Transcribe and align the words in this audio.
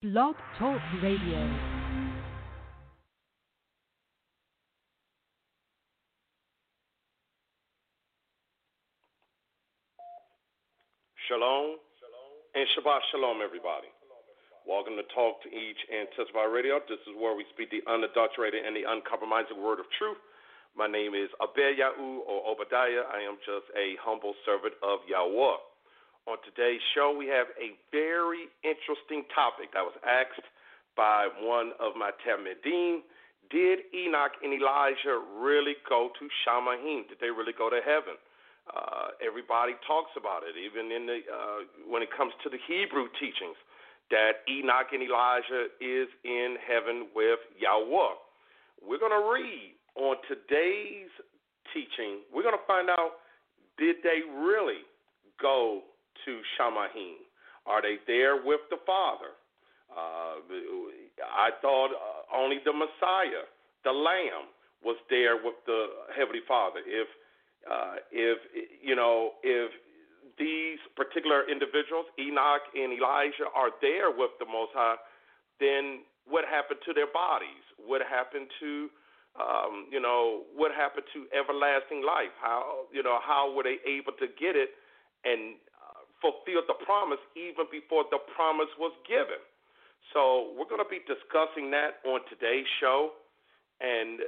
Blog 0.00 0.36
Talk 0.60 0.78
Radio. 1.02 1.42
Shalom 11.26 11.82
and 12.54 12.62
Shabbat 12.78 13.00
Shalom, 13.10 13.42
everybody. 13.42 13.90
Welcome 14.68 14.94
to 14.94 15.02
Talk, 15.10 15.42
Teach, 15.42 15.50
and 15.90 16.06
Testify 16.14 16.46
Radio. 16.46 16.78
This 16.88 17.02
is 17.02 17.18
where 17.18 17.34
we 17.34 17.42
speak 17.50 17.74
the 17.74 17.82
unadulterated 17.90 18.62
and 18.64 18.76
the 18.78 18.86
uncompromising 18.86 19.58
word 19.58 19.80
of 19.82 19.90
truth. 19.98 20.22
My 20.78 20.86
name 20.86 21.18
is 21.18 21.26
Abel 21.42 21.74
Yahu 21.74 22.22
or 22.22 22.46
Obadiah. 22.46 23.02
I 23.10 23.26
am 23.26 23.34
just 23.42 23.66
a 23.74 23.98
humble 23.98 24.38
servant 24.46 24.78
of 24.78 25.02
Yahweh. 25.10 25.67
On 26.28 26.36
today's 26.44 26.84
show, 26.92 27.08
we 27.16 27.24
have 27.32 27.48
a 27.56 27.72
very 27.88 28.52
interesting 28.60 29.24
topic 29.32 29.72
that 29.72 29.80
was 29.80 29.96
asked 30.04 30.44
by 30.92 31.24
one 31.40 31.72
of 31.80 31.96
my 31.96 32.12
Talmidim. 32.20 33.00
Did 33.48 33.88
Enoch 33.96 34.36
and 34.44 34.52
Elijah 34.52 35.24
really 35.40 35.72
go 35.88 36.12
to 36.20 36.24
Shamayim? 36.44 37.08
Did 37.08 37.16
they 37.24 37.32
really 37.32 37.56
go 37.56 37.72
to 37.72 37.80
heaven? 37.80 38.20
Uh, 38.68 39.16
everybody 39.24 39.72
talks 39.88 40.12
about 40.20 40.44
it, 40.44 40.52
even 40.60 40.92
in 40.92 41.08
the 41.08 41.24
uh, 41.24 41.64
when 41.88 42.04
it 42.04 42.12
comes 42.12 42.36
to 42.44 42.52
the 42.52 42.60
Hebrew 42.68 43.08
teachings, 43.16 43.56
that 44.12 44.44
Enoch 44.52 44.92
and 44.92 45.00
Elijah 45.00 45.72
is 45.80 46.12
in 46.28 46.60
heaven 46.60 47.08
with 47.16 47.40
Yahweh. 47.56 48.20
We're 48.84 49.00
going 49.00 49.16
to 49.16 49.32
read 49.32 49.72
on 49.96 50.20
today's 50.28 51.08
teaching. 51.72 52.20
We're 52.28 52.44
going 52.44 52.60
to 52.60 52.68
find 52.68 52.92
out 52.92 53.24
did 53.80 54.04
they 54.04 54.28
really 54.28 54.84
go 55.40 55.87
to 56.24 56.40
Shamayim? 56.56 57.22
Are 57.66 57.82
they 57.82 57.96
there 58.06 58.40
with 58.40 58.60
the 58.70 58.78
Father? 58.86 59.36
Uh, 59.92 60.40
I 61.24 61.50
thought 61.60 61.90
uh, 61.92 62.36
only 62.36 62.58
the 62.64 62.72
Messiah, 62.72 63.44
the 63.84 63.92
Lamb, 63.92 64.52
was 64.84 64.96
there 65.10 65.36
with 65.36 65.56
the 65.66 65.86
Heavenly 66.16 66.44
Father. 66.46 66.80
If 66.86 67.08
uh, 67.68 67.96
if 68.12 68.38
you 68.82 68.94
know 68.94 69.32
if 69.42 69.72
these 70.38 70.78
particular 70.94 71.48
individuals, 71.50 72.06
Enoch 72.18 72.62
and 72.74 72.94
Elijah, 72.94 73.50
are 73.54 73.74
there 73.82 74.10
with 74.14 74.30
the 74.38 74.46
Most 74.46 74.70
High, 74.72 74.96
then 75.58 76.06
what 76.28 76.44
happened 76.44 76.78
to 76.86 76.92
their 76.94 77.10
bodies? 77.10 77.64
What 77.80 78.00
happened 78.04 78.46
to 78.60 78.88
um, 79.40 79.88
you 79.90 80.00
know 80.00 80.44
what 80.54 80.70
happened 80.72 81.06
to 81.12 81.26
everlasting 81.34 82.04
life? 82.04 82.32
How 82.40 82.86
you 82.92 83.02
know 83.02 83.18
how 83.24 83.52
were 83.52 83.64
they 83.64 83.80
able 83.88 84.12
to 84.20 84.28
get 84.38 84.54
it 84.54 84.70
and 85.24 85.58
uh, 86.18 86.22
fulfill 86.22 86.62
the 86.66 86.74
promise 86.84 87.22
even 87.36 87.66
before 87.70 88.04
the 88.10 88.18
promise 88.34 88.70
was 88.78 88.92
given? 89.06 89.40
So 90.14 90.54
we're 90.56 90.68
going 90.68 90.82
to 90.82 90.88
be 90.88 91.04
discussing 91.04 91.70
that 91.70 92.00
on 92.08 92.20
today's 92.32 92.66
show, 92.80 93.12
and 93.80 94.20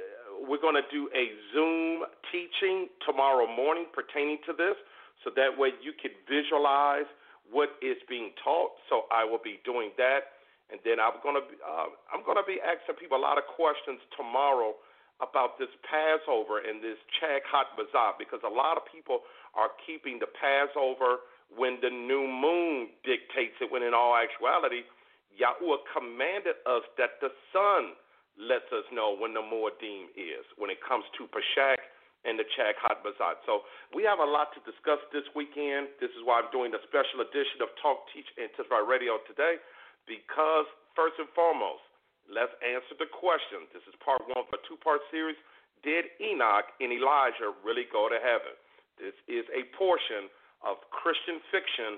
we're 0.47 0.61
going 0.61 0.77
to 0.77 0.87
do 0.91 1.09
a 1.11 1.25
Zoom 1.53 2.05
teaching 2.31 2.87
tomorrow 3.05 3.47
morning 3.47 3.89
pertaining 3.91 4.37
to 4.45 4.53
this, 4.53 4.77
so 5.23 5.31
that 5.35 5.57
way 5.57 5.73
you 5.81 5.93
can 5.97 6.11
visualize 6.29 7.09
what 7.49 7.75
is 7.81 7.97
being 8.07 8.31
taught. 8.43 8.77
So 8.89 9.09
I 9.09 9.25
will 9.25 9.41
be 9.41 9.59
doing 9.65 9.91
that, 9.97 10.37
and 10.69 10.79
then 10.85 11.01
I'm 11.01 11.17
going 11.25 11.35
to 11.35 11.45
be, 11.49 11.57
uh, 11.59 11.89
I'm 12.13 12.23
going 12.23 12.37
to 12.37 12.45
be 12.45 12.61
asking 12.61 13.01
people 13.01 13.17
a 13.17 13.23
lot 13.23 13.41
of 13.41 13.45
questions 13.57 13.99
tomorrow 14.13 14.77
about 15.21 15.57
this 15.61 15.69
Passover 15.85 16.61
and 16.65 16.81
this 16.81 16.97
Chag 17.21 17.45
Hot 17.49 17.77
Bazar 17.77 18.17
because 18.17 18.41
a 18.41 18.49
lot 18.49 18.77
of 18.77 18.83
people 18.89 19.21
are 19.53 19.69
keeping 19.85 20.17
the 20.17 20.29
Passover 20.29 21.25
when 21.57 21.79
the 21.83 21.91
new 21.91 22.23
moon 22.27 22.89
dictates 23.03 23.59
it, 23.59 23.71
when 23.71 23.83
in 23.83 23.93
all 23.93 24.15
actuality 24.15 24.87
Yahweh 25.35 25.83
commanded 25.95 26.59
us 26.67 26.83
that 26.99 27.19
the 27.23 27.31
sun 27.55 27.95
lets 28.39 28.67
us 28.71 28.83
know 28.91 29.15
when 29.15 29.31
the 29.35 29.43
Moedim 29.43 30.11
is, 30.15 30.43
when 30.55 30.71
it 30.71 30.79
comes 30.83 31.03
to 31.19 31.27
Pashak 31.31 31.79
and 32.23 32.37
the 32.37 32.45
Chag 32.53 32.77
Hot 32.83 33.01
Bazat. 33.01 33.41
So 33.47 33.65
we 33.95 34.03
have 34.05 34.19
a 34.19 34.27
lot 34.27 34.53
to 34.53 34.61
discuss 34.67 35.01
this 35.09 35.25
weekend. 35.33 35.89
This 35.99 36.13
is 36.13 36.21
why 36.23 36.39
I'm 36.39 36.51
doing 36.53 36.71
a 36.75 36.81
special 36.85 37.23
edition 37.25 37.63
of 37.63 37.73
Talk, 37.81 38.05
Teach, 38.13 38.27
and 38.37 38.51
Testify 38.53 38.83
Radio 38.83 39.17
today, 39.25 39.57
because 40.05 40.67
first 40.93 41.17
and 41.17 41.31
foremost, 41.33 41.83
let's 42.29 42.53
answer 42.61 42.95
the 42.99 43.09
question. 43.09 43.65
This 43.73 43.83
is 43.89 43.95
part 44.03 44.21
one 44.29 44.45
of 44.45 44.51
a 44.53 44.59
two-part 44.69 45.01
series. 45.09 45.39
Did 45.81 46.13
Enoch 46.21 46.69
and 46.77 46.93
Elijah 46.93 47.55
really 47.65 47.89
go 47.89 48.05
to 48.05 48.21
heaven? 48.21 48.53
This 49.01 49.17
is 49.25 49.47
a 49.49 49.65
portion 49.73 50.29
of 50.65 50.77
Christian 50.91 51.41
fiction 51.51 51.97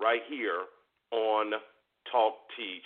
right 0.00 0.22
here 0.28 0.68
on 1.12 1.52
Talk, 2.10 2.34
Teach, 2.56 2.84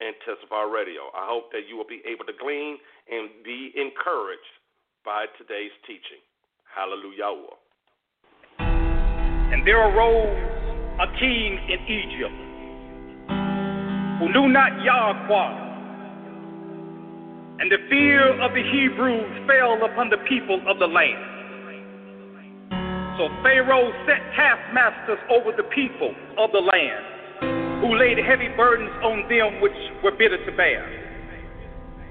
and 0.00 0.14
Testify 0.26 0.62
Radio. 0.62 1.10
I 1.14 1.26
hope 1.26 1.50
that 1.52 1.66
you 1.68 1.76
will 1.76 1.88
be 1.88 2.02
able 2.06 2.24
to 2.26 2.32
glean 2.38 2.78
and 3.10 3.30
be 3.44 3.72
encouraged 3.74 4.54
by 5.04 5.26
today's 5.38 5.74
teaching. 5.86 6.22
Hallelujah. 6.70 7.58
And 8.58 9.66
there 9.66 9.80
arose 9.80 10.38
a 11.00 11.06
king 11.18 11.58
in 11.70 11.80
Egypt 11.88 12.38
who 14.20 14.28
knew 14.32 14.48
not 14.52 14.82
Yahweh. 14.82 15.66
And 17.60 17.72
the 17.72 17.78
fear 17.90 18.40
of 18.40 18.52
the 18.52 18.62
Hebrews 18.62 19.48
fell 19.48 19.82
upon 19.82 20.10
the 20.10 20.18
people 20.28 20.60
of 20.68 20.78
the 20.78 20.86
land. 20.86 21.37
So 23.18 23.26
Pharaoh 23.42 23.90
set 24.06 24.22
taskmasters 24.38 25.18
over 25.26 25.50
the 25.50 25.66
people 25.74 26.14
of 26.38 26.54
the 26.54 26.62
land 26.62 27.82
who 27.82 27.98
laid 27.98 28.14
heavy 28.22 28.46
burdens 28.54 28.94
on 29.02 29.26
them 29.26 29.58
which 29.58 29.74
were 30.06 30.14
bitter 30.14 30.38
to 30.38 30.52
bear. 30.54 30.86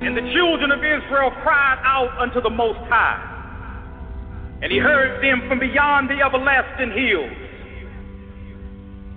And 0.03 0.19
the 0.19 0.28
children 0.35 0.68
of 0.69 0.84
Israel 0.84 1.31
cried 1.47 1.79
out 1.88 2.12
unto 2.19 2.41
the 2.44 2.50
Most 2.50 2.84
High, 2.91 3.23
and 4.62 4.69
he 4.69 4.79
heard 4.79 5.23
them 5.23 5.47
from 5.47 5.59
beyond 5.59 6.12
the 6.12 6.19
everlasting 6.19 6.91
hills. 6.91 7.31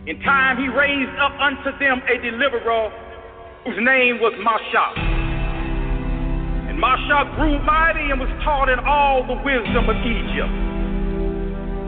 In 0.06 0.22
time 0.22 0.62
he 0.62 0.70
raised 0.70 1.18
up 1.18 1.34
unto 1.42 1.74
them 1.82 2.06
a 2.06 2.22
deliverer 2.22 2.86
whose 3.66 3.82
name 3.82 4.22
was 4.22 4.32
Mashah. 4.38 4.94
And 6.70 6.78
Mashah 6.78 7.34
grew 7.34 7.58
mighty 7.66 8.14
and 8.14 8.20
was 8.20 8.30
taught 8.46 8.70
in 8.70 8.78
all 8.78 9.26
the 9.26 9.42
wisdom 9.42 9.90
of 9.90 9.98
Egypt. 10.06 10.69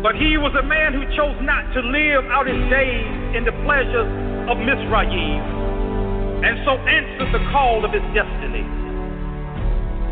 But 0.02 0.18
he 0.18 0.34
was 0.34 0.50
a 0.58 0.66
man 0.66 0.98
who 0.98 1.06
chose 1.14 1.38
not 1.46 1.62
to 1.78 1.80
live 1.80 2.26
out 2.26 2.50
his 2.50 2.58
days 2.66 3.06
in 3.38 3.46
the 3.46 3.54
pleasures 3.62 4.10
of 4.50 4.58
Mizraim, 4.58 5.38
and 6.42 6.58
so 6.66 6.74
answered 6.74 7.30
the 7.30 7.38
call 7.54 7.86
of 7.86 7.94
his 7.94 8.02
destiny. 8.10 8.66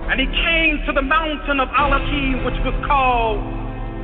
And 0.07 0.23
he 0.23 0.31
came 0.31 0.79
to 0.87 0.95
the 0.95 1.03
mountain 1.03 1.59
of 1.59 1.67
Elohim, 1.75 2.47
which 2.47 2.55
was 2.63 2.71
called 2.87 3.43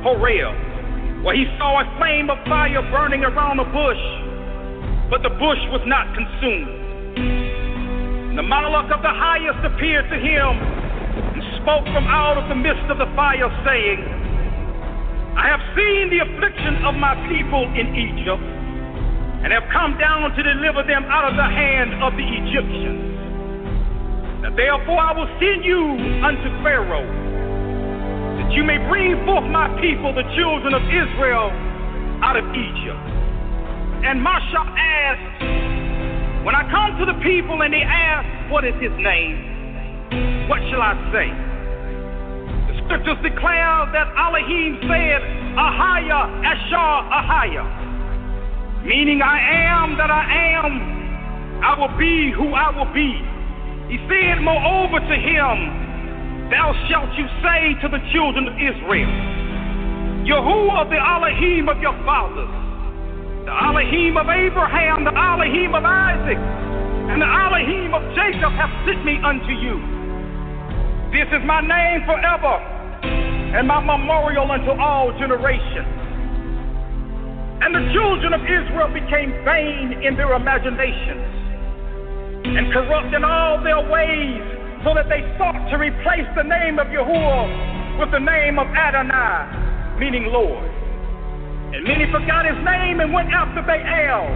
Horeb, 0.03 1.23
where 1.23 1.39
he 1.39 1.47
saw 1.55 1.79
a 1.79 1.87
flame 1.95 2.27
of 2.27 2.35
fire 2.51 2.83
burning 2.91 3.23
around 3.23 3.63
a 3.63 3.67
bush, 3.71 4.03
but 5.07 5.23
the 5.23 5.31
bush 5.39 5.63
was 5.71 5.87
not 5.87 6.11
consumed. 6.11 8.35
The 8.35 8.43
Malach 8.43 8.91
of 8.91 8.99
the 8.99 9.15
highest 9.15 9.63
appeared 9.63 10.11
to 10.11 10.19
him 10.19 10.51
and 11.31 11.39
spoke 11.63 11.87
from 11.95 12.11
out 12.11 12.35
of 12.35 12.51
the 12.51 12.59
midst 12.59 12.91
of 12.91 12.99
the 12.99 13.07
fire, 13.15 13.47
saying, 13.63 14.16
I 15.37 15.53
have 15.53 15.61
seen 15.77 16.09
the 16.09 16.25
affliction 16.25 16.81
of 16.81 16.97
my 16.97 17.13
people 17.29 17.69
in 17.77 17.93
Egypt 17.93 18.41
and 19.45 19.53
have 19.53 19.69
come 19.69 19.93
down 20.01 20.33
to 20.33 20.41
deliver 20.41 20.81
them 20.81 21.05
out 21.05 21.29
of 21.29 21.37
the 21.37 21.45
hand 21.45 21.93
of 22.01 22.17
the 22.17 22.25
Egyptians. 22.25 23.05
Now, 24.41 24.49
therefore, 24.57 24.97
I 24.97 25.13
will 25.13 25.29
send 25.37 25.61
you 25.61 25.77
unto 26.25 26.49
Pharaoh, 26.65 27.05
that 27.05 28.49
you 28.49 28.65
may 28.65 28.81
bring 28.89 29.13
forth 29.29 29.45
my 29.53 29.69
people, 29.77 30.09
the 30.09 30.25
children 30.33 30.73
of 30.73 30.81
Israel, 30.89 31.53
out 32.25 32.33
of 32.33 32.45
Egypt. 32.57 33.05
And 34.09 34.17
Mashah 34.17 34.67
asked, 34.73 36.49
When 36.49 36.57
I 36.57 36.65
come 36.73 36.97
to 36.97 37.05
the 37.05 37.17
people 37.21 37.61
and 37.61 37.69
they 37.69 37.85
ask, 37.85 38.25
What 38.49 38.65
is 38.65 38.73
his 38.81 38.93
name? 38.97 40.49
What 40.49 40.65
shall 40.73 40.81
I 40.81 40.97
say? 41.13 41.29
Scriptures 42.87 43.19
declare 43.21 43.91
that 43.91 44.07
Elohim 44.15 44.79
said, 44.87 45.19
Ahaya, 45.59 46.31
Ashar, 46.41 47.03
Ahaya 47.11 47.87
meaning 48.87 49.19
I 49.21 49.43
am 49.67 49.99
that 49.99 50.07
I 50.07 50.23
am, 50.55 50.71
I 51.59 51.75
will 51.75 51.91
be 51.99 52.31
who 52.31 52.55
I 52.55 52.71
will 52.71 52.87
be. 52.95 53.19
He 53.91 53.99
said, 54.07 54.39
moreover 54.39 55.03
to 55.03 55.15
him, 55.19 56.47
Thou 56.47 56.71
shalt 56.87 57.11
you 57.19 57.27
say 57.43 57.75
to 57.83 57.91
the 57.91 57.99
children 58.15 58.47
of 58.47 58.55
Israel, 58.55 59.11
Yahuwah, 60.23 60.87
the 60.87 61.03
Elohim 61.03 61.67
of 61.67 61.83
your 61.83 61.95
fathers, 62.07 62.47
the 63.43 63.51
Elohim 63.51 64.15
of 64.15 64.31
Abraham, 64.31 65.03
the 65.03 65.11
Elohim 65.11 65.75
of 65.75 65.83
Isaac, 65.83 66.39
and 67.11 67.19
the 67.19 67.27
Elohim 67.27 67.91
of 67.91 68.03
Jacob 68.15 68.55
have 68.55 68.71
sent 68.87 69.03
me 69.03 69.19
unto 69.19 69.51
you. 69.51 69.83
This 71.11 71.27
is 71.35 71.43
my 71.43 71.59
name 71.59 72.07
forever, 72.07 72.55
and 73.03 73.67
my 73.67 73.79
memorial 73.79 74.49
unto 74.51 74.71
all 74.71 75.11
generations. 75.19 75.87
And 77.61 77.73
the 77.73 77.89
children 77.93 78.33
of 78.33 78.41
Israel 78.41 78.93
became 78.93 79.33
vain 79.43 80.03
in 80.05 80.15
their 80.15 80.33
imaginations. 80.33 81.25
and 82.55 82.71
corrupt 82.71 83.13
in 83.13 83.23
all 83.23 83.61
their 83.63 83.81
ways, 83.91 84.41
so 84.85 84.93
that 84.93 85.09
they 85.09 85.19
sought 85.37 85.67
to 85.71 85.75
replace 85.77 86.27
the 86.35 86.43
name 86.43 86.79
of 86.79 86.87
Yahuwah 86.87 87.99
with 87.99 88.11
the 88.11 88.19
name 88.19 88.59
of 88.59 88.67
Adonai, 88.67 89.99
meaning 89.99 90.31
Lord. 90.31 90.63
And 91.73 91.83
many 91.83 92.05
forgot 92.07 92.45
his 92.45 92.55
name 92.63 93.01
and 93.01 93.11
went 93.11 93.33
after 93.33 93.61
Baal, 93.61 94.31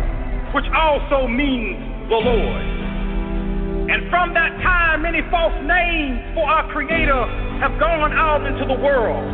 which 0.53 0.65
also 0.75 1.27
means 1.27 1.79
the 2.09 2.19
Lord. 2.19 2.81
And 3.89 4.10
from 4.10 4.33
that 4.33 4.54
time, 4.62 5.01
many 5.01 5.22
false 5.31 5.56
names 5.66 6.22
for 6.36 6.45
our 6.45 6.69
Creator 6.72 7.24
have 7.63 7.80
gone 7.80 8.13
out 8.13 8.45
into 8.45 8.66
the 8.66 8.78
world, 8.78 9.25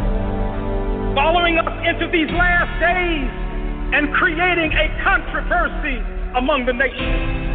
following 1.15 1.59
us 1.59 1.73
into 1.83 2.07
these 2.07 2.31
last 2.31 2.71
days 2.79 3.29
and 3.91 4.13
creating 4.15 4.71
a 4.71 4.87
controversy 5.03 5.99
among 6.35 6.67
the 6.67 6.73
nations. 6.73 7.47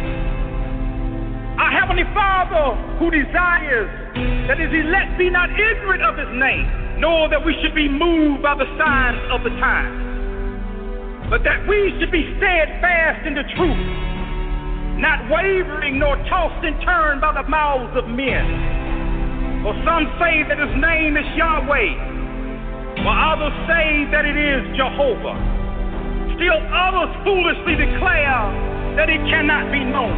Our 1.61 1.69
Heavenly 1.69 2.09
Father, 2.17 2.73
who 2.97 3.13
desires 3.13 3.89
that 4.49 4.57
His 4.57 4.73
elect 4.73 5.17
be 5.17 5.29
not 5.29 5.49
ignorant 5.53 6.01
of 6.01 6.17
His 6.17 6.29
name, 6.33 6.65
nor 6.97 7.29
that 7.29 7.45
we 7.45 7.53
should 7.61 7.75
be 7.75 7.89
moved 7.89 8.41
by 8.41 8.57
the 8.57 8.65
signs 8.77 9.21
of 9.29 9.45
the 9.45 9.53
time, 9.61 11.29
but 11.29 11.45
that 11.45 11.65
we 11.69 11.93
should 11.99 12.11
be 12.11 12.25
steadfast 12.37 13.25
in 13.25 13.33
the 13.37 13.45
truth, 13.53 13.81
not 14.99 15.25
wavering 15.29 15.99
nor 15.99 16.17
tossed 16.29 16.63
and 16.65 16.77
turned 16.85 17.21
by 17.21 17.33
the 17.33 17.47
mouths 17.49 17.95
of 17.97 18.05
men. 18.09 19.63
For 19.63 19.73
some 19.87 20.05
say 20.19 20.43
that 20.45 20.59
His 20.59 20.73
name 20.77 21.17
is 21.17 21.25
Yahweh, 21.33 23.01
while 23.01 23.33
others 23.33 23.55
say 23.65 24.05
that 24.11 24.25
it 24.25 24.37
is 24.37 24.61
Jehovah. 24.77 25.33
Still 26.37 26.59
others 26.69 27.09
foolishly 27.25 27.79
declare 27.79 28.45
that 28.97 29.09
it 29.09 29.21
cannot 29.31 29.71
be 29.71 29.81
known. 29.81 30.13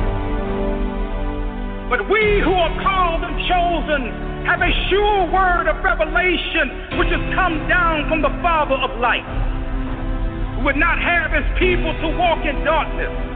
But 1.89 2.09
we 2.09 2.41
who 2.41 2.51
are 2.51 2.75
called 2.81 3.21
and 3.23 3.37
chosen 3.45 4.01
have 4.49 4.61
a 4.61 4.71
sure 4.89 5.29
word 5.29 5.69
of 5.69 5.77
revelation 5.83 6.97
which 6.97 7.09
has 7.09 7.21
come 7.33 7.67
down 7.69 8.09
from 8.09 8.21
the 8.21 8.33
Father 8.41 8.75
of 8.75 8.99
light, 8.99 9.25
who 10.57 10.65
would 10.65 10.77
not 10.77 10.97
have 10.97 11.31
his 11.31 11.45
people 11.57 11.93
to 12.01 12.07
walk 12.17 12.43
in 12.45 12.65
darkness. 12.65 13.34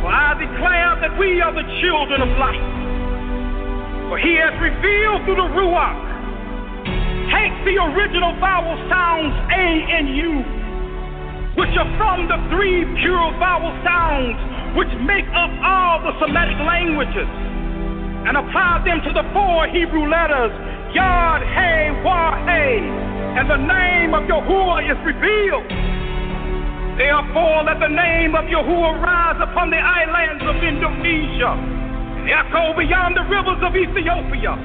For 0.00 0.10
I 0.10 0.38
declare 0.38 0.94
that 1.02 1.18
we 1.18 1.42
are 1.42 1.50
the 1.50 1.66
children 1.82 2.22
of 2.22 2.30
light. 2.38 2.62
For 4.08 4.16
he 4.18 4.38
has 4.38 4.54
revealed 4.62 5.26
through 5.26 5.42
the 5.42 5.50
Ruach. 5.52 5.98
Take 7.34 7.52
the 7.66 7.76
original 7.82 8.32
vowel 8.40 8.78
sounds 8.88 9.34
A 9.52 9.66
and 9.90 10.06
U, 10.16 10.32
which 11.60 11.74
are 11.76 11.90
from 11.98 12.30
the 12.30 12.38
three 12.48 12.86
pure 13.02 13.28
vowel 13.42 13.74
sounds 13.84 14.38
which 14.78 14.88
make 15.02 15.26
up 15.34 15.50
all 15.66 16.00
the 16.06 16.14
Semitic 16.22 16.56
languages 16.62 17.28
and 18.24 18.36
apply 18.36 18.80
them 18.86 19.02
to 19.02 19.12
the 19.12 19.24
four 19.34 19.66
Hebrew 19.66 20.08
letters 20.08 20.54
Yod, 20.94 21.42
Hey, 21.52 21.90
Wah, 22.04 22.38
Hey, 22.46 22.80
and 23.36 23.50
the 23.50 23.60
name 23.60 24.14
of 24.14 24.24
Yahuwah 24.24 24.88
is 24.88 24.98
revealed. 25.04 25.97
Therefore, 26.98 27.62
let 27.62 27.78
the 27.78 27.94
name 27.94 28.34
of 28.34 28.50
Yahuwah 28.50 28.98
rise 28.98 29.38
upon 29.38 29.70
the 29.70 29.78
islands 29.78 30.42
of 30.42 30.58
Indonesia 30.58 31.54
and 31.54 32.26
echo 32.26 32.74
beyond 32.74 33.14
the 33.14 33.22
rivers 33.30 33.62
of 33.62 33.70
Ethiopia. 33.70 34.58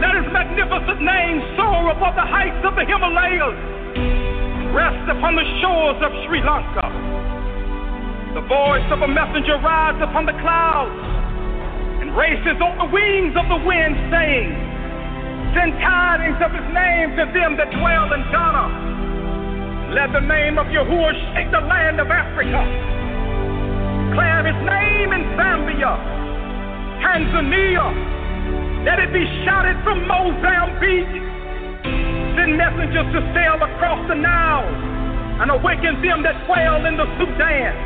Let 0.00 0.16
his 0.16 0.24
magnificent 0.32 1.04
name 1.04 1.44
soar 1.60 1.92
above 1.92 2.16
the 2.16 2.24
heights 2.24 2.64
of 2.64 2.80
the 2.80 2.88
Himalayas, 2.88 3.60
rest 4.72 5.04
upon 5.12 5.36
the 5.36 5.44
shores 5.60 6.00
of 6.00 6.16
Sri 6.24 6.40
Lanka. 6.40 6.88
The 8.32 8.48
voice 8.48 8.88
of 8.88 9.04
a 9.04 9.10
messenger 9.12 9.60
rides 9.60 10.00
upon 10.00 10.24
the 10.24 10.32
clouds 10.40 10.96
and 12.00 12.16
races 12.16 12.56
on 12.56 12.80
the 12.80 12.88
wings 12.88 13.36
of 13.36 13.52
the 13.52 13.60
wind, 13.60 14.00
saying, 14.08 14.48
Send 15.52 15.76
tidings 15.76 16.40
of 16.40 16.56
his 16.56 16.64
name 16.72 17.12
to 17.20 17.28
them 17.36 17.60
that 17.60 17.68
dwell 17.68 18.16
in 18.16 18.24
Ghana. 18.32 19.11
Let 19.92 20.08
the 20.08 20.24
name 20.24 20.56
of 20.56 20.72
Yahuwah 20.72 21.12
shake 21.36 21.52
the 21.52 21.60
land 21.60 22.00
of 22.00 22.08
Africa. 22.08 22.64
Declare 24.08 24.40
his 24.48 24.60
name 24.64 25.12
in 25.12 25.22
Zambia, 25.36 25.92
Tanzania. 27.04 27.92
Let 28.88 29.04
it 29.04 29.12
be 29.12 29.20
shouted 29.44 29.76
from 29.84 30.08
Mozambique. 30.08 31.12
Send 32.40 32.56
messengers 32.56 33.04
to 33.12 33.20
sail 33.36 33.60
across 33.60 34.00
the 34.08 34.16
Nile 34.16 34.64
and 35.44 35.52
awaken 35.52 36.00
them 36.00 36.24
that 36.24 36.40
dwell 36.48 36.88
in 36.88 36.96
the 36.96 37.04
Sudan. 37.20 37.76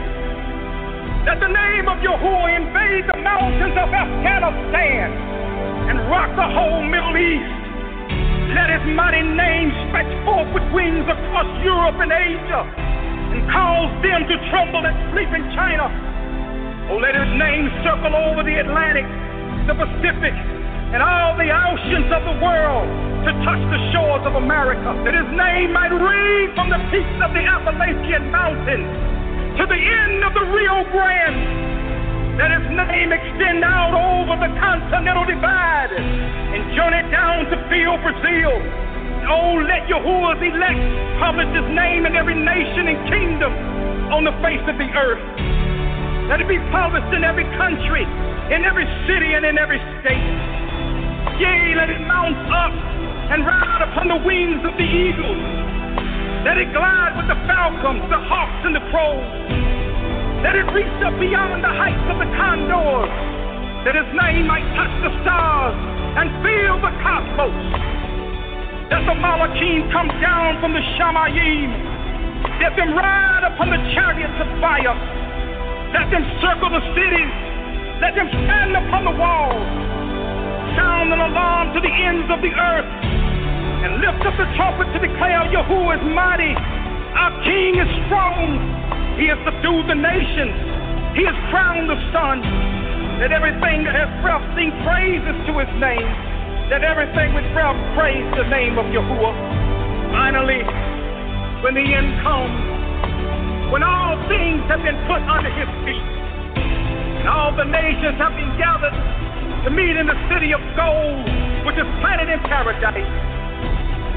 Let 1.26 1.42
the 1.42 1.50
name 1.50 1.90
of 1.90 1.98
Yahuwah 2.06 2.54
invade 2.54 3.10
the 3.10 3.18
mountains 3.18 3.74
of 3.74 3.90
Afghanistan 3.90 5.10
and 5.90 5.98
rock 6.06 6.30
the 6.38 6.46
whole 6.54 6.86
Middle 6.86 7.18
East. 7.18 7.65
Let 8.56 8.72
his 8.72 8.88
mighty 8.96 9.20
name 9.20 9.68
stretch 9.84 10.08
forth 10.24 10.48
with 10.56 10.64
wings 10.72 11.04
across 11.04 11.44
Europe 11.60 12.00
and 12.00 12.08
Asia 12.08 12.64
and 13.36 13.44
cause 13.52 13.92
them 14.00 14.24
to 14.24 14.34
tremble 14.48 14.80
and 14.80 14.96
sleep 15.12 15.28
in 15.28 15.44
China. 15.52 15.92
Oh, 16.88 16.96
let 16.96 17.12
his 17.12 17.28
name 17.36 17.68
circle 17.84 18.16
over 18.16 18.40
the 18.40 18.56
Atlantic, 18.56 19.04
the 19.68 19.76
Pacific, 19.76 20.32
and 20.32 21.04
all 21.04 21.36
the 21.36 21.52
oceans 21.52 22.08
of 22.08 22.24
the 22.24 22.36
world 22.40 22.88
to 23.28 23.30
touch 23.44 23.60
the 23.68 23.80
shores 23.92 24.24
of 24.24 24.40
America. 24.40 24.88
That 25.04 25.12
his 25.12 25.28
name 25.36 25.76
might 25.76 25.92
ring 25.92 26.56
from 26.56 26.72
the 26.72 26.80
peaks 26.88 27.18
of 27.20 27.36
the 27.36 27.44
Appalachian 27.44 28.32
Mountains 28.32 28.88
to 29.60 29.68
the 29.68 29.76
end 29.76 30.24
of 30.24 30.32
the 30.32 30.48
Rio 30.48 30.80
Grande. 30.96 31.75
Let 32.36 32.52
his 32.52 32.68
name 32.68 33.16
extend 33.16 33.64
out 33.64 33.96
over 33.96 34.36
the 34.36 34.52
continental 34.60 35.24
divide 35.24 35.88
and 35.88 36.68
journey 36.76 37.00
down 37.08 37.48
to 37.48 37.56
field 37.72 37.96
Brazil. 38.04 38.52
Oh, 39.24 39.56
let 39.64 39.88
Yahuwah's 39.88 40.44
elect 40.44 40.84
publish 41.16 41.48
his 41.56 41.64
name 41.72 42.04
in 42.04 42.12
every 42.12 42.36
nation 42.36 42.92
and 42.92 42.98
kingdom 43.08 43.52
on 44.12 44.28
the 44.28 44.36
face 44.44 44.60
of 44.68 44.76
the 44.76 44.84
earth. 44.84 45.24
Let 46.28 46.44
it 46.44 46.48
be 46.48 46.60
published 46.68 47.08
in 47.16 47.24
every 47.24 47.48
country, 47.56 48.04
in 48.52 48.68
every 48.68 48.84
city, 49.08 49.32
and 49.32 49.48
in 49.48 49.56
every 49.56 49.80
state. 50.04 50.28
Yea, 51.40 51.72
let 51.72 51.88
it 51.88 52.04
mount 52.04 52.36
up 52.52 52.76
and 53.32 53.48
ride 53.48 53.80
upon 53.80 54.12
the 54.12 54.20
wings 54.28 54.60
of 54.60 54.76
the 54.76 54.84
eagles. 54.84 55.40
Let 56.44 56.60
it 56.60 56.68
glide 56.76 57.16
with 57.16 57.32
the 57.32 57.38
falcons, 57.48 58.04
the 58.12 58.20
hawks, 58.28 58.60
and 58.68 58.76
the 58.76 58.84
crows. 58.92 59.65
Let 60.44 60.54
it 60.56 60.68
reach 60.72 60.98
up 61.00 61.16
beyond 61.16 61.64
the 61.64 61.72
heights 61.72 62.06
of 62.12 62.20
the 62.20 62.28
condors, 62.36 63.12
that 63.88 63.94
his 63.96 64.10
name 64.12 64.44
might 64.50 64.66
touch 64.76 64.92
the 65.00 65.12
stars 65.24 65.76
and 66.20 66.28
fill 66.44 66.76
the 66.80 66.92
cosmos. 67.00 67.56
Let 68.92 69.02
the 69.08 69.16
Malachim 69.16 69.90
come 69.90 70.08
down 70.20 70.60
from 70.60 70.72
the 70.76 70.84
Shamayim. 70.96 71.70
Let 72.60 72.76
them 72.76 72.92
ride 72.92 73.44
upon 73.48 73.72
the 73.72 73.80
chariots 73.96 74.36
of 74.40 74.48
fire. 74.60 74.96
Let 75.96 76.08
them 76.12 76.24
circle 76.44 76.70
the 76.70 76.84
cities. 76.92 77.32
Let 78.00 78.14
them 78.14 78.28
stand 78.28 78.76
upon 78.76 79.08
the 79.08 79.16
walls. 79.16 79.66
Sound 80.76 81.12
an 81.12 81.20
alarm 81.20 81.72
to 81.74 81.80
the 81.80 81.90
ends 81.90 82.28
of 82.28 82.44
the 82.44 82.52
earth 82.52 82.90
and 83.86 84.00
lift 84.04 84.20
up 84.26 84.34
the 84.36 84.48
trumpet 84.56 84.88
to 84.92 84.98
declare 84.98 85.46
Yahuwah 85.48 85.96
is 85.96 86.04
mighty. 86.10 86.52
Our 87.16 87.32
King 87.48 87.80
is 87.80 87.88
strong. 88.04 88.60
He 89.16 89.32
has 89.32 89.40
subdued 89.48 89.88
the 89.88 89.96
nations. 89.96 90.52
He 91.16 91.24
has 91.24 91.32
crowned 91.48 91.88
the 91.88 91.96
sun. 92.12 92.44
Let 93.16 93.32
everything 93.32 93.88
that 93.88 93.96
has 93.96 94.12
breath 94.20 94.44
sing 94.52 94.68
praises 94.84 95.32
to 95.48 95.52
his 95.56 95.72
name. 95.80 96.04
That 96.68 96.84
everything 96.84 97.32
with 97.32 97.48
breath 97.56 97.80
praise 97.96 98.28
the 98.36 98.44
name 98.52 98.76
of 98.76 98.84
Yahuwah. 98.92 99.32
Finally, 100.12 100.60
when 101.64 101.72
the 101.72 101.86
end 101.88 102.20
comes, 102.20 103.72
when 103.72 103.80
all 103.80 104.20
things 104.28 104.60
have 104.68 104.84
been 104.84 105.00
put 105.08 105.24
under 105.24 105.48
his 105.56 105.72
feet, 105.88 106.08
and 107.24 107.26
all 107.32 107.56
the 107.56 107.64
nations 107.64 108.20
have 108.20 108.36
been 108.36 108.52
gathered 108.60 108.92
to 109.64 109.72
meet 109.72 109.96
in 109.96 110.04
the 110.04 110.18
city 110.28 110.52
of 110.52 110.60
gold, 110.76 111.24
which 111.64 111.80
is 111.80 111.88
planted 112.04 112.28
in 112.28 112.44
paradise, 112.44 113.08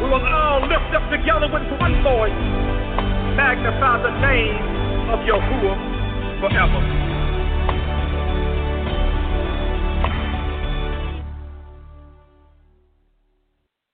we 0.03 0.06
will 0.12 0.20
all 0.20 0.68
lift 0.68 0.91
up 0.91 1.08
together 1.08 1.48
with 1.48 1.63
one 1.79 1.96
voice, 2.03 2.69
magnify 3.39 4.03
the 4.03 4.12
name 4.19 4.60
of 5.15 5.24
Yahuwah 5.24 5.79
forever. 6.43 6.81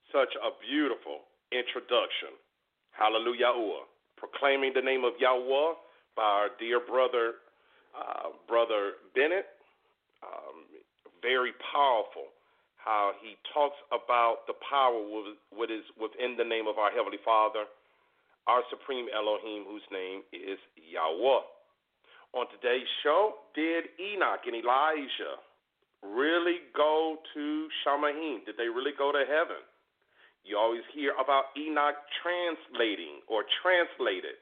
Such 0.09 0.33
a 0.41 0.49
beautiful 0.65 1.29
introduction. 1.53 2.33
Hallelujah. 2.97 3.53
Proclaiming 4.17 4.71
the 4.73 4.81
name 4.81 5.03
of 5.03 5.13
Yahweh 5.19 5.77
by 6.17 6.23
our 6.23 6.49
dear 6.57 6.79
brother, 6.79 7.37
uh, 7.93 8.33
Brother 8.47 8.93
Bennett. 9.13 9.45
Um, 10.25 10.65
very 11.21 11.53
powerful 11.71 12.33
how 12.77 13.11
he 13.21 13.37
talks 13.53 13.77
about 13.93 14.47
the 14.47 14.57
power 14.57 14.97
what 15.53 15.69
is 15.69 15.85
within 16.01 16.33
the 16.35 16.43
name 16.43 16.65
of 16.65 16.79
our 16.79 16.89
Heavenly 16.89 17.21
Father, 17.23 17.69
our 18.47 18.61
Supreme 18.69 19.07
Elohim, 19.09 19.65
whose 19.65 19.85
name 19.91 20.21
is 20.33 20.59
Yahweh. 20.77 21.45
On 22.35 22.45
today's 22.51 22.87
show, 23.01 23.41
did 23.55 23.89
Enoch 23.97 24.43
and 24.45 24.55
Elijah 24.55 25.39
really 26.03 26.67
go 26.75 27.17
to 27.33 27.43
Shamayim? 27.81 28.45
Did 28.45 28.57
they 28.57 28.69
really 28.69 28.93
go 28.97 29.11
to 29.11 29.23
heaven? 29.25 29.63
You 30.45 30.61
always 30.61 30.85
hear 30.93 31.17
about 31.17 31.49
Enoch 31.57 31.97
translating 32.21 33.25
or 33.25 33.49
translated 33.65 34.37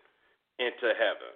into 0.60 0.92
heaven. 1.00 1.32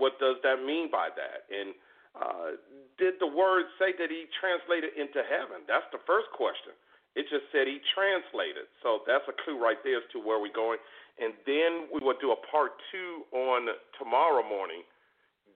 What 0.00 0.16
does 0.16 0.40
that 0.40 0.64
mean 0.64 0.88
by 0.88 1.12
that? 1.12 1.44
And 1.52 1.76
uh, 2.16 2.48
did 2.96 3.20
the 3.20 3.28
word 3.28 3.68
say 3.76 3.92
that 3.92 4.08
he 4.08 4.24
translated 4.40 4.96
into 4.96 5.20
heaven? 5.20 5.68
That's 5.68 5.84
the 5.92 6.00
first 6.08 6.32
question. 6.32 6.72
It 7.12 7.28
just 7.28 7.48
said 7.52 7.68
he 7.68 7.80
translated. 7.92 8.68
So 8.80 9.04
that's 9.04 9.24
a 9.28 9.36
clue 9.44 9.60
right 9.60 9.80
there 9.84 10.00
as 10.00 10.08
to 10.12 10.20
where 10.20 10.40
we're 10.40 10.52
going. 10.52 10.80
And 11.16 11.32
then 11.48 11.88
we 11.88 12.04
will 12.04 12.18
do 12.20 12.32
a 12.32 12.40
part 12.52 12.76
two 12.92 13.24
on 13.32 13.72
tomorrow 13.96 14.44
morning 14.44 14.84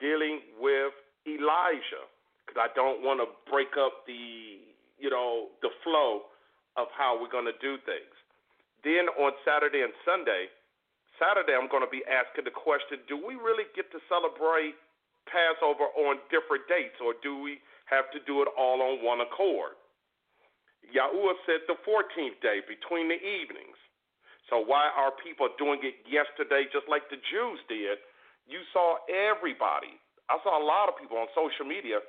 dealing 0.01 0.41
with 0.57 0.97
Elijah 1.29 2.09
because 2.41 2.57
I 2.57 2.73
don't 2.73 3.05
want 3.05 3.21
to 3.21 3.29
break 3.51 3.77
up 3.77 4.09
the 4.09 4.57
you 4.97 5.13
know 5.13 5.53
the 5.61 5.69
flow 5.85 6.33
of 6.81 6.89
how 6.97 7.21
we're 7.21 7.31
going 7.31 7.49
to 7.49 7.59
do 7.61 7.77
things. 7.85 8.15
Then 8.81 9.13
on 9.21 9.37
Saturday 9.45 9.85
and 9.85 9.93
Sunday, 10.09 10.49
Saturday 11.21 11.53
I'm 11.53 11.69
going 11.69 11.85
to 11.85 11.93
be 11.93 12.01
asking 12.09 12.49
the 12.49 12.57
question: 12.57 13.05
Do 13.05 13.21
we 13.21 13.37
really 13.37 13.69
get 13.77 13.93
to 13.93 14.01
celebrate 14.09 14.81
Passover 15.29 15.93
on 16.09 16.25
different 16.33 16.65
dates, 16.73 16.97
or 17.05 17.13
do 17.21 17.37
we 17.37 17.61
have 17.93 18.09
to 18.17 18.19
do 18.25 18.41
it 18.41 18.49
all 18.57 18.81
on 18.81 19.05
one 19.05 19.21
accord? 19.21 19.77
Yahuwah 20.89 21.37
said 21.45 21.63
the 21.69 21.77
14th 21.85 22.41
day 22.41 22.65
between 22.65 23.13
the 23.13 23.21
evenings. 23.21 23.77
So 24.51 24.59
why 24.59 24.91
are 24.91 25.15
people 25.15 25.49
doing 25.57 25.81
it 25.87 26.03
yesterday 26.05 26.67
just 26.75 26.91
like 26.91 27.07
the 27.09 27.23
Jews 27.31 27.63
did 27.71 28.03
you 28.51 28.67
saw 28.75 28.99
everybody. 29.07 29.95
I 30.27 30.43
saw 30.43 30.59
a 30.59 30.65
lot 30.65 30.91
of 30.91 30.99
people 30.99 31.23
on 31.23 31.31
social 31.39 31.63
media 31.63 32.03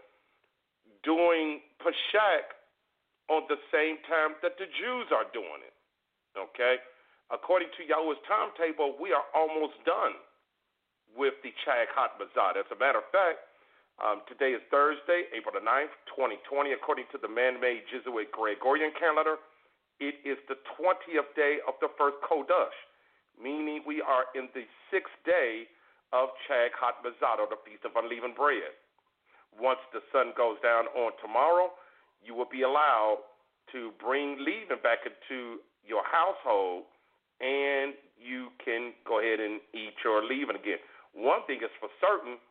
doing 1.06 1.62
Pesach 1.78 2.58
on 3.30 3.46
the 3.46 3.62
same 3.70 4.02
time 4.10 4.38
that 4.42 4.58
the 4.58 4.66
Jews 4.82 5.08
are 5.14 5.30
doing 5.34 5.62
it. 5.62 5.76
Okay? 6.34 6.82
According 7.30 7.70
to 7.78 7.86
Yahweh's 7.86 8.20
timetable, 8.26 8.98
we 8.98 9.14
are 9.14 9.24
almost 9.38 9.78
done 9.86 10.18
with 11.14 11.38
the 11.46 11.54
Chag 11.64 11.94
Hot. 11.94 12.18
As 12.20 12.68
a 12.74 12.78
matter 12.78 13.00
of 13.00 13.08
fact, 13.14 13.40
um, 14.02 14.26
today 14.26 14.58
is 14.58 14.64
Thursday, 14.74 15.30
April 15.32 15.54
the 15.54 15.64
9th, 15.64 15.94
2020. 16.18 16.74
According 16.74 17.06
to 17.14 17.22
the 17.22 17.30
man 17.30 17.62
made 17.62 17.86
Jesuit 17.88 18.34
Gregorian 18.34 18.92
calendar, 18.98 19.38
it 20.02 20.18
is 20.26 20.42
the 20.50 20.58
20th 20.82 21.30
day 21.38 21.62
of 21.70 21.78
the 21.78 21.94
first 21.94 22.18
Chodesh, 22.26 22.74
meaning 23.38 23.86
we 23.86 24.02
are 24.02 24.26
in 24.34 24.50
the 24.58 24.66
sixth 24.90 25.14
day 25.24 25.70
of 26.10 26.34
Chag 26.50 26.74
Hot 26.82 27.06
the 27.06 27.14
Feast 27.62 27.86
of 27.86 27.94
Unleavened 27.94 28.34
Bread. 28.34 28.74
Once 29.54 29.80
the 29.94 30.02
sun 30.10 30.34
goes 30.34 30.58
down 30.66 30.90
on 30.98 31.14
tomorrow, 31.22 31.70
you 32.26 32.34
will 32.34 32.50
be 32.50 32.66
allowed 32.66 33.22
to 33.72 33.94
bring 34.02 34.42
leaven 34.42 34.82
back 34.82 35.06
into 35.06 35.62
your 35.86 36.02
household 36.04 36.90
and 37.40 37.94
you 38.18 38.50
can 38.58 38.94
go 39.06 39.22
ahead 39.22 39.40
and 39.40 39.62
eat 39.74 39.94
your 40.04 40.26
leaven 40.26 40.58
again. 40.58 40.82
One 41.14 41.46
thing 41.46 41.62
is 41.62 41.74
for 41.78 41.90
certain 42.02 42.42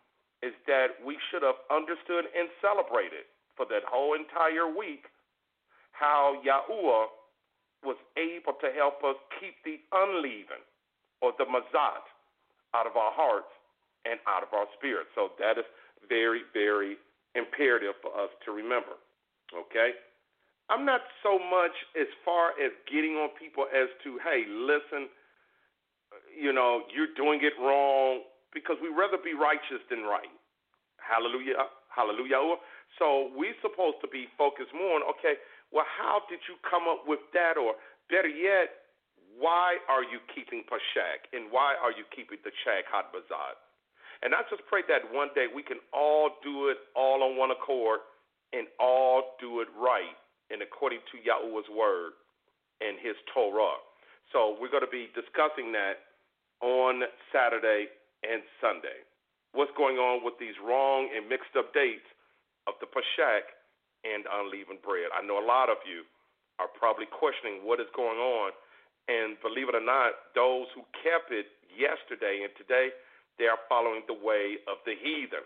is 0.43 0.55
that 0.71 0.99
we 1.03 1.19
should 1.31 1.43
have 1.43 1.59
understood 1.67 2.31
and 2.31 2.47
celebrated 2.63 3.27
for 3.59 3.67
that 3.75 3.83
whole 3.87 4.15
entire 4.15 4.71
week 4.71 5.11
how 5.93 6.41
Yahuwah 6.47 7.20
was 7.85 7.97
able 8.17 8.55
to 8.61 8.69
help 8.77 9.01
us 9.05 9.17
keep 9.41 9.57
the 9.65 9.81
unleavened 9.93 10.67
or 11.23 11.33
the 11.39 11.45
mazat 11.49 12.05
out 12.77 12.87
of 12.87 12.97
our 12.97 13.13
hearts 13.13 13.51
and 14.05 14.21
out 14.29 14.43
of 14.43 14.53
our 14.53 14.67
spirit. 14.77 15.09
So 15.15 15.33
that 15.39 15.59
is 15.59 15.69
very, 16.09 16.43
very 16.53 16.97
imperative 17.35 17.95
for 18.01 18.13
us 18.17 18.31
to 18.45 18.53
remember. 18.53 18.97
Okay? 19.53 19.97
I'm 20.71 20.87
not 20.87 21.03
so 21.23 21.39
much 21.39 21.75
as 21.99 22.07
far 22.25 22.55
as 22.57 22.71
getting 22.87 23.19
on 23.19 23.35
people 23.35 23.67
as 23.69 23.91
to, 24.05 24.19
hey, 24.23 24.47
listen, 24.47 25.11
you 26.31 26.53
know, 26.53 26.87
you're 26.95 27.13
doing 27.17 27.41
it 27.43 27.53
wrong, 27.59 28.23
because 28.55 28.77
we'd 28.83 28.95
rather 28.95 29.19
be 29.19 29.35
righteous 29.35 29.83
than 29.91 30.03
right. 30.07 30.31
Hallelujah. 30.99 31.71
Hallelujah. 31.91 32.39
So 32.99 33.31
we're 33.35 33.55
supposed 33.63 33.99
to 34.03 34.09
be 34.11 34.27
focused 34.39 34.75
more 34.75 34.99
on, 34.99 35.07
okay, 35.19 35.39
well, 35.71 35.87
how 35.87 36.27
did 36.27 36.43
you 36.51 36.59
come 36.67 36.91
up 36.91 37.07
with 37.07 37.23
that? 37.33 37.55
Or 37.55 37.79
better 38.11 38.31
yet, 38.31 38.91
why 39.39 39.79
are 39.87 40.03
you 40.03 40.19
keeping 40.35 40.67
Pashak 40.67 41.31
and 41.33 41.51
why 41.51 41.79
are 41.79 41.95
you 41.95 42.05
keeping 42.15 42.39
the 42.43 42.51
Chag 42.67 42.85
Hot 42.91 43.15
Bazad? 43.15 43.57
And 44.23 44.35
I 44.35 44.45
just 44.51 44.67
pray 44.69 44.83
that 44.91 45.07
one 45.15 45.33
day 45.35 45.47
we 45.49 45.63
can 45.63 45.79
all 45.95 46.37
do 46.45 46.69
it 46.69 46.77
all 46.93 47.23
on 47.23 47.39
one 47.39 47.51
accord 47.51 48.05
and 48.53 48.67
all 48.79 49.39
do 49.41 49.61
it 49.63 49.69
right 49.79 50.19
and 50.51 50.61
according 50.61 51.01
to 51.15 51.17
Yahweh's 51.23 51.71
word 51.71 52.19
and 52.83 52.99
his 52.99 53.15
Torah. 53.33 53.79
So 54.35 54.59
we're 54.61 54.71
going 54.71 54.85
to 54.85 54.91
be 54.91 55.09
discussing 55.15 55.73
that 55.73 56.11
on 56.61 57.07
Saturday 57.33 57.89
and 58.27 58.43
Sunday. 58.61 59.07
What's 59.55 59.73
going 59.79 59.97
on 59.97 60.23
with 60.23 60.35
these 60.39 60.55
wrong 60.63 61.09
and 61.15 61.27
mixed 61.27 61.55
up 61.57 61.73
dates 61.73 62.07
of 62.69 62.75
the 62.83 62.87
Pashak 62.87 63.49
and 64.05 64.25
unleavened 64.29 64.83
bread? 64.83 65.13
I 65.13 65.25
know 65.25 65.41
a 65.41 65.47
lot 65.47 65.69
of 65.69 65.81
you 65.85 66.05
are 66.61 66.69
probably 66.69 67.09
questioning 67.09 67.65
what 67.65 67.81
is 67.81 67.89
going 67.97 68.21
on 68.21 68.53
and 69.09 69.35
believe 69.43 69.67
it 69.67 69.75
or 69.75 69.83
not, 69.83 70.31
those 70.39 70.71
who 70.77 70.87
kept 71.03 71.35
it 71.35 71.51
yesterday 71.73 72.47
and 72.47 72.53
today, 72.55 72.95
they 73.43 73.51
are 73.51 73.59
following 73.67 74.07
the 74.07 74.15
way 74.15 74.61
of 74.71 74.79
the 74.87 74.95
heathen. 74.95 75.43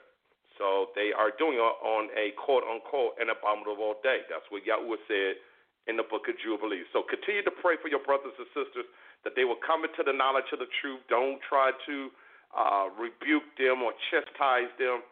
So 0.61 0.95
they 0.95 1.11
are 1.17 1.33
doing 1.35 1.59
it 1.59 1.77
on 1.83 2.13
a 2.15 2.35
quote 2.39 2.63
unquote 2.67 3.19
an 3.19 3.31
abominable 3.31 3.99
day. 4.05 4.23
That's 4.29 4.47
what 4.53 4.63
Yahweh 4.67 5.01
said 5.09 5.41
in 5.87 5.97
the 5.97 6.07
book 6.07 6.29
of 6.31 6.37
Jubilee. 6.39 6.87
So 6.93 7.03
continue 7.03 7.43
to 7.43 7.55
pray 7.55 7.81
for 7.81 7.89
your 7.89 8.03
brothers 8.03 8.35
and 8.39 8.47
sisters 8.55 8.87
that 9.27 9.35
they 9.35 9.49
will 9.49 9.59
come 9.59 9.83
into 9.83 10.05
the 10.05 10.15
knowledge 10.15 10.49
of 10.53 10.61
the 10.61 10.71
truth. 10.85 11.03
Don't 11.09 11.41
try 11.43 11.73
to 11.89 11.97
uh, 12.55 12.87
rebuke 12.95 13.49
them 13.59 13.83
or 13.83 13.97
chastise 14.13 14.71
them. 14.79 15.03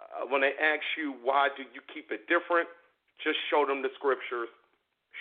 Uh, 0.00 0.28
when 0.28 0.40
they 0.40 0.54
ask 0.56 0.84
you 0.96 1.14
why 1.22 1.48
do 1.56 1.64
you 1.74 1.80
keep 1.92 2.10
it 2.10 2.28
different, 2.28 2.68
just 3.22 3.38
show 3.50 3.64
them 3.66 3.82
the 3.82 3.92
scriptures, 3.96 4.48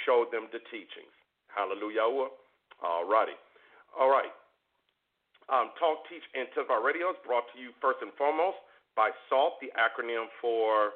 show 0.05 0.25
them 0.31 0.47
the 0.51 0.59
teachings. 0.71 1.13
Hallelujah. 1.51 2.01
All 2.01 3.05
righty. 3.05 3.35
All 3.93 4.09
right. 4.09 4.31
Um, 5.51 5.75
Talk, 5.75 6.07
Teach, 6.07 6.23
and 6.31 6.47
Testify 6.55 6.79
Radio 6.79 7.11
is 7.11 7.19
brought 7.27 7.43
to 7.51 7.59
you 7.59 7.75
first 7.83 7.99
and 7.99 8.15
foremost 8.15 8.55
by 8.95 9.11
SALT, 9.27 9.59
the 9.59 9.67
acronym 9.75 10.31
for 10.39 10.95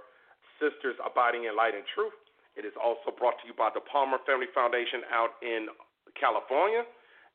Sisters 0.63 0.95
Abiding 1.03 1.43
in 1.43 1.55
Light 1.59 1.75
and 1.75 1.83
Truth. 1.91 2.15
It 2.55 2.63
is 2.63 2.71
also 2.79 3.11
brought 3.11 3.35
to 3.43 3.45
you 3.51 3.55
by 3.55 3.67
the 3.75 3.83
Palmer 3.83 4.15
Family 4.23 4.47
Foundation 4.55 5.03
out 5.11 5.35
in 5.43 5.67
California 6.15 6.87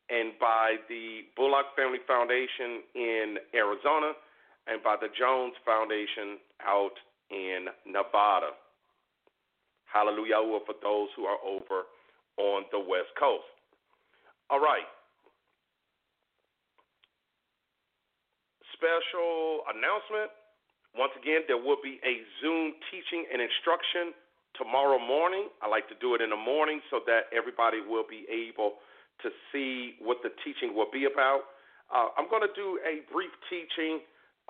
and 0.09 0.33
by 0.41 0.81
the 0.89 1.29
Bullock 1.37 1.77
Family 1.77 2.01
Foundation 2.09 2.81
in 2.97 3.37
Arizona 3.53 4.17
and 4.67 4.83
by 4.83 4.97
the 5.01 5.09
Jones 5.17 5.55
Foundation 5.65 6.39
out 6.61 6.97
in 7.31 7.67
Nevada. 7.87 8.53
Hallelujah 9.87 10.39
for 10.67 10.75
those 10.83 11.09
who 11.17 11.25
are 11.25 11.39
over 11.43 11.87
on 12.39 12.65
the 12.71 12.79
West 12.79 13.11
Coast. 13.19 13.47
All 14.49 14.61
right. 14.61 14.87
Special 18.75 19.67
announcement. 19.71 20.31
Once 20.97 21.13
again, 21.21 21.47
there 21.47 21.61
will 21.61 21.79
be 21.83 22.03
a 22.03 22.23
Zoom 22.43 22.75
teaching 22.91 23.27
and 23.31 23.39
instruction 23.39 24.11
tomorrow 24.59 24.99
morning. 24.99 25.47
I 25.63 25.69
like 25.69 25.87
to 25.91 25.99
do 26.03 26.15
it 26.15 26.21
in 26.23 26.31
the 26.31 26.41
morning 26.41 26.81
so 26.91 26.99
that 27.07 27.31
everybody 27.31 27.79
will 27.79 28.07
be 28.09 28.27
able 28.27 28.83
to 29.23 29.29
see 29.53 30.01
what 30.01 30.19
the 30.23 30.35
teaching 30.43 30.75
will 30.75 30.91
be 30.91 31.07
about. 31.07 31.47
Uh, 31.93 32.11
I'm 32.19 32.27
going 32.31 32.43
to 32.43 32.55
do 32.57 32.79
a 32.83 33.07
brief 33.13 33.31
teaching 33.47 34.01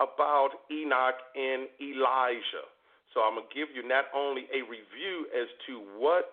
about 0.00 0.64
Enoch 0.72 1.20
and 1.36 1.68
Elijah. 1.78 2.66
So 3.12 3.20
I'm 3.20 3.36
going 3.36 3.46
to 3.46 3.54
give 3.54 3.68
you 3.74 3.86
not 3.86 4.08
only 4.16 4.48
a 4.50 4.64
review 4.64 5.28
as 5.36 5.46
to 5.68 5.84
what 6.00 6.32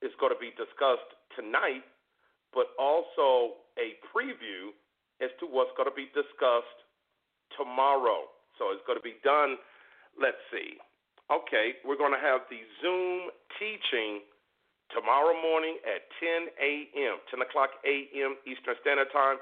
is 0.00 0.14
going 0.18 0.32
to 0.32 0.38
be 0.40 0.54
discussed 0.56 1.12
tonight, 1.36 1.84
but 2.54 2.72
also 2.78 3.60
a 3.76 3.98
preview 4.12 4.72
as 5.20 5.30
to 5.40 5.46
what's 5.46 5.72
going 5.76 5.88
to 5.88 5.94
be 5.94 6.08
discussed 6.14 6.78
tomorrow. 7.56 8.30
So 8.58 8.70
it's 8.72 8.84
going 8.86 8.98
to 8.98 9.04
be 9.04 9.18
done, 9.24 9.58
let's 10.16 10.40
see. 10.52 10.78
Okay, 11.30 11.80
we're 11.84 11.98
going 11.98 12.12
to 12.12 12.20
have 12.20 12.44
the 12.52 12.60
Zoom 12.80 13.32
teaching 13.56 14.20
tomorrow 14.92 15.32
morning 15.40 15.80
at 15.88 16.04
10 16.20 16.52
a.m., 16.60 17.18
10 17.32 17.40
o'clock 17.40 17.80
a.m. 17.88 18.36
Eastern 18.44 18.76
Standard 18.84 19.08
Time, 19.10 19.40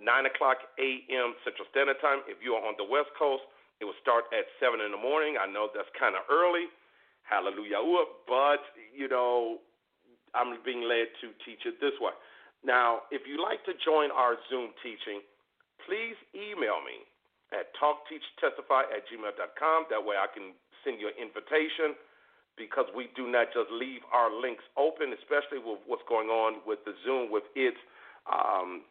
9 0.00 0.26
o'clock 0.26 0.58
a.m. 0.78 1.34
Central 1.44 1.66
Standard 1.70 1.98
Time. 2.02 2.22
If 2.26 2.42
you 2.42 2.54
are 2.58 2.64
on 2.64 2.74
the 2.78 2.86
West 2.86 3.10
Coast, 3.18 3.42
it 3.80 3.84
will 3.84 3.98
start 4.02 4.30
at 4.34 4.46
7 4.62 4.78
in 4.80 4.90
the 4.94 5.00
morning. 5.00 5.36
I 5.38 5.46
know 5.50 5.68
that's 5.70 5.90
kind 5.98 6.14
of 6.14 6.22
early. 6.30 6.70
Hallelujah. 7.26 7.80
But, 8.26 8.62
you 8.94 9.08
know, 9.08 9.58
I'm 10.34 10.58
being 10.64 10.82
led 10.86 11.10
to 11.22 11.30
teach 11.46 11.64
it 11.66 11.80
this 11.80 11.94
way. 12.00 12.14
Now, 12.64 13.04
if 13.12 13.22
you'd 13.28 13.42
like 13.42 13.62
to 13.68 13.74
join 13.84 14.10
our 14.10 14.36
Zoom 14.48 14.72
teaching, 14.82 15.20
please 15.86 16.16
email 16.34 16.80
me. 16.80 17.04
at 17.52 17.70
talkteachtestify 17.78 18.90
at 18.90 19.06
gmail.com. 19.06 19.86
That 19.90 20.02
way 20.02 20.16
I 20.18 20.26
can 20.32 20.56
send 20.82 20.98
you 20.98 21.06
an 21.06 21.18
invitation 21.20 21.94
because 22.58 22.86
we 22.94 23.10
do 23.14 23.30
not 23.30 23.50
just 23.54 23.70
leave 23.70 24.02
our 24.10 24.30
links 24.30 24.64
open, 24.78 25.14
especially 25.14 25.58
with 25.62 25.78
what's 25.86 26.06
going 26.08 26.28
on 26.30 26.62
with 26.66 26.82
the 26.86 26.94
Zoom, 27.04 27.30
with 27.30 27.44
its 27.54 27.78
um, 28.30 28.82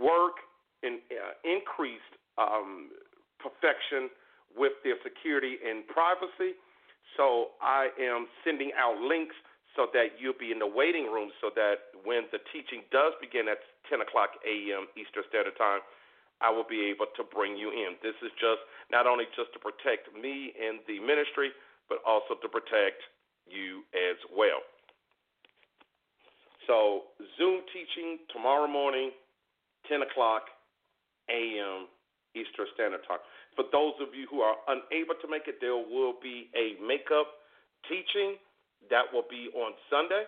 work 0.00 0.42
and 0.82 0.98
uh, 1.10 1.34
increased 1.46 2.12
um, 2.38 2.90
perfection 3.38 4.10
with 4.56 4.72
their 4.84 4.96
security 5.02 5.58
and 5.62 5.86
privacy. 5.88 6.58
So 7.16 7.56
I 7.60 7.90
am 8.00 8.26
sending 8.44 8.72
out 8.78 8.96
links 9.00 9.36
so 9.76 9.88
that 9.92 10.20
you'll 10.20 10.36
be 10.36 10.52
in 10.52 10.60
the 10.60 10.68
waiting 10.68 11.08
room 11.08 11.32
so 11.40 11.48
that 11.56 11.96
when 12.04 12.28
the 12.32 12.40
teaching 12.52 12.84
does 12.92 13.16
begin 13.20 13.48
at 13.48 13.60
10 13.88 14.04
o'clock 14.04 14.36
a.m. 14.44 14.88
Eastern 14.96 15.24
Standard 15.32 15.56
Time, 15.56 15.80
I 16.42 16.50
will 16.50 16.66
be 16.66 16.90
able 16.90 17.08
to 17.16 17.22
bring 17.24 17.56
you 17.56 17.70
in. 17.70 17.96
This 18.02 18.18
is 18.20 18.34
just 18.36 18.60
not 18.90 19.06
only 19.06 19.24
just 19.32 19.54
to 19.54 19.60
protect 19.62 20.10
me 20.12 20.52
and 20.58 20.82
the 20.90 20.98
ministry, 21.00 21.54
but 21.88 22.02
also 22.04 22.34
to 22.36 22.48
protect 22.50 23.00
you 23.46 23.86
as 23.94 24.18
well. 24.28 24.60
So, 26.66 27.10
Zoom 27.38 27.66
teaching 27.74 28.22
tomorrow 28.30 28.70
morning, 28.70 29.10
10 29.88 30.02
o'clock 30.02 30.48
a.m. 31.30 31.88
Eastern 32.34 32.66
Standard 32.74 33.04
Time. 33.06 33.20
For 33.54 33.68
those 33.70 33.94
of 34.00 34.16
you 34.16 34.24
who 34.30 34.40
are 34.40 34.56
unable 34.68 35.16
to 35.20 35.28
make 35.28 35.46
it, 35.46 35.60
there 35.60 35.76
will 35.76 36.16
be 36.22 36.48
a 36.56 36.80
makeup 36.80 37.28
teaching 37.88 38.40
that 38.88 39.04
will 39.12 39.28
be 39.28 39.52
on 39.54 39.76
Sunday. 39.92 40.24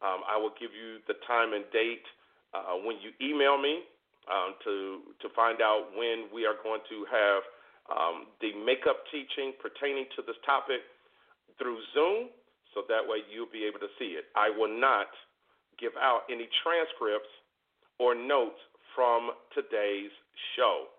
Um, 0.00 0.24
I 0.24 0.38
will 0.38 0.54
give 0.56 0.72
you 0.72 1.02
the 1.10 1.18
time 1.26 1.52
and 1.52 1.66
date 1.74 2.06
uh, 2.54 2.80
when 2.80 2.96
you 3.02 3.12
email 3.20 3.60
me 3.60 3.84
um, 4.30 4.56
to 4.64 5.12
to 5.20 5.28
find 5.36 5.60
out 5.60 5.92
when 5.92 6.30
we 6.32 6.46
are 6.46 6.56
going 6.62 6.80
to 6.88 7.04
have 7.10 7.42
um, 7.90 8.16
the 8.40 8.54
makeup 8.64 9.04
teaching 9.10 9.52
pertaining 9.60 10.06
to 10.16 10.22
this 10.24 10.38
topic 10.46 10.80
through 11.58 11.82
Zoom, 11.92 12.32
so 12.72 12.86
that 12.88 13.02
way 13.04 13.20
you'll 13.28 13.50
be 13.50 13.66
able 13.66 13.82
to 13.82 13.90
see 13.98 14.16
it. 14.16 14.30
I 14.38 14.48
will 14.48 14.70
not 14.70 15.10
give 15.76 15.92
out 16.00 16.24
any 16.30 16.48
transcripts 16.62 17.28
or 17.98 18.14
notes 18.14 18.60
from 18.94 19.32
today's 19.54 20.12
show. 20.56 20.90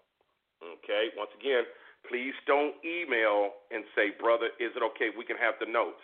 Okay, 0.62 1.10
once 1.18 1.34
again, 1.40 1.66
please 2.06 2.34
don't 2.46 2.78
email 2.86 3.58
and 3.74 3.82
say, 3.98 4.14
brother, 4.14 4.54
is 4.62 4.74
it 4.78 4.84
okay? 4.94 5.10
We 5.14 5.26
can 5.26 5.38
have 5.38 5.58
the 5.58 5.66
notes. 5.66 6.02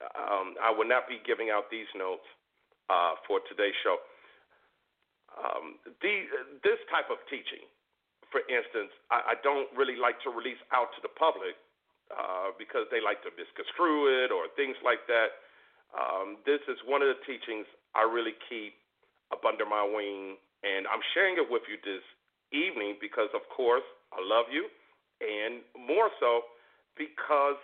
Um, 0.00 0.60
I 0.60 0.68
will 0.68 0.88
not 0.88 1.08
be 1.08 1.24
giving 1.24 1.48
out 1.48 1.72
these 1.72 1.88
notes 1.96 2.26
uh, 2.92 3.16
for 3.24 3.40
today's 3.48 3.76
show. 3.80 3.96
Um, 5.32 5.80
the, 6.04 6.28
this 6.60 6.80
type 6.92 7.08
of 7.08 7.20
teaching, 7.28 7.64
for 8.28 8.44
instance, 8.48 8.92
I, 9.08 9.32
I 9.32 9.34
don't 9.40 9.68
really 9.72 9.96
like 9.96 10.20
to 10.24 10.30
release 10.32 10.60
out 10.72 10.92
to 10.96 11.00
the 11.00 11.12
public 11.12 11.56
uh, 12.12 12.52
because 12.60 12.84
they 12.92 13.00
like 13.00 13.24
to 13.24 13.32
misconstrue 13.34 14.24
it 14.24 14.30
or 14.32 14.52
things 14.54 14.76
like 14.84 15.04
that. 15.08 15.40
Um, 15.96 16.36
this 16.44 16.60
is 16.68 16.76
one 16.84 17.00
of 17.00 17.08
the 17.08 17.20
teachings 17.24 17.64
I 17.96 18.04
really 18.04 18.36
keep 18.48 18.76
up 19.32 19.42
under 19.48 19.64
my 19.64 19.82
wing, 19.82 20.36
and 20.62 20.86
I'm 20.86 21.02
sharing 21.12 21.36
it 21.36 21.48
with 21.48 21.62
you 21.68 21.76
this 21.84 22.04
evening 22.52 22.96
because, 23.00 23.28
of 23.34 23.42
course, 23.52 23.84
I 24.12 24.22
love 24.22 24.46
you, 24.52 24.68
and 25.20 25.60
more 25.74 26.10
so 26.20 26.46
because 26.96 27.60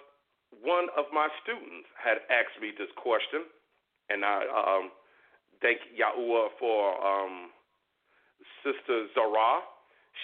one 0.61 0.93
of 0.97 1.09
my 1.13 1.29
students 1.43 1.89
had 1.97 2.21
asked 2.29 2.61
me 2.61 2.73
this 2.77 2.93
question, 2.97 3.49
and 4.11 4.25
I 4.25 4.45
um, 4.53 4.93
thank 5.65 5.81
Yahuwah 5.97 6.53
for 6.61 6.93
um, 7.01 7.49
Sister 8.61 9.09
Zara. 9.15 9.65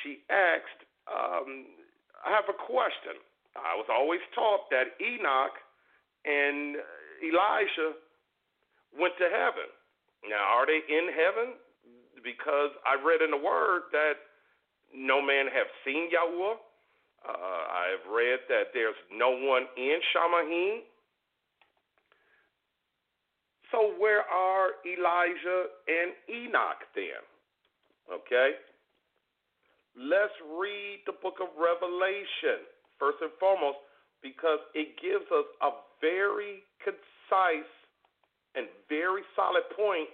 She 0.03 0.21
asked, 0.29 0.85
um, 1.09 1.73
I 2.21 2.35
have 2.35 2.45
a 2.51 2.59
question. 2.59 3.17
I 3.57 3.75
was 3.75 3.89
always 3.89 4.21
taught 4.35 4.69
that 4.71 4.95
Enoch 5.01 5.57
and 6.29 6.77
Elijah 7.25 7.97
went 8.93 9.17
to 9.19 9.27
heaven. 9.33 9.69
Now, 10.29 10.45
are 10.61 10.67
they 10.67 10.83
in 10.85 11.09
heaven? 11.15 11.57
Because 12.25 12.71
I 12.87 12.99
read 13.01 13.23
in 13.23 13.31
the 13.31 13.39
Word 13.39 13.91
that 13.93 14.15
no 14.95 15.21
man 15.21 15.47
have 15.47 15.69
seen 15.85 16.09
Yahweh. 16.11 16.57
Uh, 17.27 17.33
I've 17.33 18.07
read 18.11 18.41
that 18.49 18.71
there's 18.73 18.99
no 19.13 19.31
one 19.31 19.67
in 19.77 19.99
Shamayim. 20.15 20.81
So 23.71 23.93
where 23.99 24.23
are 24.23 24.81
Elijah 24.87 25.69
and 25.87 26.13
Enoch 26.31 26.81
then? 26.95 27.21
Okay? 28.09 28.57
Let's 29.99 30.33
read 30.57 31.05
the 31.05 31.13
book 31.21 31.43
of 31.43 31.49
Revelation, 31.59 32.65
first 32.99 33.19
and 33.21 33.35
foremost, 33.39 33.79
because 34.23 34.59
it 34.75 34.97
gives 35.03 35.27
us 35.29 35.45
a 35.61 35.71
very 36.01 36.63
concise 36.81 37.75
and 38.55 38.67
very 38.89 39.23
solid 39.37 39.67
point 39.77 40.09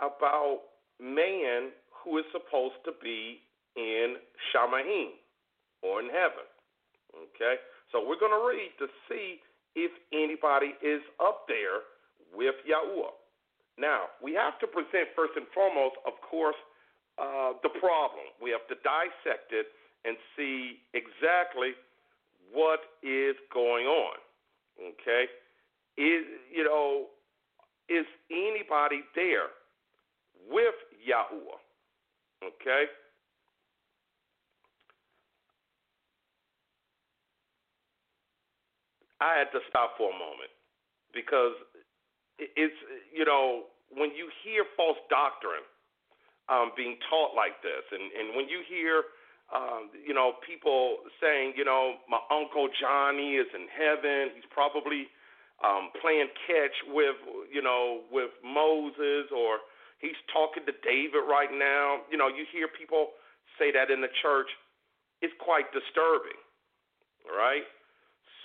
about 0.00 0.69
man 1.02 1.72
who 1.90 2.18
is 2.18 2.24
supposed 2.32 2.78
to 2.84 2.92
be 3.02 3.40
in 3.76 4.16
Shamayim 4.52 5.16
or 5.82 6.00
in 6.00 6.08
heaven. 6.08 6.46
Okay? 7.16 7.56
So 7.92 8.04
we're 8.06 8.20
going 8.20 8.36
to 8.36 8.44
read 8.46 8.70
to 8.78 8.86
see 9.08 9.40
if 9.74 9.90
anybody 10.12 10.74
is 10.84 11.02
up 11.20 11.46
there 11.48 11.88
with 12.34 12.54
Yahuwah. 12.68 13.16
Now, 13.78 14.12
we 14.22 14.34
have 14.34 14.58
to 14.60 14.66
present 14.66 15.08
first 15.16 15.32
and 15.36 15.46
foremost, 15.54 15.96
of 16.06 16.12
course, 16.28 16.58
uh, 17.18 17.56
the 17.62 17.70
problem. 17.80 18.28
We 18.42 18.50
have 18.50 18.66
to 18.68 18.76
dissect 18.84 19.52
it 19.52 19.66
and 20.04 20.16
see 20.36 20.80
exactly 20.94 21.72
what 22.52 22.80
is 23.02 23.36
going 23.52 23.86
on. 23.86 24.16
Okay? 24.80 25.24
Is 25.96 26.24
you 26.52 26.64
know, 26.64 27.06
is 27.88 28.06
anybody 28.30 29.02
there 29.14 29.52
with 30.50 30.74
Yahuwah? 31.06 31.62
Okay? 32.44 32.84
I 39.20 39.36
had 39.36 39.52
to 39.52 39.60
stop 39.68 40.00
for 40.00 40.08
a 40.08 40.16
moment 40.16 40.48
because 41.12 41.52
it's 42.40 42.80
you 43.12 43.24
know 43.28 43.68
when 43.92 44.16
you 44.16 44.32
hear 44.42 44.64
false 44.76 44.96
doctrine 45.12 45.66
um, 46.48 46.72
being 46.74 46.96
taught 47.12 47.36
like 47.36 47.60
this, 47.60 47.84
and 47.92 48.08
and 48.16 48.26
when 48.34 48.48
you 48.48 48.64
hear 48.64 49.04
um, 49.52 49.92
you 49.92 50.14
know 50.14 50.40
people 50.40 51.04
saying 51.20 51.52
you 51.54 51.68
know 51.68 52.00
my 52.08 52.18
uncle 52.32 52.68
Johnny 52.80 53.36
is 53.36 53.46
in 53.52 53.68
heaven, 53.68 54.32
he's 54.34 54.48
probably 54.48 55.04
um, 55.60 55.92
playing 56.00 56.32
catch 56.48 56.74
with 56.88 57.20
you 57.52 57.60
know 57.60 58.08
with 58.10 58.32
Moses 58.40 59.28
or 59.36 59.60
he's 60.00 60.18
talking 60.32 60.66
to 60.66 60.74
David 60.82 61.24
right 61.28 61.52
now. 61.52 62.04
You 62.10 62.18
know 62.18 62.28
you 62.28 62.44
hear 62.52 62.68
people 62.68 63.14
say 63.58 63.70
that 63.72 63.90
in 63.90 64.00
the 64.00 64.12
church. 64.20 64.48
It's 65.22 65.34
quite 65.38 65.68
disturbing, 65.72 66.40
right? 67.28 67.64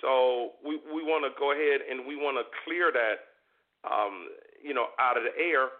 So 0.00 0.60
we 0.60 0.76
we 0.92 1.02
want 1.02 1.24
to 1.24 1.32
go 1.40 1.52
ahead 1.52 1.80
and 1.88 2.06
we 2.06 2.16
want 2.16 2.36
to 2.36 2.44
clear 2.64 2.92
that, 2.92 3.32
um, 3.88 4.28
you 4.62 4.74
know, 4.74 4.92
out 5.00 5.16
of 5.16 5.24
the 5.24 5.32
air 5.40 5.72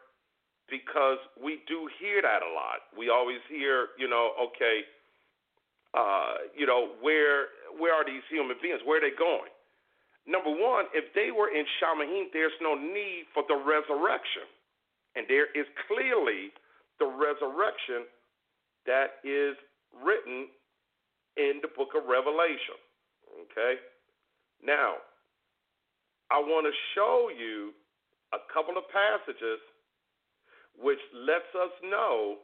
because 0.70 1.18
we 1.36 1.62
do 1.68 1.88
hear 2.00 2.22
that 2.22 2.42
a 2.42 2.50
lot. 2.50 2.90
We 2.96 3.10
always 3.10 3.38
hear, 3.48 3.94
you 3.98 4.08
know, 4.08 4.32
okay, 4.50 4.82
uh, 5.94 6.48
you 6.56 6.66
know, 6.66 6.96
where 7.00 7.52
where 7.78 7.94
are 7.94 8.04
these 8.04 8.24
human 8.30 8.56
beings? 8.62 8.80
Where 8.84 8.98
are 8.98 9.04
they 9.04 9.14
going? 9.16 9.52
Number 10.26 10.50
one, 10.50 10.90
if 10.90 11.14
they 11.14 11.30
were 11.30 11.54
in 11.54 11.62
Shamayim, 11.78 12.32
there's 12.32 12.56
no 12.60 12.74
need 12.74 13.30
for 13.30 13.44
the 13.46 13.54
resurrection, 13.54 14.48
and 15.16 15.26
there 15.28 15.48
is 15.56 15.66
clearly 15.88 16.52
the 17.00 17.08
resurrection 17.08 18.04
that 18.84 19.18
is 19.24 19.56
written 20.04 20.48
in 21.36 21.60
the 21.64 21.72
book 21.72 21.96
of 21.96 22.04
Revelation. 22.08 22.78
Okay. 23.48 23.80
Now, 24.62 25.00
I 26.30 26.38
want 26.38 26.66
to 26.68 26.74
show 26.94 27.28
you 27.32 27.72
a 28.32 28.40
couple 28.52 28.76
of 28.76 28.84
passages 28.92 29.60
which 30.76 31.00
lets 31.14 31.48
us 31.56 31.72
know 31.84 32.36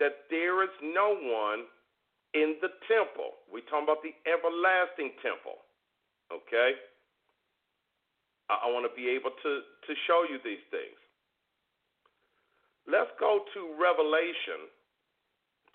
that 0.00 0.28
there 0.28 0.62
is 0.64 0.74
no 0.82 1.16
one 1.16 1.64
in 2.34 2.58
the 2.60 2.68
temple. 2.90 3.38
We're 3.46 3.64
talking 3.70 3.86
about 3.86 4.02
the 4.02 4.12
everlasting 4.26 5.14
temple. 5.22 5.62
Okay? 6.32 6.74
I, 8.50 8.66
I 8.66 8.72
want 8.74 8.84
to 8.90 8.94
be 8.96 9.08
able 9.08 9.30
to, 9.30 9.52
to 9.62 9.92
show 10.10 10.26
you 10.26 10.42
these 10.42 10.62
things. 10.68 10.98
Let's 12.84 13.10
go 13.18 13.44
to 13.54 13.60
Revelation 13.80 14.68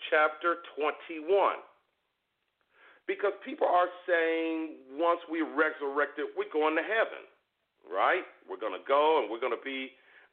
chapter 0.10 0.62
21. 0.78 1.26
Because 3.08 3.34
people 3.42 3.66
are 3.66 3.90
saying 4.06 4.86
once 4.94 5.20
we're 5.26 5.50
resurrected, 5.50 6.30
we're 6.38 6.54
going 6.54 6.78
to 6.78 6.86
heaven, 6.86 7.26
right? 7.90 8.22
We're 8.46 8.62
going 8.62 8.78
to 8.78 8.86
go 8.86 9.22
and 9.22 9.26
we're 9.30 9.42
going 9.42 9.56
to 9.56 9.66
be 9.66 9.90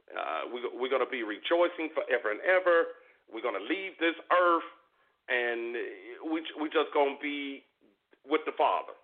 uh, 0.06 0.46
we, 0.54 0.62
we're 0.70 0.92
going 0.92 1.02
to 1.02 1.10
be 1.10 1.26
rejoicing 1.26 1.90
forever 1.90 2.30
and 2.30 2.38
ever. 2.46 2.94
We're 3.26 3.42
going 3.42 3.58
to 3.58 3.66
leave 3.66 3.98
this 3.98 4.14
earth 4.30 4.68
and 5.28 5.74
we 6.30 6.42
we 6.58 6.66
just 6.70 6.90
gonna 6.94 7.18
be 7.20 7.62
with 8.26 8.42
the 8.46 8.54
Father. 8.54 8.94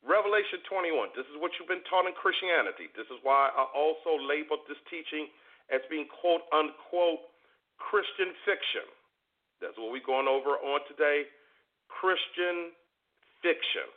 Revelation 0.00 0.64
21. 0.64 1.12
This 1.12 1.28
is 1.28 1.36
what 1.38 1.52
you've 1.58 1.68
been 1.68 1.84
taught 1.86 2.08
in 2.08 2.16
Christianity. 2.16 2.88
This 2.96 3.06
is 3.12 3.20
why 3.20 3.52
I 3.52 3.68
also 3.76 4.16
labeled 4.16 4.64
this 4.64 4.80
teaching 4.88 5.28
as 5.72 5.80
being 5.90 6.06
quote 6.20 6.42
unquote 6.52 7.30
Christian 7.78 8.34
fiction. 8.44 8.86
That's 9.60 9.76
what 9.76 9.92
we're 9.92 10.04
going 10.04 10.28
over 10.28 10.60
on 10.60 10.80
today. 10.88 11.28
Christian 11.88 12.74
fiction. 13.42 13.88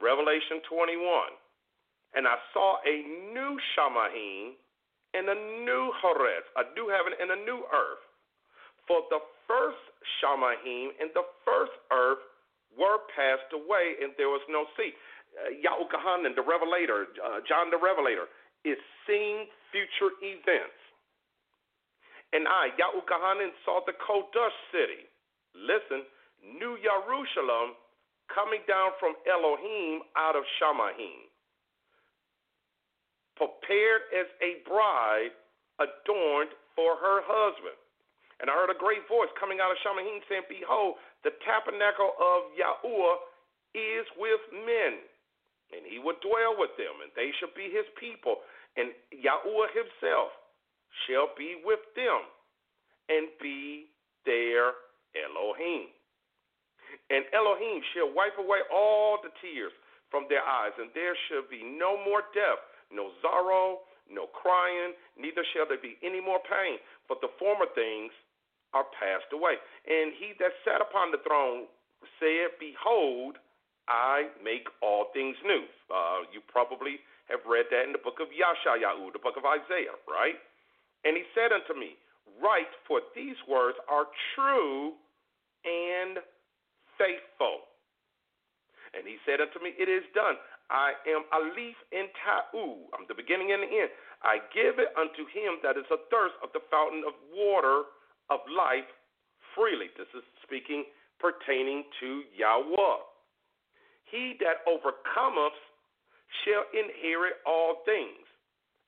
Revelation 0.00 0.64
21. 0.66 1.36
And 2.16 2.26
I 2.26 2.36
saw 2.52 2.82
a 2.82 2.96
new 3.30 3.54
Shamayim 3.76 4.58
and 5.14 5.26
a 5.28 5.38
new 5.62 5.92
Horez, 6.02 6.46
a 6.58 6.64
new 6.74 6.90
heaven 6.90 7.14
and 7.18 7.30
a 7.30 7.38
new 7.44 7.62
earth. 7.70 8.02
For 8.86 9.06
the 9.10 9.22
first 9.46 9.82
Shamayim 10.18 10.94
and 10.98 11.10
the 11.14 11.26
first 11.46 11.74
earth 11.92 12.22
were 12.74 13.02
passed 13.14 13.50
away, 13.54 13.98
and 14.02 14.14
there 14.18 14.30
was 14.30 14.42
no 14.50 14.66
sea. 14.78 14.94
Uh, 15.34 15.54
Yahukahanan, 15.62 16.34
the 16.34 16.42
Revelator, 16.42 17.06
uh, 17.22 17.38
John 17.46 17.70
the 17.70 17.78
Revelator, 17.78 18.26
is 18.64 18.78
seeing 19.06 19.46
future 19.72 20.12
events. 20.22 20.78
And 22.32 22.46
I, 22.46 22.70
Yahukahanan, 22.78 23.50
saw 23.64 23.80
the 23.86 23.96
Kodesh 23.98 24.54
city. 24.70 25.08
Listen, 25.54 26.06
New 26.42 26.78
Jerusalem 26.78 27.74
coming 28.30 28.62
down 28.70 28.94
from 29.02 29.18
Elohim 29.26 30.06
out 30.14 30.36
of 30.36 30.44
Shamayim 30.62 31.30
prepared 33.40 34.04
as 34.12 34.28
a 34.44 34.60
bride 34.68 35.32
adorned 35.80 36.52
for 36.76 37.00
her 37.00 37.24
husband. 37.24 37.80
And 38.44 38.52
I 38.52 38.54
heard 38.56 38.68
a 38.68 38.76
great 38.76 39.08
voice 39.08 39.32
coming 39.40 39.64
out 39.64 39.72
of 39.72 39.80
Shamayim 39.80 40.20
saying, 40.28 40.44
Behold, 40.52 41.00
the 41.24 41.32
tabernacle 41.40 42.12
of 42.20 42.52
Yahuwah 42.52 43.16
is 43.72 44.04
with 44.20 44.44
men, 44.52 45.00
and 45.70 45.86
he 45.86 45.98
will 45.98 46.18
dwell 46.18 46.58
with 46.58 46.74
them, 46.78 47.02
and 47.02 47.10
they 47.14 47.30
shall 47.38 47.52
be 47.54 47.70
his 47.70 47.86
people. 47.98 48.42
And 48.76 48.94
Yahuwah 49.14 49.70
himself 49.74 50.34
shall 51.06 51.30
be 51.38 51.58
with 51.62 51.82
them 51.94 52.26
and 53.10 53.30
be 53.42 53.90
their 54.26 54.74
Elohim. 55.14 55.90
And 57.10 57.26
Elohim 57.34 57.82
shall 57.94 58.10
wipe 58.10 58.38
away 58.38 58.66
all 58.70 59.18
the 59.22 59.30
tears 59.42 59.74
from 60.10 60.26
their 60.26 60.42
eyes, 60.42 60.74
and 60.78 60.90
there 60.94 61.14
shall 61.30 61.46
be 61.46 61.62
no 61.62 61.94
more 62.02 62.26
death, 62.34 62.58
no 62.90 63.14
sorrow, 63.22 63.86
no 64.10 64.26
crying, 64.26 64.94
neither 65.14 65.46
shall 65.54 65.70
there 65.70 65.78
be 65.78 65.94
any 66.02 66.18
more 66.18 66.42
pain, 66.42 66.82
for 67.06 67.14
the 67.22 67.30
former 67.38 67.70
things 67.78 68.10
are 68.74 68.86
passed 68.98 69.30
away. 69.30 69.54
And 69.86 70.14
he 70.18 70.34
that 70.42 70.54
sat 70.66 70.82
upon 70.82 71.14
the 71.14 71.22
throne 71.22 71.70
said, 72.18 72.58
Behold, 72.58 73.38
I 73.90 74.30
make 74.38 74.70
all 74.80 75.10
things 75.10 75.34
new. 75.42 75.66
Uh, 75.90 76.22
you 76.30 76.38
probably 76.46 77.02
have 77.26 77.42
read 77.42 77.66
that 77.74 77.82
in 77.82 77.92
the 77.92 77.98
book 77.98 78.22
of 78.22 78.30
Yashayahu, 78.30 79.10
the 79.10 79.18
book 79.18 79.34
of 79.34 79.42
Isaiah, 79.42 79.98
right? 80.06 80.38
And 81.02 81.18
he 81.18 81.26
said 81.34 81.50
unto 81.50 81.74
me, 81.74 81.98
Write, 82.38 82.70
for 82.86 83.02
these 83.18 83.34
words 83.50 83.74
are 83.90 84.06
true 84.38 84.94
and 85.66 86.22
faithful. 86.94 87.66
And 88.94 89.02
he 89.02 89.18
said 89.26 89.42
unto 89.42 89.58
me, 89.58 89.74
It 89.74 89.90
is 89.90 90.06
done. 90.14 90.38
I 90.70 90.94
am 91.10 91.26
Aleph 91.34 91.78
and 91.90 92.06
Ta'u. 92.22 92.86
I'm 92.94 93.10
the 93.10 93.18
beginning 93.18 93.50
and 93.50 93.66
the 93.66 93.70
end. 93.74 93.90
I 94.22 94.38
give 94.54 94.78
it 94.78 94.94
unto 94.94 95.26
him 95.34 95.58
that 95.66 95.74
is 95.74 95.86
athirst 95.90 96.38
of 96.46 96.54
the 96.54 96.62
fountain 96.70 97.02
of 97.02 97.18
water 97.34 97.90
of 98.30 98.38
life 98.46 98.86
freely. 99.58 99.90
This 99.98 100.06
is 100.14 100.22
speaking 100.46 100.86
pertaining 101.18 101.90
to 101.98 102.22
Yahweh. 102.38 103.09
He 104.10 104.34
that 104.40 104.66
overcometh 104.66 105.58
shall 106.44 106.64
inherit 106.74 107.38
all 107.46 107.82
things, 107.84 108.26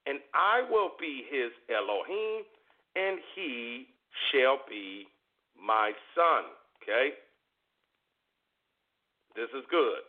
and 0.07 0.19
I 0.35 0.63
will 0.69 0.93
be 0.99 1.25
his 1.31 1.51
Elohim, 1.71 2.45
and 2.97 3.19
he 3.35 3.87
shall 4.31 4.59
be 4.69 5.07
my 5.59 5.93
son. 6.15 6.51
Okay? 6.83 7.15
This 9.35 9.49
is 9.57 9.65
good. 9.71 10.03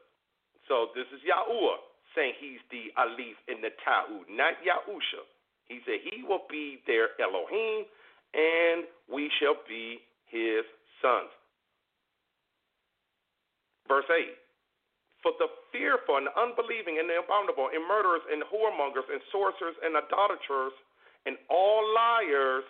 So 0.68 0.90
this 0.96 1.06
is 1.14 1.22
Yahuwah 1.22 1.80
saying 2.16 2.34
he's 2.40 2.62
the 2.72 2.94
Aleph 2.98 3.38
in 3.48 3.62
the 3.62 3.74
Ta'ud, 3.84 4.26
not 4.30 4.54
Yahusha. 4.62 5.24
He 5.66 5.80
said 5.86 6.00
he 6.04 6.24
will 6.24 6.44
be 6.50 6.80
their 6.88 7.10
Elohim 7.20 7.86
and 8.34 8.86
we 9.12 9.30
shall 9.40 9.56
be 9.68 10.00
his 10.26 10.66
sons. 11.02 11.30
Verse 13.88 14.06
8 14.10 14.34
For 15.24 15.32
the 15.40 15.48
fearful 15.72 16.20
and 16.20 16.28
the 16.28 16.36
unbelieving 16.36 17.00
and 17.00 17.08
the 17.08 17.24
abominable 17.24 17.72
and 17.72 17.80
murderers 17.88 18.28
and 18.28 18.44
whoremongers 18.52 19.08
and 19.08 19.24
sorcerers 19.32 19.80
and 19.80 19.96
idolaters 19.96 20.76
and 21.26 21.40
all 21.48 21.80
liars 21.96 22.68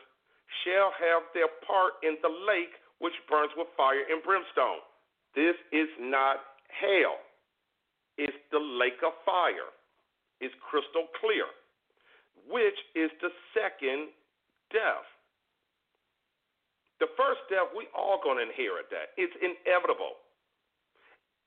shall 0.62 0.94
have 0.94 1.26
their 1.34 1.50
part 1.66 1.98
in 2.06 2.22
the 2.22 2.30
lake 2.30 2.78
which 3.02 3.18
burns 3.26 3.50
with 3.58 3.68
fire 3.76 4.06
and 4.06 4.22
brimstone. 4.22 4.86
This 5.34 5.58
is 5.74 5.90
not 5.98 6.62
hell. 6.70 7.18
It's 8.22 8.38
the 8.54 8.62
lake 8.62 9.02
of 9.02 9.18
fire. 9.26 9.74
It's 10.38 10.54
crystal 10.62 11.10
clear, 11.18 11.50
which 12.46 12.78
is 12.94 13.10
the 13.18 13.34
second 13.58 14.14
death. 14.70 15.08
The 17.02 17.10
first 17.18 17.42
death, 17.50 17.74
we 17.74 17.90
all 17.98 18.22
going 18.22 18.38
to 18.38 18.46
inherit 18.46 18.88
that. 18.94 19.18
It's 19.18 19.34
inevitable. 19.42 20.22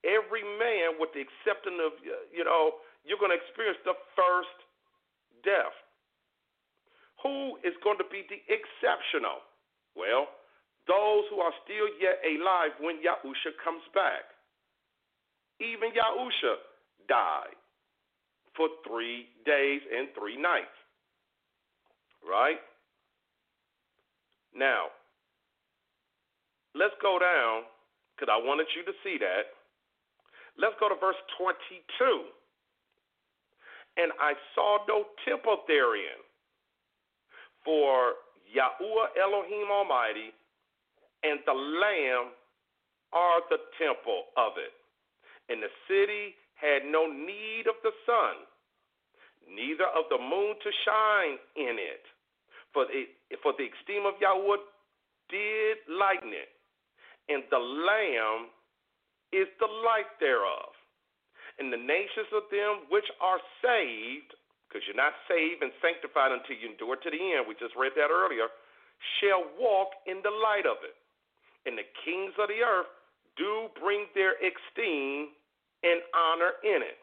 Every 0.04 0.44
man, 0.44 1.00
with 1.00 1.10
the 1.16 1.22
exception 1.24 1.80
of, 1.80 1.96
you 2.30 2.44
know, 2.44 2.82
you're 3.04 3.18
going 3.18 3.32
to 3.32 3.40
experience 3.40 3.78
the 3.84 3.96
first 4.12 4.56
death. 5.46 5.74
Who 7.22 7.56
is 7.64 7.72
going 7.82 7.98
to 7.98 8.08
be 8.10 8.22
the 8.28 8.38
exceptional? 8.50 9.40
Well, 9.96 10.28
those 10.86 11.24
who 11.32 11.40
are 11.42 11.54
still 11.64 11.88
yet 11.98 12.22
alive 12.22 12.76
when 12.78 13.02
Yahusha 13.02 13.56
comes 13.64 13.82
back. 13.94 14.30
Even 15.58 15.90
Yahusha 15.90 16.60
died 17.08 17.56
for 18.54 18.68
three 18.86 19.26
days 19.44 19.80
and 19.90 20.08
three 20.14 20.36
nights. 20.36 20.76
Right? 22.22 22.60
Now, 24.54 24.92
let's 26.74 26.94
go 27.02 27.18
down 27.18 27.64
because 28.14 28.32
I 28.32 28.38
wanted 28.38 28.66
you 28.76 28.84
to 28.84 28.94
see 29.02 29.18
that. 29.20 29.55
Let's 30.58 30.74
go 30.80 30.88
to 30.88 30.96
verse 30.96 31.20
22. 31.38 31.80
And 33.96 34.12
I 34.20 34.34
saw 34.54 34.78
no 34.88 35.04
temple 35.24 35.64
therein, 35.68 36.20
for 37.64 38.20
Yahuwah 38.52 39.16
Elohim 39.16 39.68
Almighty 39.72 40.32
and 41.24 41.40
the 41.46 41.52
Lamb 41.52 42.32
are 43.12 43.40
the 43.48 43.58
temple 43.78 44.24
of 44.36 44.52
it 44.58 44.72
and 45.48 45.62
the 45.62 45.72
city 45.86 46.34
had 46.58 46.82
no 46.86 47.06
need 47.06 47.68
of 47.68 47.78
the 47.82 47.94
sun, 48.04 48.42
neither 49.46 49.86
of 49.94 50.10
the 50.10 50.18
moon 50.18 50.56
to 50.62 50.70
shine 50.84 51.38
in 51.54 51.78
it. 51.78 52.02
For 52.72 52.84
the, 52.84 53.08
for 53.42 53.54
the 53.56 53.68
esteem 53.72 54.04
of 54.04 54.20
Yahweh 54.20 54.60
did 55.30 55.78
lighten 55.88 56.32
it, 56.34 56.52
and 57.28 57.42
the 57.50 57.60
Lamb 57.60 58.52
is 59.32 59.48
the 59.58 59.70
light 59.86 60.10
thereof. 60.20 60.74
And 61.58 61.72
the 61.72 61.80
nations 61.80 62.28
of 62.36 62.46
them 62.52 62.84
which 62.92 63.08
are 63.18 63.40
saved, 63.64 64.36
because 64.68 64.84
you're 64.84 64.98
not 64.98 65.16
saved 65.24 65.64
and 65.64 65.72
sanctified 65.80 66.34
until 66.34 66.58
you 66.60 66.68
endure 66.68 67.00
to 67.00 67.10
the 67.10 67.16
end, 67.16 67.48
we 67.48 67.56
just 67.56 67.74
read 67.74 67.96
that 67.96 68.12
earlier, 68.12 68.52
shall 69.20 69.44
walk 69.56 69.96
in 70.04 70.20
the 70.20 70.32
light 70.32 70.68
of 70.68 70.80
it. 70.84 70.96
And 71.64 71.76
the 71.76 71.88
kings 72.04 72.36
of 72.38 72.52
the 72.52 72.60
earth 72.60 72.90
do 73.36 73.72
bring 73.80 74.06
their 74.14 74.36
esteem 74.38 75.32
and 75.82 76.00
honor 76.12 76.56
in 76.64 76.80
it. 76.84 77.00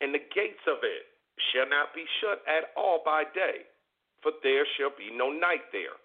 And 0.00 0.14
the 0.14 0.22
gates 0.30 0.62
of 0.70 0.82
it 0.86 1.10
shall 1.50 1.66
not 1.66 1.94
be 1.94 2.06
shut 2.22 2.42
at 2.46 2.70
all 2.78 3.02
by 3.02 3.26
day, 3.34 3.66
for 4.22 4.34
there 4.42 4.66
shall 4.78 4.94
be 4.94 5.10
no 5.10 5.30
night 5.30 5.66
there. 5.74 5.98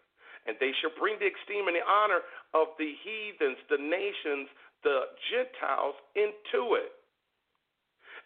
And 0.46 0.58
they 0.60 0.74
shall 0.82 0.94
bring 0.98 1.22
the 1.22 1.30
esteem 1.30 1.70
and 1.70 1.78
the 1.78 1.86
honor 1.86 2.26
of 2.54 2.74
the 2.78 2.94
heathens, 3.02 3.58
the 3.70 3.82
nations, 3.82 4.50
the 4.84 5.10
Gentiles 5.32 5.96
into 6.16 6.76
it. 6.78 6.94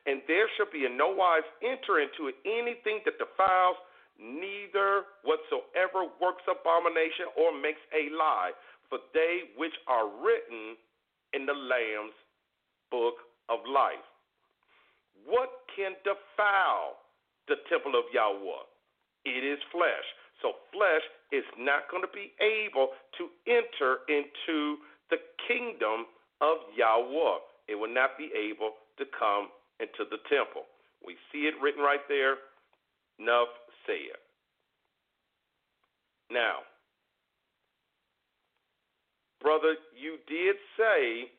And 0.08 0.24
there 0.28 0.48
shall 0.56 0.72
be 0.72 0.86
in 0.86 0.96
no 0.96 1.12
wise 1.12 1.48
enter 1.60 2.00
into 2.00 2.32
it 2.32 2.36
anything 2.48 3.04
that 3.04 3.20
defiles, 3.20 3.76
neither 4.16 5.04
whatsoever 5.28 6.08
works 6.20 6.44
abomination 6.48 7.28
or 7.36 7.52
makes 7.52 7.84
a 7.92 8.08
lie, 8.16 8.52
for 8.90 9.00
they 9.14 9.52
which 9.60 9.76
are 9.88 10.08
written 10.08 10.80
in 11.34 11.46
the 11.46 11.54
Lamb's 11.54 12.16
book 12.90 13.20
of 13.52 13.60
life. 13.68 14.04
What 15.28 15.68
can 15.76 15.92
defile 16.08 17.04
the 17.52 17.60
temple 17.68 18.00
of 18.00 18.08
Yahweh? 18.16 18.64
It 19.28 19.44
is 19.44 19.60
flesh. 19.76 20.08
So 20.42 20.54
flesh 20.72 21.04
is 21.32 21.44
not 21.58 21.90
going 21.90 22.04
to 22.04 22.14
be 22.14 22.34
able 22.40 22.90
to 23.18 23.30
enter 23.48 24.06
into 24.08 24.78
the 25.10 25.18
kingdom 25.48 26.06
of 26.42 26.58
Yahweh. 26.76 27.40
It 27.68 27.76
will 27.76 27.94
not 27.94 28.18
be 28.18 28.30
able 28.36 28.72
to 28.98 29.06
come 29.18 29.50
into 29.80 30.06
the 30.10 30.22
temple. 30.30 30.64
We 31.06 31.16
see 31.32 31.48
it 31.50 31.56
written 31.62 31.82
right 31.82 32.06
there. 32.08 32.36
Nuff 33.20 33.50
said. 33.86 34.18
Now, 36.30 36.68
brother, 39.42 39.76
you 39.96 40.18
did 40.28 40.56
say 40.78 41.32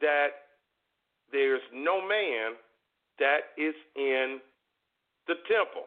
that 0.00 0.28
there's 1.30 1.62
no 1.74 2.00
man 2.00 2.56
that 3.18 3.52
is 3.58 3.74
in 3.96 4.40
the 5.26 5.34
temple. 5.46 5.86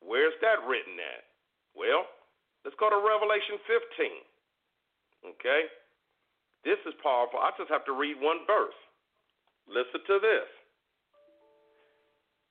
Where's 0.00 0.34
that 0.40 0.66
written 0.66 0.94
at? 0.96 1.35
Well, 1.76 2.08
let's 2.64 2.76
go 2.80 2.88
to 2.88 2.96
Revelation 2.96 3.60
15. 3.68 5.36
Okay? 5.36 5.68
This 6.64 6.80
is 6.88 6.96
powerful. 7.04 7.38
I 7.38 7.52
just 7.60 7.70
have 7.70 7.84
to 7.84 7.92
read 7.92 8.16
one 8.18 8.42
verse. 8.48 8.74
Listen 9.68 10.00
to 10.08 10.16
this. 10.18 10.48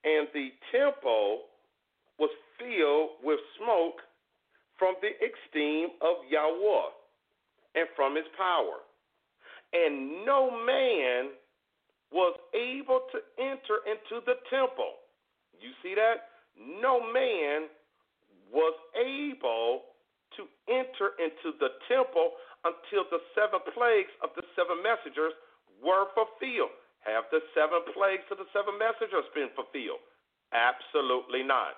And 0.06 0.28
the 0.32 0.54
temple 0.70 1.50
was 2.18 2.30
filled 2.56 3.18
with 3.26 3.40
smoke 3.58 4.00
from 4.78 4.94
the 5.02 5.10
esteem 5.18 5.88
of 6.00 6.22
Yahweh 6.30 6.88
and 7.74 7.88
from 7.96 8.14
his 8.14 8.24
power. 8.38 8.86
And 9.72 10.24
no 10.24 10.48
man 10.48 11.34
was 12.12 12.38
able 12.54 13.00
to 13.12 13.18
enter 13.36 13.82
into 13.84 14.24
the 14.24 14.38
temple. 14.48 15.02
You 15.58 15.70
see 15.82 15.94
that? 15.96 16.30
No 16.56 17.00
man 17.00 17.68
was 18.56 18.72
able 18.96 19.92
to 20.40 20.48
enter 20.72 21.12
into 21.20 21.52
the 21.60 21.76
temple 21.92 22.40
until 22.64 23.04
the 23.12 23.20
seven 23.36 23.60
plagues 23.76 24.10
of 24.24 24.32
the 24.32 24.42
seven 24.56 24.80
messengers 24.80 25.36
were 25.84 26.08
fulfilled. 26.16 26.72
Have 27.04 27.28
the 27.28 27.44
seven 27.52 27.84
plagues 27.92 28.24
of 28.32 28.40
the 28.40 28.48
seven 28.56 28.80
messengers 28.80 29.28
been 29.36 29.52
fulfilled? 29.52 30.00
Absolutely 30.56 31.44
not. 31.44 31.76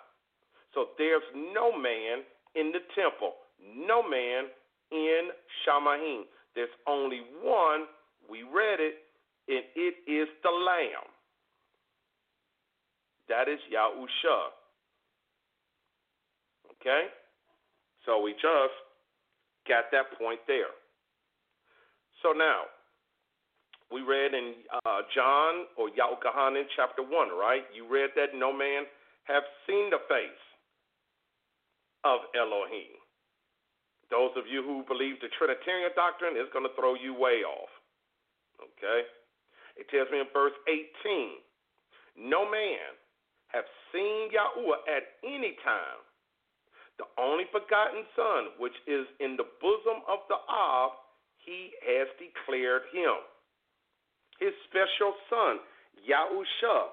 So 0.72 0.94
there's 0.96 1.26
no 1.34 1.74
man 1.74 2.22
in 2.54 2.70
the 2.70 2.80
temple, 2.94 3.34
no 3.58 4.00
man 4.06 4.46
in 4.94 5.34
Shamayim. 5.66 6.30
There's 6.54 6.72
only 6.86 7.26
one, 7.42 7.90
we 8.30 8.46
read 8.46 8.78
it, 8.78 9.02
and 9.50 9.64
it 9.74 9.98
is 10.06 10.28
the 10.46 10.54
Lamb. 10.54 11.10
That 13.28 13.48
is 13.48 13.60
Yahusha. 13.68 14.54
Okay? 16.80 17.10
So 18.06 18.22
we 18.22 18.32
just 18.32 18.76
got 19.66 19.90
that 19.92 20.16
point 20.18 20.40
there. 20.46 20.72
So 22.22 22.32
now, 22.32 22.66
we 23.90 24.02
read 24.02 24.34
in 24.34 24.64
uh, 24.84 25.02
John 25.14 25.68
or 25.76 25.88
Yahukahanan 25.88 26.64
chapter 26.76 27.02
1, 27.02 27.10
right? 27.38 27.64
You 27.72 27.88
read 27.88 28.10
that 28.16 28.36
no 28.36 28.52
man 28.52 28.84
have 29.24 29.44
seen 29.66 29.90
the 29.90 30.00
face 30.08 30.44
of 32.04 32.20
Elohim. 32.36 32.96
Those 34.10 34.32
of 34.36 34.48
you 34.48 34.64
who 34.64 34.84
believe 34.88 35.20
the 35.20 35.28
Trinitarian 35.36 35.92
doctrine 35.92 36.36
is 36.36 36.48
going 36.52 36.64
to 36.64 36.72
throw 36.76 36.96
you 36.96 37.12
way 37.12 37.44
off. 37.44 37.68
Okay? 38.60 39.04
It 39.76 39.88
tells 39.92 40.08
me 40.10 40.20
in 40.20 40.28
verse 40.32 40.56
18 40.66 42.24
No 42.28 42.48
man 42.48 42.96
have 43.52 43.68
seen 43.92 44.32
Yahuwah 44.32 44.84
at 44.88 45.20
any 45.24 45.56
time. 45.64 46.00
The 46.98 47.06
only 47.16 47.46
begotten 47.54 48.02
Son, 48.14 48.58
which 48.58 48.74
is 48.86 49.06
in 49.22 49.38
the 49.38 49.46
bosom 49.62 50.02
of 50.10 50.26
the 50.28 50.38
Ab, 50.50 50.98
he 51.46 51.70
has 51.86 52.10
declared 52.18 52.82
him. 52.92 53.22
His 54.42 54.52
special 54.66 55.14
Son, 55.30 55.62
Yahusha, 56.02 56.90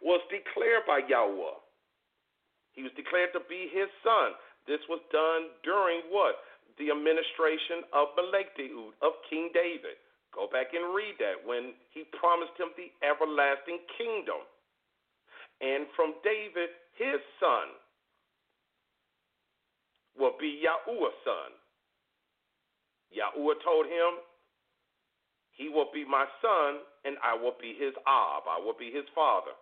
was 0.00 0.20
declared 0.30 0.86
by 0.86 1.02
Yahweh. 1.08 1.58
He 2.78 2.86
was 2.86 2.94
declared 2.94 3.34
to 3.34 3.42
be 3.50 3.66
his 3.74 3.90
son. 4.06 4.38
This 4.70 4.78
was 4.86 5.02
done 5.10 5.50
during 5.66 6.06
what? 6.14 6.38
The 6.78 6.94
administration 6.94 7.82
of 7.90 8.14
Melchizedek, 8.14 8.94
of 9.02 9.18
King 9.26 9.50
David. 9.50 9.98
Go 10.30 10.46
back 10.46 10.70
and 10.76 10.94
read 10.94 11.18
that 11.18 11.42
when 11.42 11.74
he 11.90 12.06
promised 12.14 12.54
him 12.54 12.70
the 12.78 12.94
everlasting 13.02 13.82
kingdom. 13.98 14.46
And 15.58 15.90
from 15.98 16.14
David, 16.22 16.70
his 16.94 17.18
son, 17.42 17.74
will 20.18 20.34
be 20.38 20.60
Yahuwah's 20.60 21.16
son. 21.24 21.50
Yahuwah 23.14 23.56
told 23.64 23.86
him, 23.86 24.20
He 25.56 25.68
will 25.68 25.88
be 25.94 26.04
my 26.04 26.26
son, 26.42 26.84
and 27.04 27.16
I 27.24 27.34
will 27.34 27.56
be 27.56 27.74
his 27.78 27.94
Ab. 28.04 28.44
I 28.44 28.58
will 28.60 28.76
be 28.76 28.90
his 28.92 29.06
father. 29.14 29.54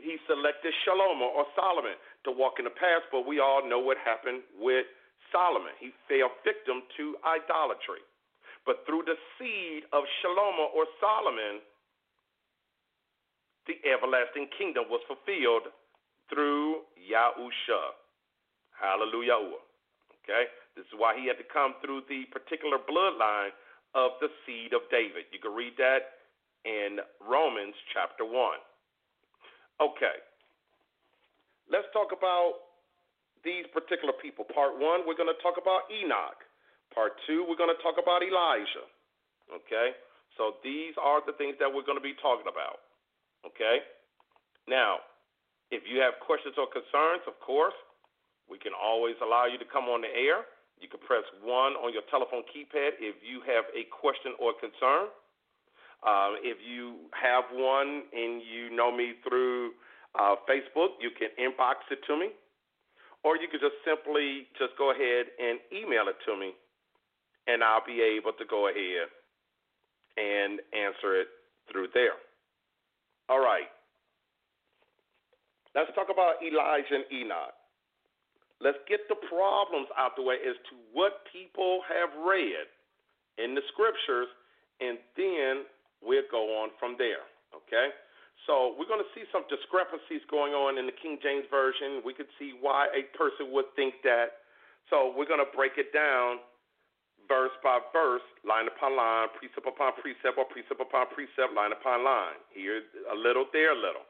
He 0.00 0.16
selected 0.28 0.72
Shlomo 0.84 1.28
or 1.34 1.44
Solomon 1.56 1.98
to 2.24 2.30
walk 2.32 2.56
in 2.58 2.64
the 2.64 2.72
path, 2.72 3.04
but 3.12 3.26
we 3.26 3.40
all 3.40 3.60
know 3.68 3.80
what 3.80 3.98
happened 4.00 4.40
with 4.56 4.86
Solomon. 5.32 5.76
He 5.80 5.92
fell 6.08 6.32
victim 6.44 6.84
to 6.96 7.16
idolatry. 7.24 8.00
But 8.64 8.86
through 8.86 9.04
the 9.04 9.20
seed 9.36 9.84
of 9.92 10.08
Shlomo 10.22 10.72
or 10.72 10.88
Solomon, 11.00 11.60
the 13.68 13.76
everlasting 13.84 14.48
kingdom 14.56 14.88
was 14.88 15.04
fulfilled 15.04 15.68
through 16.32 16.88
Yahusha. 16.96 18.03
Hallelujah. 18.78 19.58
Okay? 20.22 20.44
This 20.74 20.86
is 20.90 20.94
why 20.98 21.14
he 21.14 21.30
had 21.30 21.38
to 21.38 21.46
come 21.46 21.78
through 21.78 22.02
the 22.10 22.26
particular 22.34 22.78
bloodline 22.82 23.54
of 23.94 24.18
the 24.18 24.28
seed 24.42 24.74
of 24.74 24.82
David. 24.90 25.30
You 25.30 25.38
can 25.38 25.54
read 25.54 25.78
that 25.78 26.18
in 26.66 26.98
Romans 27.22 27.76
chapter 27.94 28.26
1. 28.26 28.34
Okay. 29.80 30.18
Let's 31.70 31.86
talk 31.94 32.10
about 32.10 32.74
these 33.44 33.68
particular 33.70 34.12
people. 34.18 34.44
Part 34.48 34.76
one, 34.80 35.04
we're 35.04 35.16
going 35.16 35.30
to 35.30 35.40
talk 35.44 35.60
about 35.60 35.86
Enoch. 35.92 36.40
Part 36.92 37.16
two, 37.28 37.44
we're 37.44 37.60
going 37.60 37.72
to 37.72 37.80
talk 37.84 38.00
about 38.00 38.24
Elijah. 38.24 38.88
Okay? 39.52 39.92
So 40.40 40.58
these 40.64 40.96
are 40.98 41.20
the 41.22 41.36
things 41.36 41.54
that 41.60 41.68
we're 41.68 41.86
going 41.86 42.00
to 42.00 42.04
be 42.04 42.16
talking 42.18 42.48
about. 42.48 42.82
Okay? 43.44 43.84
Now, 44.66 45.04
if 45.68 45.84
you 45.84 46.00
have 46.00 46.16
questions 46.24 46.56
or 46.56 46.66
concerns, 46.72 47.24
of 47.28 47.36
course, 47.44 47.76
we 48.50 48.58
can 48.58 48.72
always 48.76 49.16
allow 49.24 49.46
you 49.46 49.58
to 49.58 49.68
come 49.68 49.88
on 49.88 50.02
the 50.02 50.12
air. 50.12 50.44
You 50.80 50.88
can 50.88 51.00
press 51.00 51.24
1 51.40 51.48
on 51.80 51.92
your 51.92 52.04
telephone 52.10 52.44
keypad 52.50 53.00
if 53.00 53.16
you 53.24 53.40
have 53.48 53.64
a 53.72 53.88
question 53.88 54.36
or 54.36 54.52
concern. 54.58 55.08
Um, 56.04 56.36
if 56.44 56.60
you 56.60 57.08
have 57.16 57.48
one 57.48 58.04
and 58.12 58.44
you 58.44 58.68
know 58.68 58.92
me 58.92 59.16
through 59.24 59.72
uh, 60.20 60.36
Facebook, 60.44 61.00
you 61.00 61.08
can 61.16 61.32
inbox 61.40 61.88
it 61.90 62.04
to 62.06 62.16
me, 62.20 62.28
or 63.24 63.40
you 63.40 63.48
can 63.48 63.58
just 63.58 63.80
simply 63.88 64.44
just 64.60 64.76
go 64.76 64.92
ahead 64.92 65.32
and 65.40 65.58
email 65.72 66.12
it 66.12 66.20
to 66.28 66.36
me, 66.36 66.52
and 67.48 67.64
I'll 67.64 67.86
be 67.86 68.04
able 68.04 68.36
to 68.36 68.44
go 68.44 68.68
ahead 68.68 69.08
and 70.20 70.60
answer 70.76 71.16
it 71.16 71.28
through 71.72 71.88
there. 71.94 72.20
All 73.30 73.40
right. 73.40 73.72
Let's 75.74 75.88
talk 75.96 76.12
about 76.12 76.44
Elijah 76.44 77.00
and 77.00 77.08
Enoch. 77.10 77.56
Let's 78.64 78.80
get 78.88 79.04
the 79.12 79.20
problems 79.28 79.92
out 80.00 80.16
the 80.16 80.24
way 80.24 80.40
as 80.40 80.56
to 80.72 80.74
what 80.96 81.20
people 81.28 81.84
have 81.84 82.08
read 82.24 82.64
in 83.36 83.52
the 83.52 83.60
scriptures, 83.68 84.32
and 84.80 84.96
then 85.20 85.68
we'll 86.00 86.24
go 86.32 86.64
on 86.64 86.72
from 86.80 86.96
there. 86.96 87.28
Okay? 87.52 87.92
So 88.48 88.72
we're 88.80 88.88
going 88.88 89.04
to 89.04 89.12
see 89.12 89.28
some 89.28 89.44
discrepancies 89.52 90.24
going 90.32 90.56
on 90.56 90.80
in 90.80 90.88
the 90.88 90.96
King 90.96 91.20
James 91.20 91.44
Version. 91.52 92.00
We 92.08 92.16
could 92.16 92.32
see 92.40 92.56
why 92.56 92.88
a 92.96 93.04
person 93.12 93.52
would 93.52 93.68
think 93.76 94.00
that. 94.02 94.48
So 94.88 95.12
we're 95.12 95.28
going 95.28 95.44
to 95.44 95.52
break 95.52 95.76
it 95.76 95.92
down 95.92 96.40
verse 97.28 97.52
by 97.64 97.80
verse, 97.92 98.24
line 98.44 98.68
upon 98.68 98.96
line, 98.96 99.32
precept 99.36 99.64
upon 99.64 99.96
precept, 99.96 100.36
or 100.36 100.44
precept 100.44 100.80
upon 100.80 101.08
precept, 101.12 101.56
line 101.56 101.72
upon 101.72 102.04
line. 102.04 102.40
Here 102.52 102.84
a 103.08 103.16
little, 103.16 103.48
there 103.52 103.72
a 103.72 103.80
little, 103.80 104.04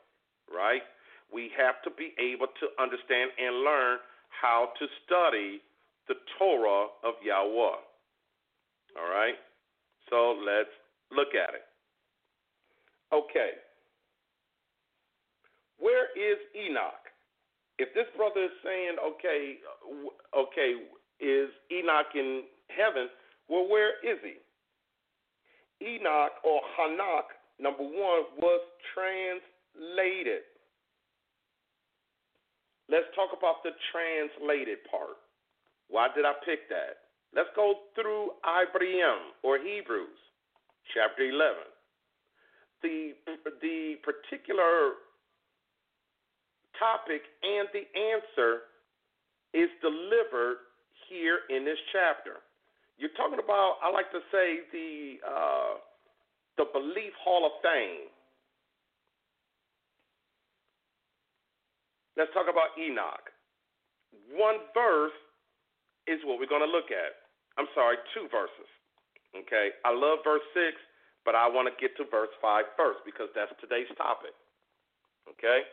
right? 0.50 0.82
We 1.30 1.50
have 1.54 1.78
to 1.86 1.90
be 1.94 2.14
able 2.18 2.50
to 2.50 2.66
understand 2.78 3.30
and 3.38 3.62
learn 3.62 4.02
how 4.40 4.68
to 4.78 4.86
study 5.04 5.60
the 6.08 6.14
Torah 6.38 6.88
of 7.04 7.14
Yahweh. 7.24 7.78
All 8.96 9.10
right? 9.10 9.34
So 10.10 10.36
let's 10.44 10.70
look 11.10 11.34
at 11.34 11.54
it. 11.54 11.64
Okay. 13.12 13.50
Where 15.78 16.06
is 16.16 16.38
Enoch? 16.54 17.04
If 17.78 17.92
this 17.94 18.06
brother 18.16 18.44
is 18.44 18.56
saying, 18.62 18.96
okay, 19.02 19.58
okay, 20.36 20.74
is 21.20 21.50
Enoch 21.72 22.14
in 22.14 22.42
heaven? 22.68 23.08
Well, 23.48 23.68
where 23.68 23.98
is 24.04 24.18
he? 24.22 24.38
Enoch 25.84 26.32
or 26.44 26.60
Hanak, 26.78 27.34
number 27.58 27.82
one, 27.82 28.24
was 28.38 28.62
translated. 28.94 30.42
Let's 32.88 33.08
talk 33.14 33.30
about 33.36 33.62
the 33.62 33.72
translated 33.92 34.78
part. 34.90 35.18
Why 35.88 36.08
did 36.14 36.24
I 36.24 36.32
pick 36.44 36.68
that? 36.68 37.04
Let's 37.34 37.50
go 37.56 37.90
through 37.94 38.38
Ibrahim 38.46 39.34
or 39.42 39.58
Hebrews, 39.58 40.18
chapter 40.94 41.24
11. 41.26 41.66
The, 42.82 43.12
the 43.60 43.96
particular 44.04 45.00
topic 46.78 47.22
and 47.42 47.68
the 47.72 47.86
answer 47.96 48.68
is 49.54 49.70
delivered 49.80 50.66
here 51.08 51.46
in 51.50 51.64
this 51.64 51.78
chapter. 51.92 52.42
You're 52.98 53.14
talking 53.16 53.42
about, 53.42 53.78
I 53.82 53.90
like 53.90 54.10
to 54.12 54.22
say, 54.30 54.62
the 54.70 55.18
uh, 55.26 55.74
the 56.56 56.66
Belief 56.70 57.10
Hall 57.18 57.46
of 57.46 57.58
Fame. 57.62 58.13
Let's 62.16 62.30
talk 62.32 62.46
about 62.46 62.78
Enoch. 62.78 63.26
One 64.30 64.62
verse 64.70 65.14
is 66.06 66.22
what 66.22 66.38
we're 66.38 66.50
going 66.50 66.64
to 66.64 66.70
look 66.70 66.94
at. 66.94 67.26
I'm 67.58 67.70
sorry, 67.74 67.98
two 68.14 68.30
verses. 68.30 68.70
Okay, 69.34 69.74
I 69.82 69.90
love 69.90 70.22
verse 70.22 70.46
six, 70.54 70.78
but 71.26 71.34
I 71.34 71.50
want 71.50 71.66
to 71.66 71.74
get 71.82 71.96
to 71.98 72.06
verse 72.06 72.30
five 72.38 72.70
first 72.78 73.02
because 73.02 73.26
that's 73.34 73.50
today's 73.58 73.90
topic. 73.98 74.30
Okay, 75.26 75.66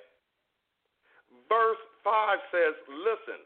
verse 1.45 1.82
five 2.04 2.41
says, 2.49 2.73
"Listen." 2.89 3.45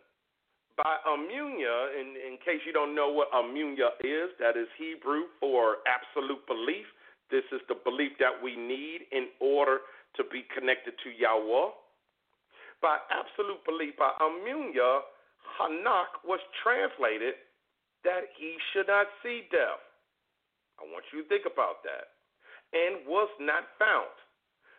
By 0.75 0.99
immunia, 1.08 1.95
in, 1.95 2.19
in 2.19 2.36
case 2.43 2.60
you 2.67 2.73
don't 2.75 2.93
know 2.93 3.08
what 3.08 3.31
immunia 3.31 3.95
is, 4.03 4.36
that 4.43 4.60
is 4.60 4.67
Hebrew 4.75 5.31
for 5.39 5.77
absolute 5.88 6.45
belief. 6.47 6.84
This 7.31 7.47
is 7.55 7.62
the 7.71 7.79
belief 7.79 8.12
that 8.19 8.36
we 8.43 8.60
need 8.60 9.08
in 9.15 9.31
order 9.39 9.88
to 10.17 10.23
be 10.27 10.43
connected 10.51 10.99
to 10.99 11.15
Yahweh. 11.15 11.71
By 12.86 13.02
absolute 13.10 13.65
belief, 13.65 13.98
by 13.98 14.13
immunia, 14.21 15.02
Hanak 15.58 16.21
was 16.21 16.38
translated 16.62 17.34
that 18.06 18.30
he 18.38 18.62
should 18.69 18.86
not 18.86 19.10
see 19.26 19.50
death. 19.50 19.82
I 20.78 20.86
want 20.93 21.02
you 21.10 21.26
to 21.26 21.28
think 21.28 21.50
about 21.50 21.82
that. 21.82 22.13
And 22.78 23.02
was 23.10 23.34
not 23.41 23.74
found 23.82 24.13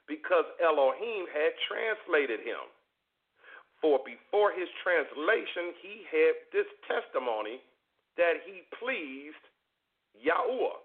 because 0.06 0.46
Elohim 0.62 1.26
had 1.34 1.50
translated 1.66 2.46
him. 2.46 2.70
For 3.82 3.98
before 4.06 4.54
his 4.54 4.70
translation, 4.86 5.74
he 5.82 6.06
had 6.06 6.34
this 6.54 6.70
testimony 6.86 7.58
that 8.14 8.38
he 8.46 8.70
pleased 8.78 9.42
Yahweh. 10.14 10.78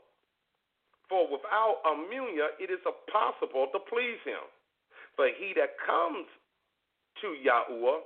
For 1.06 1.30
without 1.30 1.86
immunia, 1.86 2.58
it 2.58 2.74
is 2.74 2.82
impossible 2.82 3.70
to 3.78 3.80
please 3.94 4.18
him. 4.26 4.42
For 5.14 5.30
he 5.30 5.54
that 5.54 5.78
comes 5.86 6.26
to 7.22 7.38
Yahweh 7.38 8.02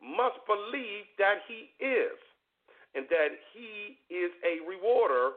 must 0.00 0.38
believe 0.46 1.08
that 1.18 1.42
he 1.48 1.74
is, 1.82 2.16
and 2.94 3.04
that 3.10 3.34
he 3.52 3.98
is 4.12 4.30
a 4.46 4.62
rewarder 4.68 5.34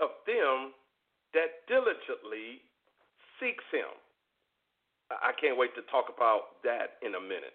of 0.00 0.10
them 0.26 0.74
that 1.32 1.64
diligently 1.66 2.60
seeks 3.40 3.64
him. 3.72 3.90
I 5.10 5.32
can't 5.38 5.56
wait 5.56 5.74
to 5.74 5.82
talk 5.90 6.12
about 6.12 6.62
that 6.64 6.98
in 7.02 7.14
a 7.14 7.20
minute 7.20 7.54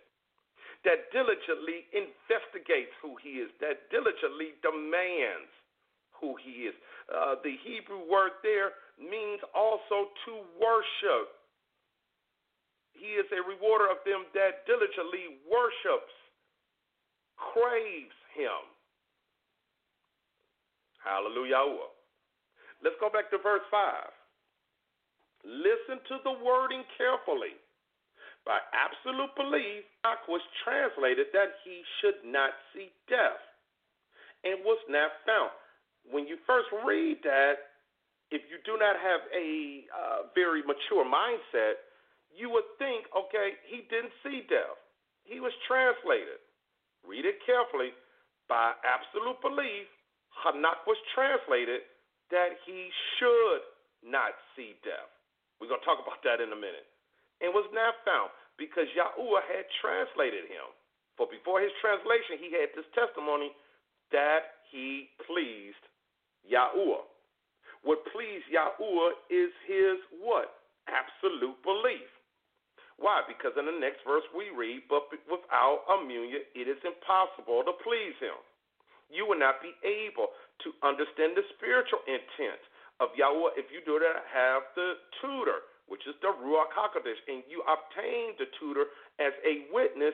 that 0.88 1.12
diligently 1.12 1.92
investigates 1.92 2.94
who 3.04 3.20
he 3.20 3.44
is, 3.44 3.52
that 3.60 3.92
diligently 3.92 4.56
demands 4.64 5.52
who 6.16 6.36
he 6.40 6.72
is. 6.72 6.76
Uh, 7.12 7.36
the 7.44 7.56
Hebrew 7.64 8.08
word 8.08 8.40
there 8.44 8.76
means 9.00 9.44
also 9.52 10.12
to 10.28 10.34
worship. 10.60 11.39
He 13.00 13.16
is 13.16 13.26
a 13.32 13.42
rewarder 13.48 13.88
of 13.88 14.04
them 14.04 14.28
that 14.36 14.68
diligently 14.68 15.40
worships, 15.48 16.12
craves 17.40 18.20
him. 18.36 18.68
Hallelujah. 21.00 21.88
Let's 22.84 23.00
go 23.00 23.08
back 23.08 23.32
to 23.32 23.40
verse 23.40 23.64
5. 23.72 23.80
Listen 25.48 26.04
to 26.12 26.20
the 26.28 26.36
wording 26.44 26.84
carefully. 27.00 27.56
By 28.44 28.60
absolute 28.76 29.32
belief, 29.36 29.88
Enoch 30.04 30.24
was 30.28 30.44
translated 30.64 31.32
that 31.32 31.60
he 31.64 31.84
should 32.00 32.20
not 32.28 32.52
see 32.76 32.92
death 33.08 33.40
and 34.44 34.64
was 34.64 34.80
not 34.88 35.12
found. 35.28 35.52
When 36.08 36.28
you 36.28 36.40
first 36.48 36.68
read 36.84 37.20
that, 37.24 37.80
if 38.32 38.42
you 38.48 38.62
do 38.64 38.78
not 38.80 38.96
have 38.96 39.22
a 39.34 39.84
uh, 39.92 40.20
very 40.36 40.62
mature 40.64 41.04
mindset, 41.04 41.89
you 42.34 42.50
would 42.50 42.68
think, 42.78 43.06
okay, 43.12 43.58
he 43.68 43.86
didn't 43.90 44.14
see 44.24 44.46
death. 44.48 44.78
He 45.26 45.40
was 45.40 45.54
translated. 45.68 46.42
Read 47.06 47.26
it 47.26 47.42
carefully. 47.46 47.94
By 48.50 48.74
absolute 48.82 49.38
belief, 49.46 49.86
Hanak 50.34 50.86
was 50.90 50.98
translated 51.14 51.86
that 52.34 52.58
he 52.66 52.90
should 53.18 53.62
not 54.02 54.34
see 54.56 54.74
death. 54.82 55.10
We're 55.62 55.70
going 55.70 55.82
to 55.82 55.88
talk 55.88 56.02
about 56.02 56.24
that 56.24 56.42
in 56.42 56.50
a 56.50 56.60
minute 56.60 56.88
and 57.42 57.52
was 57.52 57.68
not 57.76 58.00
found 58.04 58.32
because 58.58 58.88
Yahuwah 58.96 59.44
had 59.48 59.68
translated 59.80 60.48
him. 60.48 60.68
For 61.16 61.28
before 61.28 61.60
his 61.60 61.74
translation, 61.84 62.40
he 62.40 62.52
had 62.52 62.72
this 62.76 62.88
testimony 62.96 63.52
that 64.12 64.64
he 64.72 65.12
pleased 65.28 65.84
Yahuwah. 66.48 67.06
What 67.84 68.04
pleased 68.12 68.48
Yahuwah 68.52 69.20
is 69.32 69.52
his 69.68 70.00
what? 70.20 70.52
Absolute 70.88 71.60
belief. 71.64 72.08
Why? 73.00 73.24
Because 73.24 73.56
in 73.56 73.64
the 73.64 73.80
next 73.80 74.04
verse 74.04 74.28
we 74.36 74.52
read, 74.52 74.84
but 74.92 75.08
without 75.32 75.88
immunia, 75.88 76.44
it 76.52 76.68
is 76.68 76.80
impossible 76.84 77.64
to 77.64 77.74
please 77.80 78.16
him. 78.20 78.36
You 79.08 79.26
will 79.26 79.40
not 79.40 79.64
be 79.64 79.74
able 79.88 80.36
to 80.68 80.70
understand 80.84 81.34
the 81.34 81.48
spiritual 81.56 82.04
intent 82.06 82.60
of 83.00 83.16
Yahweh 83.16 83.56
if 83.56 83.72
you 83.72 83.80
do 83.88 83.98
not 84.04 84.22
have 84.28 84.68
the 84.76 85.00
tutor 85.24 85.64
which 85.90 86.06
is 86.06 86.14
the 86.22 86.30
Ruach 86.30 86.70
HaKodesh, 86.78 87.18
and 87.28 87.42
you 87.50 87.66
obtain 87.66 88.38
the 88.38 88.46
tutor 88.62 88.94
as 89.18 89.34
a 89.42 89.66
witness 89.74 90.14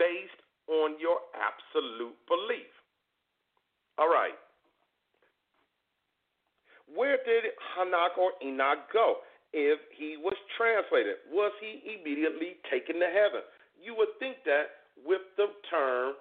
based 0.00 0.40
on 0.66 0.96
your 0.98 1.20
absolute 1.36 2.16
belief. 2.24 2.72
All 4.00 4.08
right. 4.08 4.34
Where 6.88 7.20
did 7.22 7.52
Hanak 7.76 8.16
or 8.18 8.32
Enoch 8.42 8.88
go 8.92 9.20
if 9.52 9.78
he 9.96 10.16
was 10.16 10.36
translated? 10.56 11.16
Was 11.30 11.52
he 11.60 11.82
immediately 11.98 12.56
taken 12.70 13.00
to 13.00 13.08
heaven? 13.10 13.42
You 13.80 13.94
would 13.96 14.14
think 14.18 14.36
that 14.44 14.90
with 15.04 15.22
the 15.36 15.48
term 15.70 16.14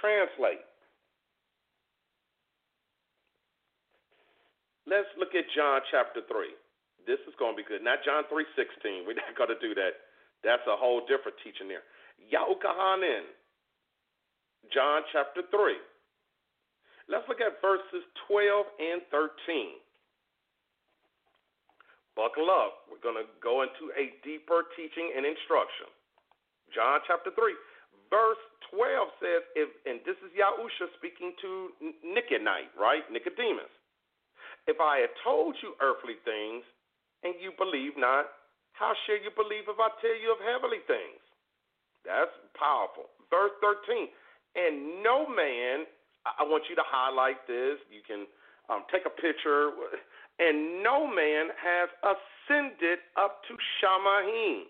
translate. 0.00 0.64
Let's 4.86 5.08
look 5.18 5.34
at 5.36 5.44
John 5.54 5.80
chapter 5.90 6.20
3 6.26 6.48
this 7.08 7.18
is 7.24 7.32
going 7.40 7.56
to 7.56 7.58
be 7.58 7.64
good. 7.64 7.80
Not 7.80 8.04
John 8.04 8.28
3.16. 8.28 9.08
We're 9.08 9.16
not 9.16 9.32
going 9.32 9.48
to 9.48 9.56
do 9.64 9.72
that. 9.72 10.12
That's 10.44 10.62
a 10.68 10.76
whole 10.76 11.00
different 11.08 11.40
teaching 11.40 11.66
there. 11.66 11.82
Yahukahanin, 12.28 13.24
John 14.68 15.00
chapter 15.08 15.40
3. 15.48 15.80
Let's 17.08 17.24
look 17.24 17.40
at 17.40 17.64
verses 17.64 18.04
12 18.28 18.68
and 18.92 19.00
13. 19.08 19.80
Buckle 22.18 22.50
up. 22.50 22.90
We're 22.90 22.98
going 22.98 23.14
to 23.14 23.30
go 23.38 23.62
into 23.62 23.94
a 23.94 24.10
deeper 24.26 24.66
teaching 24.74 25.14
and 25.14 25.22
instruction. 25.22 25.86
John 26.74 26.98
chapter 27.06 27.30
3, 27.30 27.54
verse 28.10 28.42
12 28.74 29.22
says, 29.22 29.42
if, 29.54 29.70
and 29.86 30.02
this 30.02 30.18
is 30.26 30.34
Yahusha 30.34 30.90
speaking 30.98 31.30
to 31.38 31.70
Nicodemus, 32.02 32.74
right? 32.74 33.06
Nicodemus. 33.06 33.70
If 34.66 34.82
I 34.82 35.06
had 35.06 35.14
told 35.22 35.54
you 35.62 35.78
earthly 35.78 36.18
things, 36.26 36.66
and 37.22 37.38
you 37.38 37.54
believe 37.54 37.94
not, 37.94 38.30
how 38.74 38.94
shall 39.06 39.18
you 39.22 39.30
believe 39.34 39.66
if 39.66 39.78
I 39.78 39.90
tell 40.02 40.18
you 40.18 40.34
of 40.34 40.42
heavenly 40.42 40.82
things? 40.90 41.22
That's 42.02 42.34
powerful. 42.58 43.10
Verse 43.30 43.54
13. 43.62 44.10
And 44.58 45.06
no 45.06 45.26
man, 45.26 45.86
I 46.26 46.42
want 46.46 46.66
you 46.70 46.74
to 46.78 46.86
highlight 46.86 47.42
this. 47.46 47.78
You 47.90 48.02
can 48.06 48.26
um, 48.70 48.86
take 48.90 49.06
a 49.06 49.14
picture. 49.14 49.70
And 50.38 50.82
no 50.82 51.06
man 51.06 51.48
has 51.58 51.88
ascended 52.02 52.98
up 53.16 53.42
to 53.48 53.54
Shamayim. 53.54 54.62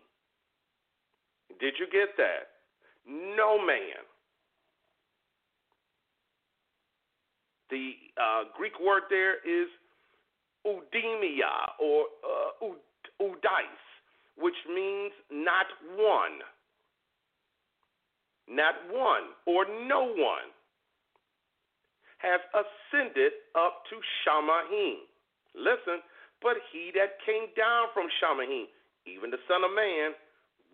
Did 1.60 1.74
you 1.78 1.86
get 1.90 2.16
that? 2.16 2.48
No 3.06 3.58
man. 3.58 4.04
The 7.70 7.92
uh, 8.16 8.44
Greek 8.56 8.72
word 8.80 9.02
there 9.10 9.36
is 9.44 9.68
Udemia 10.66 11.76
or 11.80 12.04
uh, 12.24 12.66
Udais, 13.20 13.82
which 14.38 14.56
means 14.68 15.12
not 15.30 15.66
one. 15.96 16.40
Not 18.48 18.74
one 18.90 19.36
or 19.46 19.66
no 19.86 20.04
one 20.04 20.48
has 22.18 22.40
ascended 22.54 23.32
up 23.54 23.82
to 23.90 23.96
Shamayim. 24.24 25.07
Listen, 25.58 26.00
but 26.40 26.56
he 26.70 26.94
that 26.94 27.18
came 27.26 27.50
down 27.58 27.90
from 27.92 28.06
Shamayim, 28.22 28.70
even 29.06 29.30
the 29.30 29.42
Son 29.50 29.66
of 29.66 29.74
Man, 29.74 30.14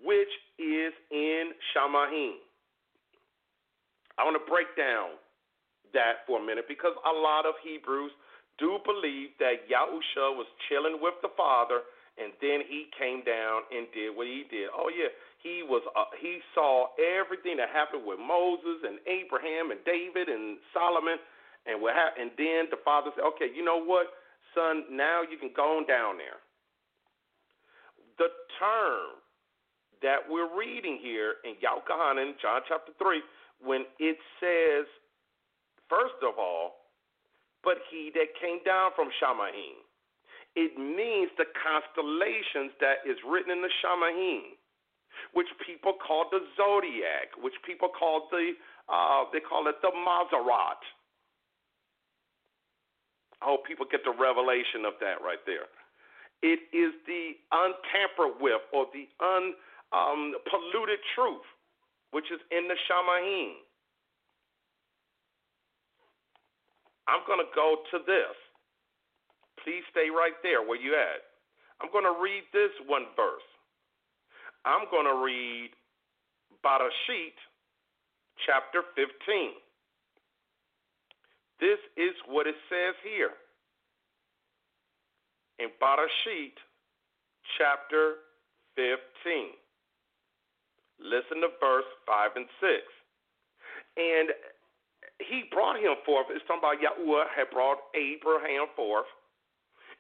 which 0.05 0.30
is 0.61 0.93
in 1.11 1.57
Shamayim. 1.72 2.39
I 4.20 4.22
want 4.22 4.37
to 4.39 4.47
break 4.47 4.70
down 4.76 5.18
that 5.97 6.22
for 6.26 6.39
a 6.39 6.45
minute 6.45 6.68
because 6.68 6.95
a 7.03 7.14
lot 7.14 7.47
of 7.47 7.57
Hebrews 7.64 8.12
do 8.59 8.78
believe 8.87 9.35
that 9.43 9.66
Yahusha 9.66 10.37
was 10.37 10.47
chilling 10.68 11.03
with 11.03 11.14
the 11.22 11.32
Father 11.35 11.82
and 12.14 12.30
then 12.39 12.62
he 12.62 12.87
came 12.95 13.26
down 13.26 13.66
and 13.74 13.91
did 13.91 14.14
what 14.14 14.30
he 14.30 14.47
did. 14.47 14.70
Oh 14.70 14.87
yeah, 14.87 15.11
he 15.43 15.66
was 15.66 15.82
uh, 15.99 16.11
he 16.22 16.39
saw 16.55 16.95
everything 16.95 17.59
that 17.59 17.74
happened 17.74 18.07
with 18.07 18.22
Moses 18.22 18.87
and 18.87 19.03
Abraham 19.11 19.74
and 19.74 19.82
David 19.82 20.30
and 20.30 20.62
Solomon 20.70 21.18
and 21.66 21.82
what 21.82 21.99
happened. 21.99 22.30
And 22.30 22.32
then 22.39 22.70
the 22.70 22.78
father 22.87 23.11
said, 23.18 23.26
"Okay, 23.35 23.51
you 23.51 23.66
know 23.66 23.82
what, 23.82 24.14
son? 24.55 24.84
Now 24.90 25.22
you 25.22 25.36
can 25.38 25.50
go 25.55 25.78
on 25.78 25.86
down 25.86 26.18
there." 26.18 26.40
The 28.18 28.30
term 28.59 29.18
that 30.02 30.18
we're 30.28 30.57
reading 30.57 30.98
here 31.02 31.36
in 31.44 31.55
Yahuchanan, 31.59 32.38
John 32.40 32.62
chapter 32.68 32.92
three, 32.98 33.22
when 33.61 33.84
it 33.98 34.18
says, 34.38 34.86
first 35.88 36.20
of 36.22 36.38
all, 36.38 36.86
but 37.62 37.78
he 37.90 38.11
that 38.14 38.34
came 38.40 38.62
down 38.64 38.92
from 38.94 39.09
Shamayim 39.22 39.82
it 40.55 40.78
means 40.78 41.34
the 41.34 41.50
constellations 41.50 42.70
that 42.78 43.02
is 43.02 43.18
written 43.26 43.50
in 43.50 43.62
the 43.62 43.72
Shamayim, 43.82 44.55
which 45.34 45.50
people 45.66 45.98
call 45.98 46.30
the 46.30 46.38
zodiac, 46.55 47.34
which 47.42 47.59
people 47.66 47.90
call 47.90 48.30
the 48.30 48.55
uh, 48.86 49.24
they 49.32 49.40
call 49.40 49.66
it 49.66 49.76
the 49.82 49.90
Mazzaroth. 49.90 50.84
I 53.45 53.53
hope 53.53 53.68
people 53.68 53.84
get 53.84 54.01
the 54.09 54.16
revelation 54.16 54.88
of 54.88 54.97
that 55.05 55.20
right 55.20 55.45
there. 55.45 55.68
It 56.40 56.64
is 56.72 56.97
the 57.05 57.36
untampered 57.53 58.40
with 58.40 58.64
or 58.72 58.88
the 58.97 59.05
unpolluted 59.20 60.97
um, 61.05 61.12
truth, 61.12 61.45
which 62.16 62.32
is 62.32 62.40
in 62.49 62.72
the 62.72 62.76
Shamayim. 62.88 63.61
I'm 67.05 67.20
going 67.28 67.45
to 67.45 67.53
go 67.53 67.84
to 67.92 67.99
this. 68.09 68.32
Please 69.61 69.84
stay 69.92 70.09
right 70.09 70.36
there 70.40 70.64
where 70.64 70.80
you 70.80 70.97
at. 70.97 71.20
I'm 71.84 71.92
going 71.92 72.09
to 72.09 72.16
read 72.16 72.49
this 72.57 72.72
one 72.88 73.12
verse. 73.12 73.45
I'm 74.64 74.88
going 74.88 75.05
to 75.05 75.20
read 75.20 75.68
Barashit 76.64 77.36
chapter 78.49 78.88
15. 78.97 79.63
This 81.64 81.80
is 81.96 82.12
what 82.28 82.44
it 82.44 82.60
says 82.68 82.92
here. 83.00 83.32
In 85.56 85.72
Barashit 85.80 86.52
chapter 87.56 88.20
15. 88.76 89.00
Listen 91.00 91.40
to 91.40 91.48
verse 91.56 91.88
5 92.04 92.36
and 92.36 92.44
6. 92.60 92.84
And 93.96 94.28
he 95.24 95.48
brought 95.48 95.80
him 95.80 95.96
forth. 96.04 96.28
It's 96.28 96.44
talking 96.44 96.60
about 96.60 96.84
Yahuwah 96.84 97.32
had 97.32 97.48
brought 97.48 97.80
Abraham 97.96 98.68
forth 98.76 99.08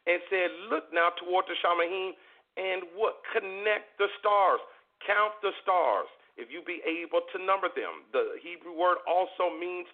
and 0.04 0.20
said, 0.28 0.52
Look 0.68 0.92
now 0.92 1.16
toward 1.16 1.48
the 1.48 1.56
Shamayim 1.64 2.12
and 2.60 2.92
what 2.92 3.24
connect 3.32 3.96
the 3.96 4.12
stars. 4.20 4.60
Count 5.00 5.32
the 5.40 5.56
stars 5.64 6.12
if 6.36 6.52
you 6.52 6.60
be 6.60 6.84
able 6.84 7.24
to 7.32 7.40
number 7.40 7.72
them. 7.72 8.04
The 8.12 8.36
Hebrew 8.44 8.76
word 8.76 9.00
also 9.08 9.48
means 9.56 9.88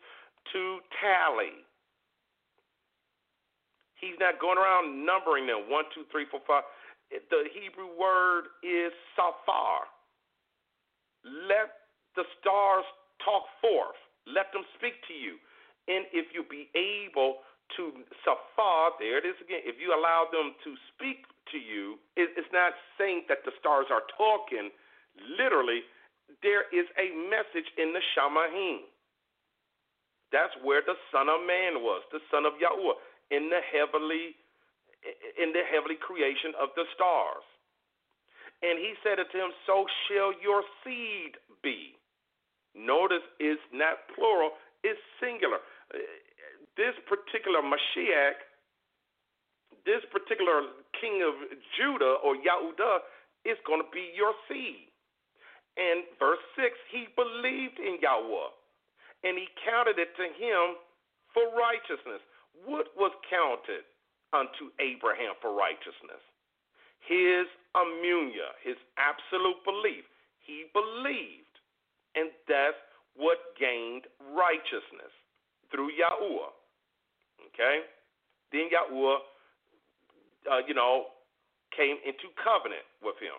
to 0.52 0.80
tally. 1.00 1.64
He's 4.00 4.16
not 4.16 4.40
going 4.40 4.56
around 4.56 5.04
numbering 5.04 5.46
them 5.46 5.68
one, 5.68 5.84
two, 5.94 6.08
three, 6.08 6.24
four, 6.30 6.40
five. 6.48 6.64
The 7.10 7.50
Hebrew 7.52 7.92
word 7.98 8.48
is 8.64 8.94
safar. 9.12 9.90
Let 11.24 11.84
the 12.16 12.24
stars 12.40 12.86
talk 13.20 13.44
forth. 13.60 13.98
Let 14.24 14.48
them 14.56 14.64
speak 14.78 14.96
to 15.08 15.14
you. 15.14 15.36
And 15.88 16.08
if 16.16 16.32
you 16.32 16.46
be 16.48 16.72
able 16.72 17.44
to 17.76 17.92
safar, 18.24 18.96
there 18.98 19.18
it 19.18 19.26
is 19.28 19.36
again. 19.42 19.60
If 19.68 19.76
you 19.76 19.92
allow 19.92 20.26
them 20.32 20.56
to 20.64 20.70
speak 20.94 21.28
to 21.52 21.58
you, 21.58 21.98
it's 22.16 22.52
not 22.54 22.72
saying 22.96 23.26
that 23.28 23.44
the 23.44 23.52
stars 23.60 23.86
are 23.90 24.06
talking. 24.16 24.70
Literally, 25.36 25.84
there 26.42 26.70
is 26.70 26.86
a 26.96 27.10
message 27.28 27.68
in 27.76 27.92
the 27.92 28.02
Shamayim. 28.14 28.86
That's 30.32 30.54
where 30.62 30.82
the 30.82 30.94
Son 31.10 31.26
of 31.28 31.42
Man 31.46 31.82
was, 31.82 32.02
the 32.14 32.22
Son 32.30 32.46
of 32.46 32.54
Yahweh, 32.62 32.96
in 33.34 33.50
the 33.50 33.62
heavenly, 33.66 34.38
in 35.38 35.50
the 35.52 35.66
heavenly 35.66 35.98
creation 35.98 36.54
of 36.58 36.70
the 36.78 36.86
stars. 36.94 37.46
And 38.62 38.78
he 38.78 38.94
said 39.02 39.18
unto 39.18 39.34
him, 39.34 39.50
So 39.66 39.86
shall 40.06 40.30
your 40.38 40.62
seed 40.84 41.34
be. 41.62 41.98
Notice 42.76 43.26
it's 43.40 43.62
not 43.74 44.06
plural, 44.14 44.54
it's 44.84 45.00
singular 45.18 45.58
this 46.80 46.94
particular 47.04 47.60
Mashiach, 47.60 48.40
this 49.84 50.00
particular 50.08 50.72
king 50.96 51.20
of 51.20 51.34
Judah 51.76 52.16
or 52.24 52.40
Yahudah 52.40 53.04
is 53.44 53.60
going 53.68 53.84
to 53.84 53.90
be 53.92 54.12
your 54.16 54.32
seed. 54.48 54.88
And 55.76 56.04
verse 56.16 56.40
6, 56.56 56.72
he 56.92 57.08
believed 57.16 57.76
in 57.80 58.00
Yahweh 58.00 58.52
and 59.24 59.36
he 59.36 59.46
counted 59.64 60.00
it 60.00 60.12
to 60.16 60.26
him 60.36 60.80
for 61.32 61.52
righteousness. 61.52 62.22
What 62.66 62.90
was 62.96 63.12
counted 63.28 63.84
unto 64.32 64.72
Abraham 64.80 65.36
for 65.40 65.54
righteousness? 65.54 66.22
His 67.04 67.48
immunia, 67.76 68.56
his 68.60 68.76
absolute 69.00 69.60
belief. 69.64 70.04
He 70.44 70.68
believed, 70.72 71.56
and 72.16 72.30
that's 72.48 72.80
what 73.16 73.38
gained 73.58 74.08
righteousness 74.34 75.12
through 75.70 75.94
Yahuwah. 75.94 76.52
Okay? 77.52 77.86
Then 78.52 78.68
Yahuwah, 78.68 79.22
uh, 80.50 80.62
you 80.66 80.74
know, 80.74 81.14
came 81.76 81.96
into 82.02 82.32
covenant 82.42 82.84
with 83.02 83.16
him. 83.22 83.36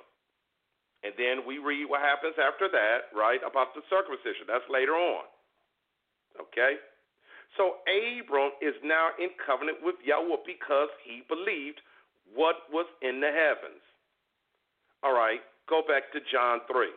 And 1.04 1.14
then 1.18 1.44
we 1.44 1.58
read 1.58 1.90
what 1.90 2.02
happens 2.02 2.38
after 2.38 2.70
that, 2.70 3.10
right, 3.12 3.42
about 3.42 3.74
the 3.74 3.82
circumcision. 3.90 4.46
That's 4.46 4.66
later 4.70 4.94
on. 4.94 5.26
Okay? 6.42 6.82
So 7.58 7.84
Abram 7.86 8.52
is 8.62 8.76
now 8.84 9.10
in 9.20 9.30
covenant 9.46 9.80
with 9.84 9.96
Yahweh 10.04 10.48
because 10.48 10.90
he 11.04 11.22
believed 11.28 11.82
what 12.34 12.68
was 12.72 12.88
in 13.02 13.20
the 13.20 13.30
heavens. 13.30 13.84
All 15.04 15.14
right, 15.14 15.42
go 15.68 15.82
back 15.86 16.12
to 16.14 16.20
John 16.32 16.60
3. 16.72 16.88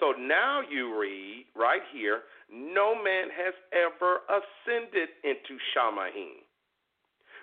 So 0.00 0.10
now 0.18 0.60
you 0.66 0.98
read 0.98 1.46
right 1.54 1.82
here 1.92 2.26
no 2.50 2.94
man 2.94 3.30
has 3.32 3.54
ever 3.72 4.26
ascended 4.28 5.08
into 5.22 5.56
Shamayim. 5.72 6.44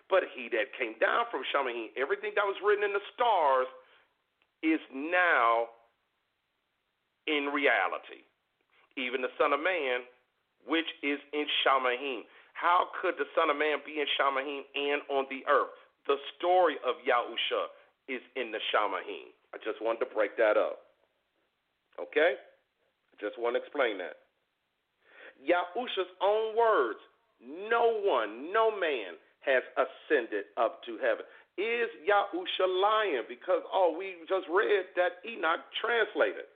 But 0.09 0.27
he 0.35 0.49
that 0.51 0.75
came 0.77 0.99
down 0.99 1.25
from 1.31 1.41
Shamayim, 1.49 1.95
everything 1.95 2.35
that 2.35 2.45
was 2.45 2.59
written 2.59 2.83
in 2.83 2.93
the 2.93 3.05
stars 3.15 3.67
is 4.61 4.81
now 4.93 5.71
in 7.25 7.49
reality. 7.53 8.27
Even 8.99 9.21
the 9.21 9.31
Son 9.39 9.53
of 9.55 9.63
Man, 9.63 10.03
which 10.67 10.87
is 11.03 11.19
in 11.33 11.45
Shamayim. 11.65 12.27
How 12.53 12.93
could 13.01 13.15
the 13.17 13.25
Son 13.33 13.49
of 13.49 13.57
Man 13.57 13.81
be 13.85 13.99
in 13.99 14.07
Shamayim 14.19 14.61
and 14.75 15.01
on 15.09 15.25
the 15.29 15.41
earth? 15.49 15.73
The 16.07 16.17
story 16.37 16.77
of 16.85 16.97
Yahusha 17.05 17.73
is 18.09 18.21
in 18.35 18.51
the 18.51 18.59
Shamayim. 18.73 19.33
I 19.53 19.57
just 19.63 19.81
wanted 19.81 20.05
to 20.05 20.09
break 20.13 20.37
that 20.37 20.57
up. 20.57 20.79
Okay? 21.99 22.37
I 22.37 23.13
just 23.19 23.37
want 23.39 23.55
to 23.55 23.61
explain 23.61 23.97
that. 23.97 24.21
Yahusha's 25.41 26.11
own 26.21 26.55
words, 26.55 26.99
no 27.41 28.01
one, 28.05 28.53
no 28.53 28.69
man 28.69 29.17
has 29.41 29.65
ascended 29.73 30.45
up 30.57 30.85
to 30.85 31.01
heaven. 31.01 31.25
Is 31.57 31.89
Yahusha 32.05 32.65
lying? 32.65 33.25
Because, 33.27 33.65
oh, 33.73 33.93
we 33.97 34.21
just 34.29 34.45
read 34.47 34.85
that 34.95 35.19
Enoch 35.25 35.65
translated. 35.81 36.47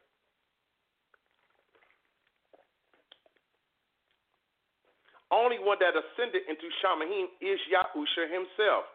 Only 5.35 5.59
one 5.59 5.75
that 5.83 5.91
ascended 5.91 6.47
into 6.47 6.71
Shamayim 6.79 7.27
is 7.43 7.59
Yahusha 7.67 8.31
himself. 8.31 8.87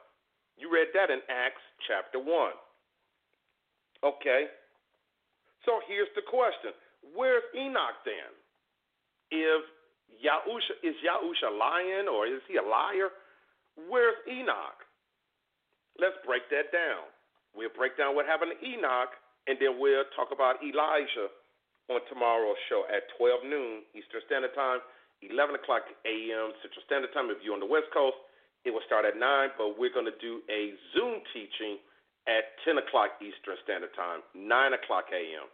You 0.56 0.72
read 0.72 0.88
that 0.96 1.12
in 1.12 1.20
Acts 1.28 1.60
chapter 1.84 2.16
1. 2.16 2.24
Okay. 4.00 4.48
So 5.68 5.84
here's 5.84 6.08
the 6.16 6.24
question 6.24 6.72
Where's 7.12 7.44
Enoch 7.52 8.00
then? 8.08 8.32
If 9.28 9.68
Yahusha, 10.16 10.80
is 10.80 10.96
Yahusha 11.04 11.52
lying 11.52 12.08
or 12.08 12.24
is 12.24 12.40
he 12.48 12.56
a 12.56 12.64
liar? 12.64 13.12
Where's 13.76 14.16
Enoch? 14.24 14.80
Let's 16.00 16.16
break 16.24 16.48
that 16.48 16.72
down. 16.72 17.04
We'll 17.52 17.74
break 17.76 18.00
down 18.00 18.16
what 18.16 18.24
happened 18.24 18.56
to 18.56 18.60
Enoch, 18.64 19.12
and 19.44 19.60
then 19.60 19.76
we'll 19.76 20.08
talk 20.16 20.32
about 20.32 20.62
Elijah 20.64 21.28
on 21.90 22.00
tomorrow's 22.08 22.58
show 22.70 22.86
at 22.88 23.10
12 23.18 23.44
noon 23.44 23.82
Eastern 23.92 24.22
Standard 24.24 24.54
Time, 24.54 24.80
11 25.24 25.60
o'clock 25.60 25.84
a.m. 26.04 26.52
Central 26.64 26.82
Standard 26.86 27.12
Time. 27.12 27.28
If 27.28 27.44
you're 27.44 27.54
on 27.56 27.62
the 27.62 27.68
West 27.68 27.92
Coast, 27.92 28.16
it 28.64 28.72
will 28.72 28.84
start 28.84 29.04
at 29.04 29.16
9, 29.16 29.56
but 29.56 29.76
we're 29.76 29.92
going 29.92 30.08
to 30.08 30.18
do 30.20 30.44
a 30.48 30.76
Zoom 30.92 31.20
teaching 31.32 31.80
at 32.28 32.56
10 32.64 32.76
o'clock 32.80 33.16
Eastern 33.20 33.56
Standard 33.64 33.92
Time, 33.96 34.20
9 34.36 34.48
o'clock 34.76 35.08
a.m. 35.12 35.48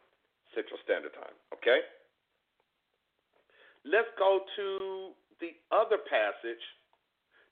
Central 0.54 0.78
Standard 0.82 1.14
Time. 1.14 1.34
Okay? 1.54 1.82
let's 3.86 4.10
go 4.18 4.42
to 4.58 5.14
the 5.38 5.54
other 5.70 6.02
passage 6.10 6.62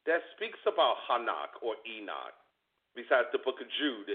that 0.04 0.20
speaks 0.36 0.58
about 0.66 1.00
Hanak 1.06 1.56
or 1.62 1.78
Enoch, 1.86 2.36
besides 2.92 3.30
the 3.32 3.40
book 3.40 3.62
of 3.62 3.68
Jude. 3.78 4.10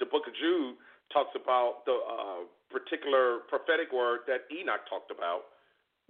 The 0.00 0.08
book 0.08 0.26
of 0.26 0.34
Jude 0.34 0.80
talks 1.12 1.36
about 1.36 1.84
the 1.86 1.94
uh, 1.94 2.42
particular 2.72 3.44
prophetic 3.46 3.92
word 3.92 4.24
that 4.26 4.48
Enoch 4.50 4.82
talked 4.88 5.12
about, 5.12 5.51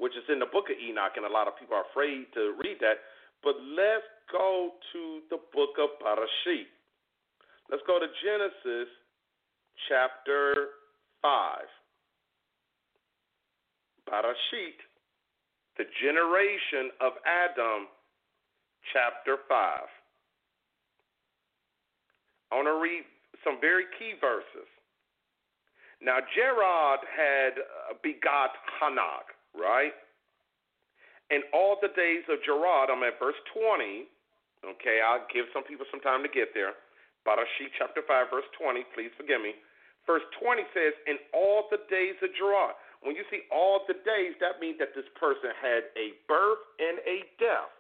which 0.02 0.18
is 0.18 0.26
in 0.26 0.42
the 0.42 0.50
book 0.50 0.66
of 0.66 0.74
Enoch, 0.82 1.14
and 1.14 1.22
a 1.22 1.30
lot 1.30 1.46
of 1.46 1.54
people 1.54 1.78
are 1.78 1.86
afraid 1.86 2.26
to 2.34 2.58
read 2.58 2.82
that. 2.82 2.98
But 3.38 3.54
let's 3.62 4.02
go 4.34 4.74
to 4.90 5.22
the 5.30 5.38
book 5.54 5.78
of 5.78 5.94
Barashit. 6.02 6.66
Let's 7.70 7.86
go 7.86 8.02
to 8.02 8.10
Genesis 8.18 8.90
chapter 9.86 10.74
5. 11.22 11.30
Barashit, 14.10 14.82
the 15.78 15.86
generation 16.02 16.90
of 16.98 17.12
Adam, 17.22 17.86
chapter 18.92 19.38
5. 19.46 19.86
I 22.50 22.54
want 22.58 22.66
to 22.66 22.82
read 22.82 23.06
some 23.46 23.62
very 23.62 23.86
key 24.02 24.18
verses. 24.20 24.66
Now, 26.02 26.18
Jared 26.34 27.06
had 27.06 27.54
uh, 27.54 27.94
begot 28.02 28.50
Hanak, 28.82 29.30
right? 29.56 29.94
And 31.32 31.44
all 31.56 31.80
the 31.80 31.92
days 31.96 32.28
of 32.28 32.44
Jared, 32.44 32.92
I'm 32.92 33.00
at 33.04 33.16
verse 33.16 33.38
20. 33.56 34.04
Okay, 34.62 35.00
I'll 35.00 35.24
give 35.32 35.48
some 35.56 35.64
people 35.64 35.88
some 35.88 36.04
time 36.04 36.20
to 36.20 36.30
get 36.30 36.52
there. 36.52 36.76
Barashit 37.24 37.72
chapter 37.78 38.04
5, 38.04 38.28
verse 38.28 38.48
20. 38.60 38.84
Please 38.92 39.10
forgive 39.16 39.40
me. 39.40 39.56
Verse 40.04 40.22
20 40.42 40.62
says, 40.74 40.92
In 41.06 41.16
all 41.32 41.70
the 41.70 41.80
days 41.86 42.18
of 42.20 42.30
Jared. 42.34 42.76
When 43.02 43.18
you 43.18 43.26
see 43.34 43.42
all 43.50 43.82
the 43.90 43.98
days, 44.06 44.38
that 44.38 44.62
means 44.62 44.78
that 44.78 44.94
this 44.94 45.08
person 45.18 45.50
had 45.58 45.90
a 45.98 46.14
birth 46.30 46.62
and 46.78 47.02
a 47.02 47.26
death. 47.38 47.74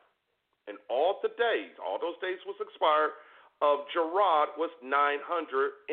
And 0.66 0.78
all 0.90 1.22
the 1.22 1.30
days, 1.38 1.74
all 1.78 1.98
those 1.98 2.18
days 2.18 2.42
was 2.46 2.58
expired, 2.58 3.14
of 3.62 3.86
Jared 3.94 4.58
was 4.58 4.74
962 4.82 5.86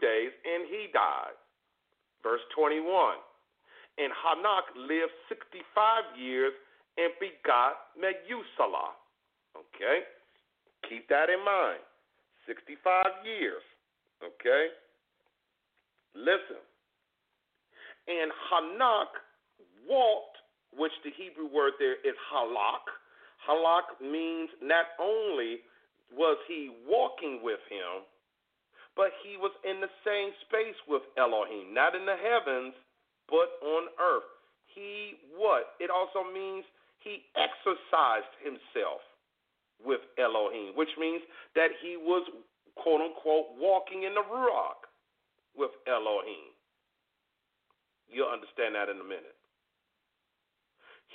days, 0.00 0.32
and 0.48 0.64
he 0.72 0.88
died. 0.92 1.36
Verse 2.24 2.40
21. 2.56 3.20
And 3.98 4.12
Hanak 4.12 4.72
lived 4.76 5.12
65 5.28 6.16
years 6.16 6.52
and 6.96 7.12
begot 7.20 7.92
Methuselah. 7.96 8.96
Okay? 9.56 10.08
Keep 10.88 11.08
that 11.08 11.28
in 11.28 11.44
mind. 11.44 11.80
65 12.46 13.24
years. 13.24 13.62
Okay? 14.22 14.72
Listen. 16.14 16.60
And 18.08 18.32
Hanak 18.50 19.12
walked, 19.88 20.36
which 20.76 20.92
the 21.04 21.10
Hebrew 21.14 21.46
word 21.52 21.74
there 21.78 22.00
is 22.00 22.16
halak. 22.32 22.86
Halak 23.48 24.00
means 24.00 24.50
not 24.62 24.94
only 25.00 25.60
was 26.14 26.38
he 26.46 26.70
walking 26.86 27.40
with 27.42 27.60
him, 27.68 28.04
but 28.96 29.08
he 29.24 29.36
was 29.36 29.52
in 29.64 29.80
the 29.80 29.90
same 30.04 30.30
space 30.46 30.76
with 30.86 31.02
Elohim, 31.16 31.72
not 31.72 31.94
in 31.96 32.04
the 32.04 32.16
heavens, 32.16 32.74
but 33.32 33.56
on 33.64 33.88
earth. 33.96 34.28
He 34.76 35.16
what? 35.32 35.80
It 35.80 35.88
also 35.88 36.20
means 36.20 36.68
he 37.00 37.24
exercised 37.32 38.28
himself 38.44 39.00
with 39.80 40.04
Elohim, 40.20 40.76
which 40.76 40.92
means 41.00 41.24
that 41.56 41.72
he 41.80 41.96
was 41.96 42.28
quote 42.76 43.00
unquote 43.00 43.56
walking 43.56 44.04
in 44.04 44.12
the 44.12 44.22
Ruach 44.22 44.84
with 45.56 45.72
Elohim. 45.88 46.52
You'll 48.12 48.28
understand 48.28 48.76
that 48.76 48.92
in 48.92 49.00
a 49.00 49.08
minute. 49.08 49.36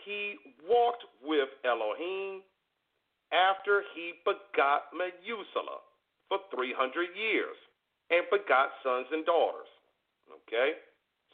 He 0.06 0.42
walked 0.66 1.06
with 1.22 1.50
Elohim 1.62 2.42
after 3.30 3.84
he 3.94 4.18
begot 4.26 4.90
Methuselah 4.96 5.86
for 6.30 6.40
300 6.50 7.14
years 7.14 7.58
and 8.10 8.26
begot 8.32 8.74
sons 8.82 9.08
and 9.12 9.26
daughters. 9.26 9.70
Okay? 10.32 10.80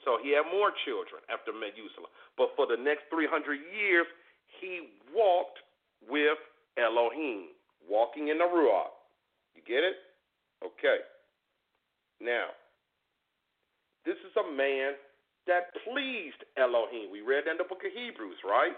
So 0.03 0.19
he 0.19 0.35
had 0.35 0.43
more 0.51 0.71
children 0.83 1.23
after 1.31 1.55
Methuselah. 1.55 2.11
But 2.35 2.51
for 2.55 2.67
the 2.67 2.79
next 2.79 3.07
300 3.09 3.59
years, 3.71 4.07
he 4.59 4.91
walked 5.15 5.59
with 6.07 6.39
Elohim, 6.75 7.55
walking 7.87 8.27
in 8.27 8.37
the 8.37 8.47
Ruach. 8.47 8.91
You 9.55 9.63
get 9.63 9.83
it? 9.83 9.97
Okay. 10.63 11.03
Now, 12.19 12.51
this 14.05 14.19
is 14.23 14.33
a 14.35 14.47
man 14.47 14.95
that 15.47 15.75
pleased 15.83 16.39
Elohim. 16.55 17.11
We 17.11 17.23
read 17.23 17.47
in 17.47 17.59
the 17.59 17.67
book 17.67 17.83
of 17.83 17.91
Hebrews, 17.91 18.39
right? 18.47 18.75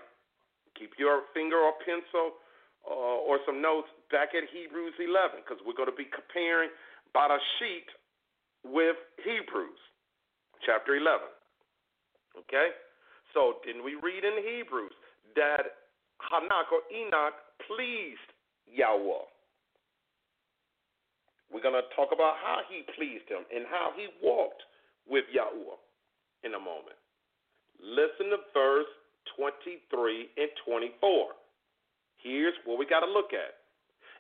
Keep 0.78 0.98
your 0.98 1.30
finger 1.34 1.58
or 1.58 1.74
pencil 1.86 2.38
uh, 2.86 3.26
or 3.26 3.40
some 3.46 3.62
notes 3.62 3.90
back 4.12 4.34
at 4.38 4.46
Hebrews 4.50 4.98
11 4.98 5.46
because 5.46 5.62
we're 5.66 5.78
going 5.78 5.90
to 5.90 5.96
be 5.96 6.10
comparing 6.10 6.70
Barashit 7.14 7.90
with 8.66 8.98
Hebrews 9.22 9.82
chapter 10.64 10.96
11. 10.96 11.28
Okay? 12.46 12.72
So, 13.34 13.60
didn't 13.66 13.84
we 13.84 14.00
read 14.00 14.24
in 14.24 14.40
Hebrews 14.40 14.96
that 15.36 15.84
Hanak 16.24 16.72
or 16.72 16.84
Enoch 16.88 17.36
pleased 17.68 18.32
Yahweh? 18.70 19.28
We're 21.52 21.64
going 21.64 21.78
to 21.78 21.88
talk 21.96 22.10
about 22.16 22.40
how 22.40 22.64
he 22.68 22.84
pleased 22.96 23.28
him 23.28 23.44
and 23.54 23.66
how 23.68 23.92
he 23.96 24.08
walked 24.24 24.64
with 25.08 25.26
Yahweh 25.32 25.80
in 26.44 26.56
a 26.56 26.60
moment. 26.60 26.98
Listen 27.80 28.32
to 28.34 28.40
verse 28.54 28.90
23 29.38 30.32
and 30.38 30.50
24. 30.66 31.36
Here's 32.22 32.58
what 32.66 32.80
we 32.80 32.86
got 32.86 33.06
to 33.06 33.12
look 33.12 33.34
at. 33.34 33.62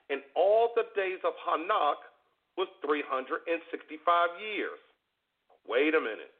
And 0.09 0.21
all 0.35 0.69
the 0.75 0.85
days 0.93 1.17
of 1.25 1.33
Hanak 1.41 2.05
was 2.57 2.69
365 2.85 3.49
years. 4.37 4.77
Wait 5.67 5.93
a 5.93 6.01
minute. 6.01 6.33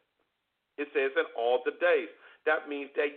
It 0.77 0.89
says 0.93 1.11
in 1.17 1.25
all 1.37 1.61
the 1.65 1.75
days. 1.81 2.09
That 2.45 2.69
means 2.69 2.93
that 2.95 3.09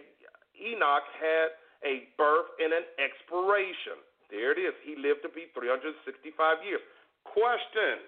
Enoch 0.57 1.07
had 1.21 1.53
a 1.85 2.09
birth 2.17 2.49
and 2.59 2.73
an 2.73 2.87
expiration. 2.97 4.01
There 4.33 4.53
it 4.53 4.61
is. 4.61 4.75
He 4.85 4.97
lived 4.97 5.23
to 5.25 5.33
be 5.33 5.53
365 5.53 6.65
years. 6.65 6.81
Question 7.25 8.03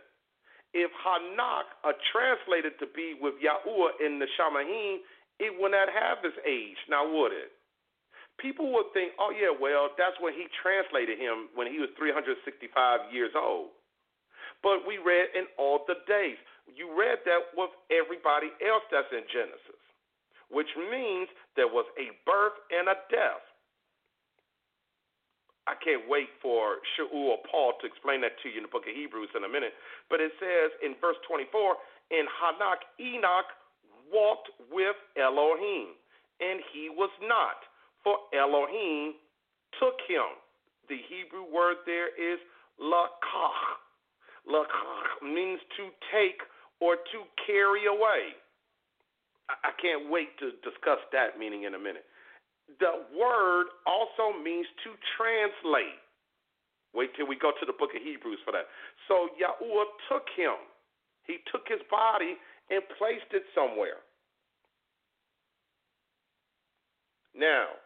if 0.72 0.90
Hanak 1.02 1.66
are 1.82 1.98
translated 2.14 2.78
to 2.78 2.86
be 2.94 3.18
with 3.18 3.34
Yahuwah 3.42 3.98
in 3.98 4.22
the 4.22 4.30
Shamayim, 4.38 5.02
it 5.42 5.50
would 5.58 5.72
not 5.74 5.90
have 5.90 6.22
his 6.22 6.36
age, 6.46 6.78
now 6.86 7.02
would 7.02 7.32
it? 7.32 7.50
People 8.38 8.72
would 8.72 8.94
think, 8.94 9.12
oh, 9.18 9.34
yeah, 9.34 9.50
well, 9.50 9.90
that's 9.98 10.16
when 10.20 10.32
he 10.32 10.46
translated 10.62 11.18
him 11.18 11.50
when 11.58 11.66
he 11.66 11.82
was 11.82 11.90
365 11.98 13.12
years 13.12 13.34
old. 13.34 13.74
But 14.62 14.86
we 14.86 14.96
read 14.96 15.34
in 15.34 15.50
all 15.58 15.84
the 15.88 15.98
days. 16.06 16.38
You 16.76 16.92
read 16.94 17.22
that 17.26 17.54
with 17.56 17.70
everybody 17.90 18.52
else 18.62 18.84
that's 18.90 19.10
in 19.12 19.24
Genesis, 19.32 19.82
which 20.50 20.70
means 20.76 21.28
there 21.56 21.70
was 21.70 21.86
a 21.98 22.14
birth 22.24 22.56
and 22.70 22.88
a 22.88 22.96
death. 23.10 23.44
I 25.68 25.78
can't 25.78 26.08
wait 26.10 26.26
for 26.42 26.82
Shaul 26.98 27.36
or 27.36 27.40
Paul 27.46 27.78
to 27.78 27.86
explain 27.86 28.20
that 28.26 28.34
to 28.42 28.50
you 28.50 28.58
in 28.58 28.66
the 28.66 28.72
book 28.72 28.90
of 28.90 28.94
Hebrews 28.96 29.30
in 29.38 29.44
a 29.44 29.50
minute. 29.50 29.76
But 30.10 30.18
it 30.18 30.34
says 30.42 30.74
in 30.82 30.98
verse 30.98 31.20
24, 31.30 31.46
in 32.10 32.26
Hanak, 32.26 32.82
Enoch 32.98 33.46
walked 34.10 34.50
with 34.66 34.98
Elohim, 35.14 35.94
and 36.42 36.58
he 36.74 36.90
was 36.90 37.10
not, 37.22 37.62
for 38.02 38.18
Elohim 38.34 39.14
took 39.78 40.02
him. 40.10 40.26
The 40.90 40.98
Hebrew 41.06 41.46
word 41.46 41.86
there 41.86 42.10
is 42.18 42.42
lakach. 42.82 43.78
Lakach 44.50 45.22
means 45.22 45.60
to 45.78 45.94
take 46.10 46.42
or 46.80 46.96
to 46.96 47.18
carry 47.46 47.86
away. 47.86 48.34
I 49.50 49.74
can't 49.82 50.10
wait 50.10 50.38
to 50.38 50.52
discuss 50.62 51.02
that 51.12 51.38
meaning 51.38 51.64
in 51.64 51.74
a 51.74 51.78
minute 51.78 52.04
the 52.78 53.02
word 53.18 53.66
also 53.88 54.36
means 54.38 54.66
to 54.86 54.94
translate. 55.18 55.98
Wait 56.94 57.10
till 57.16 57.26
we 57.26 57.34
go 57.34 57.50
to 57.50 57.66
the 57.66 57.74
book 57.74 57.90
of 57.96 58.02
Hebrews 58.02 58.38
for 58.44 58.52
that. 58.52 58.70
So 59.08 59.34
Yahuwah 59.34 59.90
took 60.06 60.26
him. 60.36 60.54
He 61.26 61.42
took 61.50 61.66
his 61.66 61.82
body 61.90 62.38
and 62.70 62.82
placed 62.98 63.30
it 63.34 63.42
somewhere. 63.54 64.06
Now, 67.34 67.78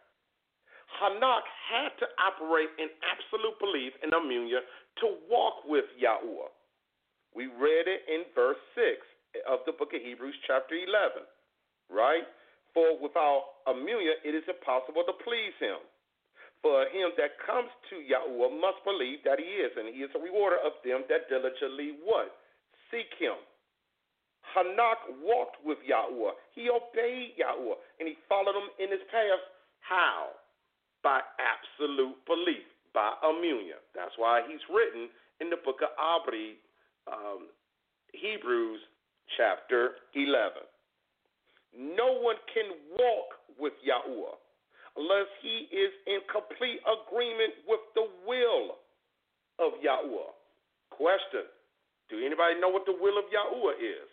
Hanak 1.01 1.45
had 1.69 1.93
to 2.01 2.07
operate 2.17 2.69
in 2.77 2.89
absolute 3.05 3.57
belief 3.61 3.93
and 4.01 4.11
communion 4.13 4.61
to 5.01 5.17
walk 5.29 5.65
with 5.65 5.85
Yahuwah. 6.01 6.49
We 7.33 7.49
in 7.85 8.25
verse 8.33 8.59
6 8.73 9.45
of 9.49 9.61
the 9.65 9.73
book 9.75 9.93
of 9.93 10.01
Hebrews, 10.01 10.35
chapter 10.47 10.75
11, 10.75 11.21
right? 11.91 12.25
For 12.73 12.97
without 12.99 13.63
Amelia, 13.67 14.19
it 14.25 14.35
is 14.35 14.43
impossible 14.47 15.03
to 15.07 15.15
please 15.23 15.55
him. 15.61 15.79
For 16.65 16.89
him 16.89 17.13
that 17.21 17.37
comes 17.45 17.69
to 17.93 18.01
Yahweh 18.01 18.57
must 18.57 18.81
believe 18.83 19.21
that 19.21 19.37
he 19.37 19.61
is, 19.61 19.71
and 19.77 19.93
he 19.93 20.01
is 20.01 20.09
a 20.17 20.19
rewarder 20.19 20.57
of 20.65 20.73
them 20.81 21.05
that 21.13 21.29
diligently 21.29 22.01
what? 22.01 22.33
Seek 22.89 23.11
him. 23.21 23.37
Hanak 24.53 25.21
walked 25.21 25.61
with 25.61 25.77
Yahweh. 25.85 26.33
He 26.57 26.69
obeyed 26.69 27.37
Yahweh, 27.37 27.77
and 27.99 28.09
he 28.09 28.17
followed 28.27 28.57
him 28.57 28.69
in 28.81 28.89
his 28.89 29.03
path 29.11 29.43
How? 29.85 30.33
By 31.03 31.21
absolute 31.37 32.17
belief, 32.25 32.65
by 32.93 33.13
immunion. 33.21 33.81
That's 33.93 34.17
why 34.17 34.41
he's 34.49 34.63
written 34.65 35.09
in 35.39 35.49
the 35.49 35.61
book 35.61 35.85
of 35.85 35.93
Abri, 36.01 36.57
um, 37.05 37.53
Hebrews 38.13 38.79
chapter 39.37 40.01
11. 40.13 40.61
No 41.75 42.21
one 42.21 42.37
can 42.53 42.71
walk 42.95 43.35
with 43.59 43.73
Yahuwah 43.83 44.39
unless 44.95 45.27
he 45.43 45.67
is 45.71 45.91
in 46.07 46.23
complete 46.31 46.79
agreement 46.87 47.53
with 47.67 47.83
the 47.95 48.07
will 48.23 48.79
of 49.59 49.75
Yahuwah. 49.83 50.31
Question 50.91 51.47
Do 52.09 52.23
anybody 52.23 52.59
know 52.59 52.69
what 52.69 52.87
the 52.87 52.95
will 52.95 53.19
of 53.19 53.27
Yahuwah 53.27 53.75
is? 53.79 54.07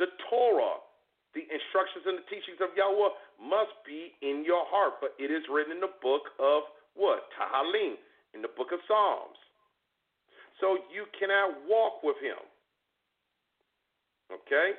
The 0.00 0.08
Torah, 0.32 0.80
the 1.36 1.44
instructions 1.44 2.08
and 2.08 2.16
the 2.16 2.26
teachings 2.32 2.64
of 2.64 2.72
Yahuwah 2.72 3.12
must 3.36 3.76
be 3.84 4.16
in 4.24 4.44
your 4.48 4.64
heart, 4.72 4.96
but 5.04 5.12
it 5.20 5.28
is 5.28 5.44
written 5.52 5.76
in 5.76 5.84
the 5.84 5.92
book 6.00 6.32
of 6.40 6.64
what? 6.96 7.28
Tahalim, 7.36 8.00
in 8.32 8.40
the 8.40 8.52
book 8.56 8.72
of 8.72 8.80
Psalms. 8.88 9.36
So 10.60 10.78
you 10.92 11.08
cannot 11.18 11.56
walk 11.68 12.02
with 12.02 12.16
him. 12.20 12.38
Okay? 14.30 14.76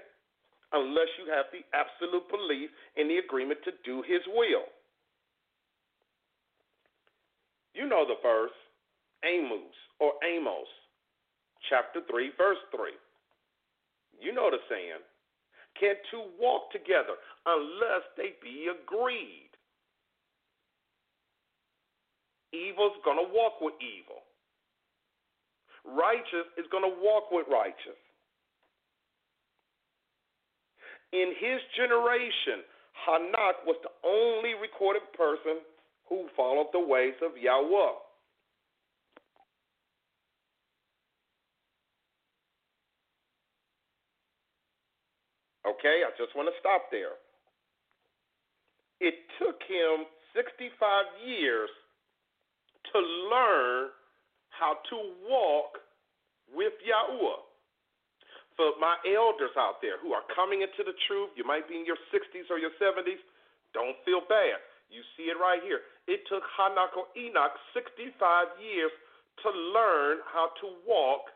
Unless 0.74 1.10
you 1.20 1.28
have 1.34 1.46
the 1.52 1.66
absolute 1.76 2.30
belief 2.30 2.70
in 2.96 3.08
the 3.08 3.18
agreement 3.18 3.60
to 3.66 3.72
do 3.84 4.02
his 4.08 4.22
will. 4.28 4.70
You 7.74 7.88
know 7.88 8.06
the 8.08 8.20
verse, 8.22 8.56
Amos 9.26 9.76
or 10.00 10.14
Amos, 10.24 10.68
chapter 11.70 12.00
3, 12.10 12.32
verse 12.38 12.62
3. 12.72 12.92
You 14.20 14.34
know 14.34 14.52
the 14.52 14.60
saying 14.70 15.02
can 15.80 15.96
two 16.12 16.24
walk 16.40 16.72
together 16.72 17.16
unless 17.46 18.04
they 18.18 18.36
be 18.44 18.68
agreed? 18.70 19.50
Evil's 22.54 23.00
going 23.06 23.18
to 23.18 23.34
walk 23.34 23.62
with 23.62 23.74
evil. 23.80 24.22
Righteous 25.86 26.48
is 26.58 26.66
going 26.72 26.84
to 26.84 26.96
walk 27.02 27.32
with 27.32 27.48
righteous. 27.52 28.00
In 31.12 31.34
his 31.40 31.60
generation, 31.76 32.64
Hanak 33.08 33.66
was 33.66 33.76
the 33.84 33.92
only 34.08 34.54
recorded 34.56 35.04
person 35.18 35.60
who 36.08 36.28
followed 36.36 36.68
the 36.72 36.80
ways 36.80 37.16
of 37.22 37.32
Yahweh. 37.36 37.96
Okay, 45.68 46.02
I 46.06 46.12
just 46.18 46.36
want 46.36 46.50
to 46.50 46.60
stop 46.60 46.90
there. 46.92 47.18
It 49.00 49.16
took 49.40 49.58
him 49.68 50.06
65 50.36 50.70
years 51.26 51.70
to 52.94 53.00
learn 53.00 53.90
how 54.62 54.78
to 54.94 54.98
walk 55.26 55.82
with 56.54 56.78
Yahuwah. 56.86 57.42
For 58.54 58.78
my 58.78 58.94
elders 59.10 59.58
out 59.58 59.82
there 59.82 59.98
who 59.98 60.14
are 60.14 60.22
coming 60.38 60.62
into 60.62 60.86
the 60.86 60.94
truth, 61.10 61.34
you 61.34 61.42
might 61.42 61.66
be 61.66 61.82
in 61.82 61.86
your 61.90 61.98
60s 62.14 62.46
or 62.54 62.62
your 62.62 62.70
70s, 62.78 63.18
don't 63.74 63.98
feel 64.06 64.22
bad. 64.30 64.62
You 64.94 65.02
see 65.18 65.34
it 65.34 65.40
right 65.42 65.64
here. 65.66 65.82
It 66.06 66.22
took 66.30 66.46
Hanak 66.54 66.94
or 66.94 67.10
Enoch 67.18 67.58
65 67.74 68.14
years 68.62 68.94
to 69.42 69.50
learn 69.74 70.22
how 70.30 70.54
to 70.62 70.78
walk 70.86 71.34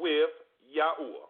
with 0.00 0.32
Yahuwah. 0.72 1.28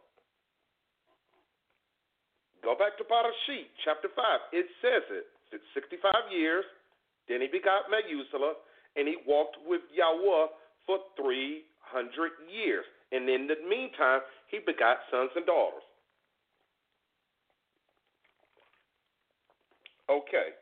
Go 2.62 2.78
back 2.78 2.95
to 2.97 3.05
Parashit, 3.05 3.74
chapter 3.82 4.09
5. 4.14 4.57
It 4.57 4.68
says 4.78 5.03
it. 5.11 5.26
It's 5.51 5.66
65 5.74 6.30
years. 6.30 6.64
Then 7.28 7.41
he 7.41 7.49
begot 7.49 7.89
Methuselah, 7.91 8.57
and 8.97 9.09
he 9.09 9.16
walked 9.26 9.57
with 9.66 9.82
Yahweh 9.93 10.49
for 10.87 10.99
300 11.16 12.30
years. 12.49 12.85
And 13.12 13.28
in 13.28 13.47
the 13.47 13.57
meantime, 13.68 14.20
he 14.51 14.59
begot 14.59 14.99
sons 15.11 15.30
and 15.37 15.47
daughters. 15.47 15.82
Okay. 20.11 20.53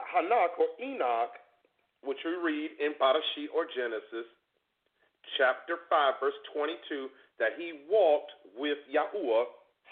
Hanak 0.00 0.58
or 0.58 0.70
Enoch, 0.82 1.30
which 2.02 2.18
we 2.24 2.32
read 2.32 2.70
in 2.80 2.94
Parashit 3.00 3.52
or 3.54 3.66
Genesis, 3.76 4.26
chapter 5.38 5.86
5, 5.88 6.14
verse 6.18 6.34
22, 6.54 7.08
that 7.38 7.54
he 7.56 7.86
walked 7.88 8.32
with 8.56 8.78
Yahuwah, 8.90 9.44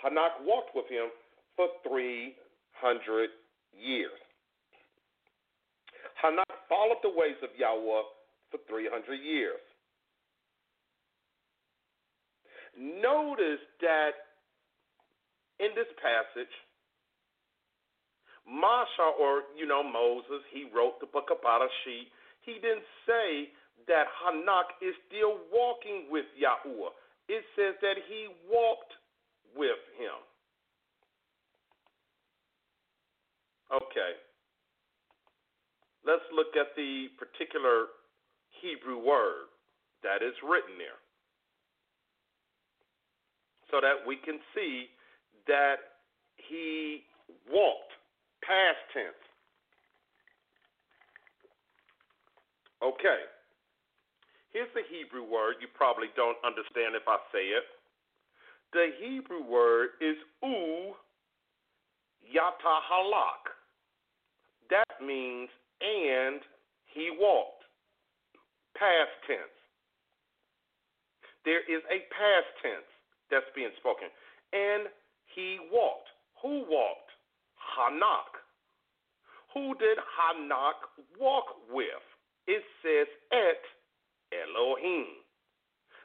Hanak 0.03 0.43
walked 0.45 0.75
with 0.75 0.89
him 0.89 1.09
for 1.55 1.69
300 1.87 3.31
years. 3.73 4.19
Followed 6.69 7.01
the 7.03 7.11
ways 7.11 7.37
of 7.43 7.51
Yahweh 7.57 8.05
for 8.51 8.59
300 8.69 9.15
years. 9.17 9.61
Notice 12.79 13.65
that 13.81 14.13
in 15.59 15.75
this 15.75 15.91
passage, 15.99 16.53
Masha, 18.47 19.13
or 19.19 19.43
you 19.57 19.67
know 19.67 19.83
Moses, 19.83 20.45
he 20.53 20.71
wrote 20.75 21.01
the 21.01 21.07
book 21.07 21.29
of 21.31 21.43
Parashit. 21.43 22.09
He 22.47 22.55
didn't 22.55 22.87
say 23.05 23.51
that 23.89 24.07
Hanak 24.23 24.79
is 24.81 24.95
still 25.09 25.37
walking 25.53 26.07
with 26.11 26.25
Yahuwah 26.39 26.95
it 27.29 27.45
says 27.55 27.77
that 27.83 28.01
he 28.09 28.29
walked 28.49 28.93
with 29.55 29.81
him. 30.01 30.17
Okay. 33.69 34.13
Let's 36.09 36.25
look 36.33 36.57
at 36.57 36.73
the 36.73 37.13
particular 37.21 37.93
Hebrew 38.65 38.97
word 38.97 39.53
that 40.01 40.25
is 40.25 40.33
written 40.41 40.81
there 40.81 40.97
so 43.69 43.85
that 43.85 44.09
we 44.09 44.17
can 44.17 44.41
see 44.57 44.89
that 45.47 46.01
he 46.41 47.05
walked 47.53 47.93
past 48.41 48.81
tense. 48.97 49.21
Okay. 52.81 53.29
Here's 54.49 54.73
the 54.73 54.89
Hebrew 54.89 55.29
word. 55.29 55.61
You 55.61 55.69
probably 55.77 56.09
don't 56.17 56.41
understand 56.41 56.97
if 56.97 57.05
I 57.05 57.21
say 57.37 57.53
it. 57.53 57.69
The 58.73 58.97
Hebrew 58.97 59.45
word 59.45 60.01
is 60.01 60.17
u 60.43 60.97
yatahalak. 62.33 63.53
That 64.71 65.05
means 65.05 65.51
and 65.81 66.41
he 66.87 67.11
walked. 67.15 67.65
Past 68.77 69.11
tense. 69.27 69.59
There 71.45 71.63
is 71.67 71.83
a 71.91 72.07
past 72.15 72.51
tense 72.63 72.87
that's 73.31 73.49
being 73.55 73.75
spoken. 73.79 74.09
And 74.53 74.89
he 75.35 75.59
walked. 75.73 76.09
Who 76.43 76.63
walked? 76.69 77.11
Hanak. 77.59 78.39
Who 79.55 79.75
did 79.79 79.99
Hanak 79.99 80.79
walk 81.19 81.57
with? 81.73 82.05
It 82.47 82.63
says 82.83 83.09
et 83.33 83.63
Elohim. 84.33 85.25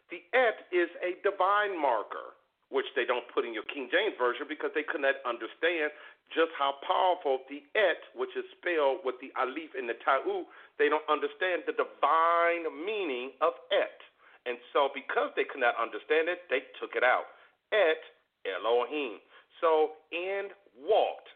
The 0.09 0.21
et 0.36 0.67
is 0.71 0.89
a 1.01 1.17
divine 1.24 1.80
marker, 1.80 2.36
which 2.69 2.88
they 2.95 3.05
don't 3.05 3.26
put 3.34 3.45
in 3.45 3.53
your 3.53 3.67
King 3.71 3.89
James 3.91 4.15
Version 4.17 4.45
because 4.47 4.71
they 4.76 4.84
could 4.84 5.01
not 5.01 5.17
understand 5.26 5.91
just 6.34 6.51
how 6.57 6.77
powerful 6.86 7.45
the 7.49 7.63
et, 7.77 8.01
which 8.17 8.34
is 8.36 8.45
spelled 8.57 9.05
with 9.05 9.15
the 9.21 9.31
alif 9.39 9.73
and 9.77 9.88
the 9.88 9.97
ta'u, 10.01 10.45
they 10.77 10.89
don't 10.89 11.05
understand 11.07 11.63
the 11.65 11.73
divine 11.73 12.67
meaning 12.86 13.34
of 13.41 13.53
et. 13.71 13.97
And 14.45 14.59
so, 14.75 14.91
because 14.91 15.31
they 15.38 15.47
could 15.47 15.63
not 15.63 15.79
understand 15.79 16.27
it, 16.27 16.43
they 16.49 16.67
took 16.81 16.99
it 16.99 17.03
out. 17.05 17.31
Et 17.71 18.01
Elohim. 18.43 19.23
So, 19.61 19.95
and 20.11 20.51
walked 20.75 21.31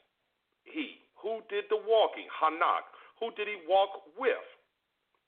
he. 0.66 1.00
Who 1.24 1.40
did 1.48 1.66
the 1.72 1.80
walking? 1.80 2.28
Hanak. 2.28 2.86
Who 3.20 3.32
did 3.34 3.48
he 3.48 3.64
walk 3.66 4.04
with? 4.20 4.46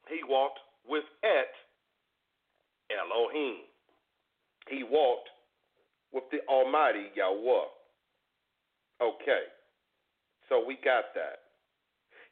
He 0.10 0.22
walked 0.28 0.60
with 0.88 1.06
Et 1.24 1.54
Elohim. 2.92 3.64
He 4.68 4.84
walked 4.84 5.30
with 6.12 6.26
the 6.32 6.40
Almighty 6.50 7.10
Yahweh. 7.16 7.70
Okay, 9.02 9.44
so 10.50 10.66
we 10.66 10.76
got 10.82 11.14
that. 11.14 11.46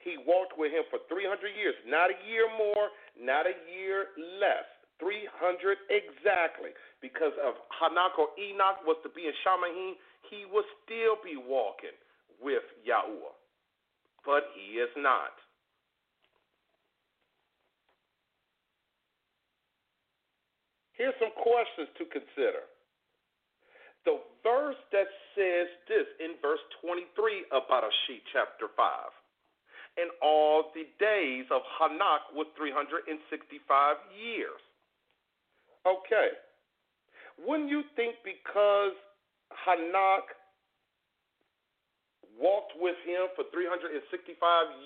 He 0.02 0.18
walked 0.26 0.58
with 0.58 0.74
him 0.74 0.84
for 0.90 1.00
300 1.10 1.54
years, 1.54 1.76
not 1.86 2.10
a 2.10 2.18
year 2.26 2.50
more, 2.50 2.90
not 3.18 3.46
a 3.46 3.56
year 3.70 4.14
less. 4.42 4.66
300 5.00 5.78
exactly. 5.94 6.74
Because 7.02 7.34
of 7.46 7.54
Hanak 7.70 8.18
or 8.18 8.34
Enoch 8.42 8.82
was 8.86 8.98
to 9.06 9.10
be 9.14 9.30
in 9.30 9.36
Shamayim, 9.46 9.94
he 10.30 10.50
would 10.50 10.66
still 10.84 11.22
be 11.22 11.38
walking 11.38 11.94
with 12.42 12.66
Yahweh. 12.84 13.38
But 14.26 14.50
he 14.58 14.82
is 14.82 14.90
not. 14.98 15.38
Here's 20.98 21.14
some 21.22 21.32
questions 21.38 21.94
to 22.02 22.10
consider. 22.10 22.66
The 24.08 24.24
verse 24.40 24.80
that 24.96 25.12
says 25.36 25.68
this 25.92 26.08
in 26.24 26.40
verse 26.40 26.64
23 26.80 27.52
of 27.52 27.68
Barashit 27.68 28.24
chapter 28.32 28.72
5. 28.72 29.12
And 30.00 30.08
all 30.24 30.72
the 30.72 30.88
days 30.96 31.44
of 31.52 31.60
Hanak 31.76 32.32
was 32.32 32.48
365 32.56 33.12
years. 34.16 34.62
Okay. 35.84 36.40
Wouldn't 37.44 37.68
you 37.68 37.84
think 38.00 38.16
because 38.24 38.96
Hanak 39.68 40.32
walked 42.40 42.78
with 42.80 42.96
him 43.04 43.28
for 43.36 43.44
365 43.52 44.00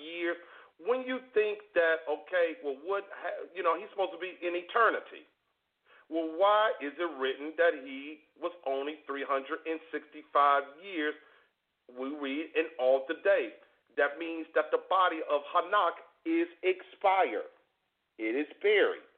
years, 0.00 0.36
when 0.82 1.06
you 1.06 1.22
think 1.36 1.62
that 1.78 2.02
okay, 2.10 2.58
well, 2.64 2.74
what 2.82 3.06
you 3.54 3.62
know, 3.62 3.78
he's 3.78 3.86
supposed 3.94 4.16
to 4.16 4.18
be 4.18 4.34
in 4.42 4.56
eternity. 4.58 5.22
Well, 6.12 6.28
why 6.36 6.76
is 6.84 6.92
it 7.00 7.08
written 7.16 7.56
that 7.56 7.72
he 7.80 8.20
was 8.36 8.52
only 8.68 9.00
365 9.08 9.64
years? 10.84 11.16
We 11.88 12.12
read 12.12 12.52
in 12.52 12.68
all 12.76 13.08
the 13.08 13.16
days. 13.24 13.56
That 13.96 14.20
means 14.20 14.44
that 14.52 14.68
the 14.68 14.84
body 14.92 15.24
of 15.24 15.40
Hanak 15.48 15.96
is 16.28 16.52
expired. 16.60 17.48
It 18.20 18.36
is 18.36 18.48
buried. 18.60 19.08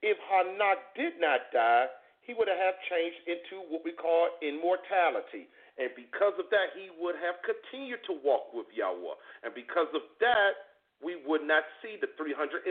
If 0.00 0.16
Hanak 0.32 0.80
did 0.96 1.20
not 1.20 1.52
die, 1.52 1.92
he 2.24 2.32
would 2.32 2.48
have 2.48 2.76
changed 2.88 3.20
into 3.28 3.60
what 3.68 3.84
we 3.84 3.92
call 3.92 4.32
immortality. 4.40 5.44
And 5.76 5.92
because 5.92 6.32
of 6.40 6.48
that, 6.48 6.72
he 6.72 6.88
would 6.96 7.20
have 7.20 7.36
continued 7.44 8.00
to 8.08 8.16
walk 8.24 8.56
with 8.56 8.66
Yahweh. 8.72 9.44
And 9.44 9.52
because 9.52 9.92
of 9.92 10.08
that, 10.24 10.71
we 11.02 11.18
would 11.26 11.42
not 11.42 11.66
see 11.82 11.98
the 11.98 12.06
365 12.14 12.62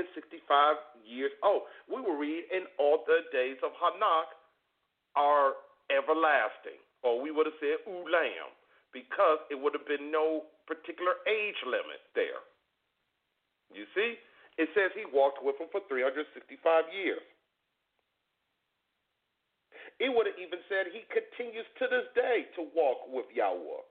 years. 1.04 1.36
Oh, 1.44 1.68
we 1.92 2.00
will 2.00 2.16
read 2.16 2.48
in 2.48 2.64
all 2.80 3.04
the 3.04 3.28
days 3.36 3.60
of 3.60 3.76
Hanak 3.76 4.32
are 5.20 5.60
everlasting. 5.92 6.80
Or 7.04 7.20
we 7.20 7.30
would 7.30 7.46
have 7.46 7.60
said 7.60 7.84
Ulam, 7.84 8.56
because 8.96 9.44
it 9.52 9.60
would 9.60 9.76
have 9.76 9.86
been 9.86 10.10
no 10.10 10.48
particular 10.64 11.20
age 11.28 11.60
limit 11.68 12.00
there. 12.16 12.40
You 13.76 13.84
see? 13.92 14.16
It 14.56 14.72
says 14.76 14.96
he 14.96 15.08
walked 15.12 15.44
with 15.44 15.60
him 15.60 15.68
for 15.72 15.84
365 15.92 16.24
years. 16.92 17.24
It 20.00 20.12
would 20.12 20.28
have 20.28 20.40
even 20.40 20.60
said 20.72 20.92
he 20.92 21.04
continues 21.12 21.68
to 21.84 21.86
this 21.92 22.08
day 22.16 22.48
to 22.56 22.68
walk 22.72 23.06
with 23.12 23.28
Yahweh. 23.34 23.86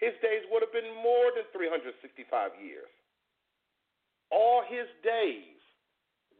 His 0.00 0.16
days 0.24 0.46
would 0.48 0.64
have 0.64 0.72
been 0.72 0.90
more 1.02 1.34
than 1.36 1.44
365 1.52 1.92
years 2.56 2.88
all 4.30 4.62
his 4.66 4.86
days. 5.02 5.58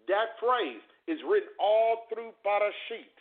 That 0.09 0.39
phrase 0.41 0.83
is 1.07 1.19
written 1.27 1.51
all 1.59 2.07
through 2.13 2.33
Barashit. 2.47 3.15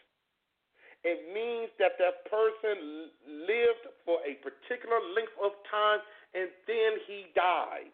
It 1.04 1.32
means 1.34 1.72
that 1.80 1.96
that 1.98 2.28
person 2.28 3.10
lived 3.24 3.86
for 4.04 4.20
a 4.28 4.36
particular 4.44 5.00
length 5.16 5.38
of 5.40 5.56
time 5.72 6.00
and 6.34 6.50
then 6.68 6.92
he 7.08 7.32
died. 7.36 7.94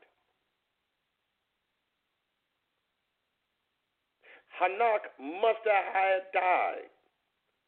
Hanak 4.55 5.11
must 5.19 5.63
have 5.67 6.31
died. 6.31 6.89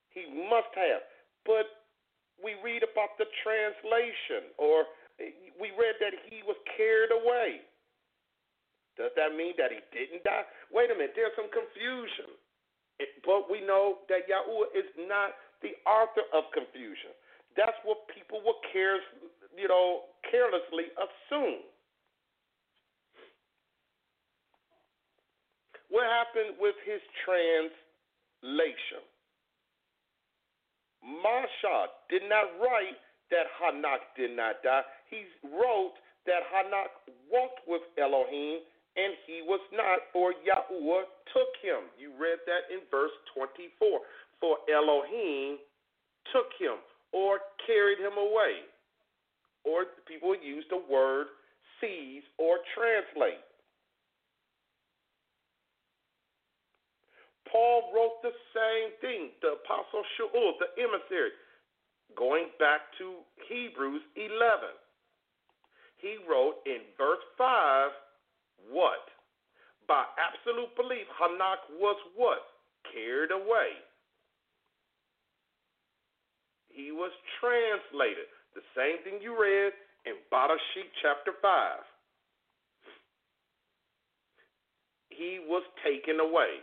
He 0.09 0.23
must 0.49 0.71
have. 0.73 1.03
But 1.45 1.67
we 2.41 2.55
read 2.63 2.83
about 2.83 3.19
the 3.19 3.27
translation, 3.43 4.55
or 4.57 4.87
we 5.59 5.75
read 5.75 5.99
that 5.99 6.15
he 6.31 6.41
was 6.47 6.55
carried 6.77 7.11
away. 7.11 7.66
Does 8.97 9.13
that 9.13 9.37
mean 9.37 9.53
that 9.61 9.69
he 9.69 9.79
didn't 9.93 10.25
die? 10.25 10.43
Wait 10.73 10.89
a 10.89 10.95
minute, 10.97 11.13
there's 11.13 11.37
some 11.37 11.53
confusion. 11.53 12.33
but 13.23 13.45
we 13.45 13.61
know 13.61 14.01
that 14.09 14.25
Yahuwah 14.25 14.73
is 14.73 14.89
not 15.05 15.37
the 15.61 15.77
author 15.85 16.25
of 16.33 16.49
confusion. 16.49 17.13
That's 17.55 17.77
what 17.85 18.09
people 18.09 18.41
will 18.41 18.57
care, 18.73 18.97
you 19.53 19.69
know, 19.69 20.09
carelessly 20.29 20.89
assume. 20.97 21.61
What 25.89 26.05
happened 26.09 26.57
with 26.59 26.75
his 26.83 26.99
translation? 27.21 29.05
Mashah 31.05 31.93
did 32.09 32.25
not 32.27 32.49
write 32.59 32.97
that 33.29 33.45
Hanak 33.61 34.01
did 34.17 34.35
not 34.35 34.61
die. 34.63 34.81
He 35.09 35.23
wrote 35.45 35.93
that 36.25 36.43
Hanak 36.51 36.91
walked 37.31 37.61
with 37.67 37.81
Elohim 37.97 38.59
and 38.97 39.13
he 39.29 39.45
was 39.45 39.61
not, 39.71 40.09
for 40.11 40.33
Yahuwah 40.41 41.05
took 41.29 41.53
him. 41.61 41.85
You 42.01 42.09
read 42.17 42.41
that 42.49 42.73
in 42.73 42.81
verse 42.89 43.13
24. 43.37 44.01
For 44.41 44.57
Elohim 44.65 45.61
took 46.33 46.49
him 46.57 46.81
or 47.13 47.37
carried 47.65 48.01
him 48.01 48.17
away. 48.17 48.65
Or 49.63 49.85
people 50.09 50.33
use 50.33 50.65
the 50.73 50.81
word 50.89 51.27
seize 51.79 52.25
or 52.41 52.57
translate. 52.73 53.45
Paul 57.51 57.93
wrote 57.93 58.17
the 58.25 58.33
same 58.51 58.97
thing. 58.99 59.29
The 59.45 59.61
Apostle 59.61 60.03
Shaul, 60.17 60.57
the 60.57 60.73
emissary, 60.81 61.37
going 62.17 62.49
back 62.57 62.81
to 62.97 63.21
Hebrews 63.47 64.01
11. 64.17 64.73
He 66.01 66.17
wrote 66.29 66.65
in 66.65 66.81
verse 66.97 67.23
5 67.37 67.91
what? 68.69 69.09
By 69.87 70.03
absolute 70.19 70.75
belief, 70.75 71.07
Hanak 71.15 71.63
was 71.79 71.97
what? 72.15 72.43
Carried 72.91 73.31
away. 73.31 73.79
He 76.67 76.91
was 76.91 77.11
translated. 77.39 78.29
The 78.53 78.65
same 78.75 79.01
thing 79.03 79.21
you 79.21 79.33
read 79.33 79.73
in 80.05 80.17
Barashit 80.31 80.89
chapter 81.01 81.33
5. 81.41 81.81
He 85.09 85.39
was 85.47 85.63
taken 85.83 86.19
away. 86.19 86.61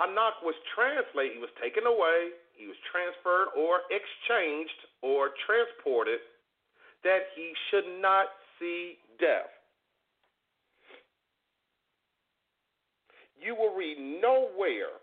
Hanak 0.00 0.40
was 0.42 0.54
translated, 0.72 1.36
he 1.36 1.42
was 1.42 1.52
taken 1.60 1.84
away, 1.84 2.32
he 2.56 2.66
was 2.66 2.76
transferred 2.88 3.52
or 3.56 3.84
exchanged 3.92 4.80
or 5.02 5.36
transported 5.44 6.20
that 7.04 7.32
he 7.36 7.52
should 7.68 7.88
not 8.00 8.28
see 8.58 8.96
death. 9.18 9.59
You 13.40 13.56
will 13.56 13.74
read 13.74 13.98
nowhere 13.98 15.00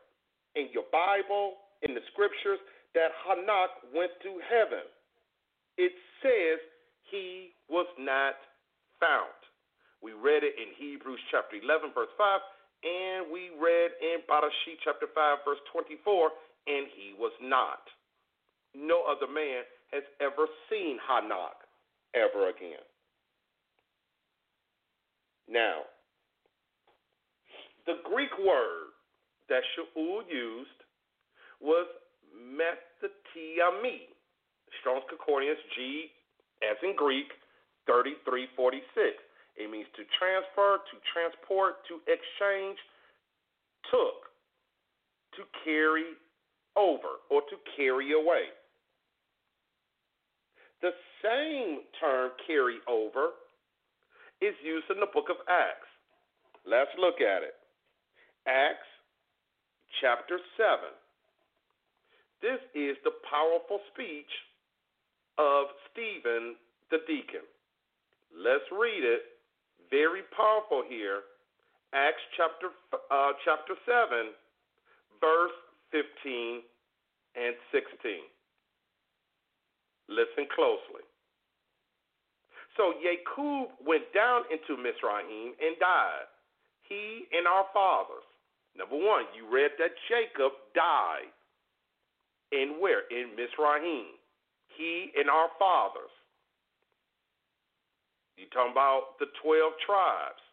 in 0.56 0.70
your 0.74 0.86
Bible, 0.92 1.58
in 1.82 1.94
the 1.94 2.02
scriptures, 2.14 2.62
that 2.94 3.14
Hanak 3.26 3.94
went 3.94 4.12
to 4.24 4.40
heaven. 4.46 4.86
It 5.78 5.94
says 6.22 6.58
he 7.12 7.54
was 7.70 7.86
not 8.00 8.38
found. 9.00 9.38
We 10.02 10.14
read 10.14 10.46
it 10.46 10.54
in 10.58 10.74
Hebrews 10.78 11.20
chapter 11.30 11.58
11, 11.58 11.94
verse 11.94 12.14
5, 12.18 12.40
and 12.86 13.32
we 13.34 13.50
read 13.58 13.92
in 14.02 14.22
Barashit 14.30 14.82
chapter 14.86 15.10
5, 15.14 15.46
verse 15.46 15.62
24, 15.74 16.30
and 16.68 16.86
he 16.94 17.14
was 17.18 17.34
not. 17.42 17.82
No 18.74 19.06
other 19.10 19.30
man 19.30 19.66
has 19.92 20.04
ever 20.22 20.46
seen 20.70 20.98
Hanak 21.02 21.58
ever 22.14 22.50
again. 22.50 22.86
Now, 25.50 25.88
the 27.88 28.04
Greek 28.04 28.32
word 28.38 28.92
that 29.50 29.64
Shaul 29.74 30.22
used 30.30 30.80
was 31.60 31.88
metatithemi. 32.36 34.12
Strong's 34.82 35.08
Concordance 35.10 35.60
G, 35.74 36.12
as 36.62 36.78
in 36.84 36.94
Greek, 36.96 37.32
3346. 37.88 38.84
It 39.58 39.72
means 39.72 39.88
to 39.96 40.04
transfer, 40.20 40.84
to 40.84 40.96
transport, 41.10 41.82
to 41.90 41.98
exchange, 42.06 42.78
took, 43.90 44.30
to 45.40 45.42
carry 45.66 46.14
over, 46.76 47.24
or 47.32 47.42
to 47.50 47.56
carry 47.74 48.14
away. 48.14 48.54
The 50.84 50.94
same 51.26 51.82
term, 51.98 52.38
carry 52.46 52.78
over, 52.86 53.34
is 54.42 54.54
used 54.62 54.86
in 54.94 55.00
the 55.00 55.10
book 55.10 55.34
of 55.34 55.42
Acts. 55.50 55.90
Let's 56.70 56.94
look 57.00 57.18
at 57.18 57.42
it. 57.42 57.57
Acts 58.48 58.88
chapter 60.00 60.40
7. 60.56 60.80
This 62.42 62.64
is 62.74 62.96
the 63.04 63.12
powerful 63.28 63.80
speech 63.92 64.32
of 65.38 65.68
Stephen 65.92 66.56
the 66.90 67.04
deacon. 67.08 67.44
Let's 68.32 68.68
read 68.72 69.04
it. 69.04 69.44
Very 69.92 70.24
powerful 70.36 70.84
here. 70.88 71.28
Acts 71.94 72.24
chapter 72.36 72.72
uh, 73.12 73.32
chapter 73.44 73.76
7, 73.84 74.32
verse 75.20 75.56
15 75.92 76.64
and 77.36 77.56
16. 77.72 78.28
Listen 80.08 80.48
closely. 80.52 81.04
So 82.76 82.94
Jacob 83.02 83.74
went 83.82 84.12
down 84.14 84.44
into 84.52 84.78
Mizraim 84.78 85.56
and 85.58 85.74
died, 85.80 86.28
he 86.84 87.26
and 87.32 87.48
our 87.48 87.66
fathers. 87.74 88.27
Number 88.78 88.96
one, 88.96 89.26
you 89.34 89.50
read 89.50 89.72
that 89.80 89.92
Jacob 90.08 90.54
died. 90.76 91.34
in 92.52 92.78
where? 92.80 93.02
In 93.10 93.36
Mizraim. 93.36 94.14
He 94.78 95.12
and 95.18 95.30
our 95.30 95.50
fathers. 95.58 96.14
You 98.38 98.46
talking 98.54 98.72
about 98.72 99.18
the 99.20 99.26
12 99.42 99.74
tribes 99.84 100.44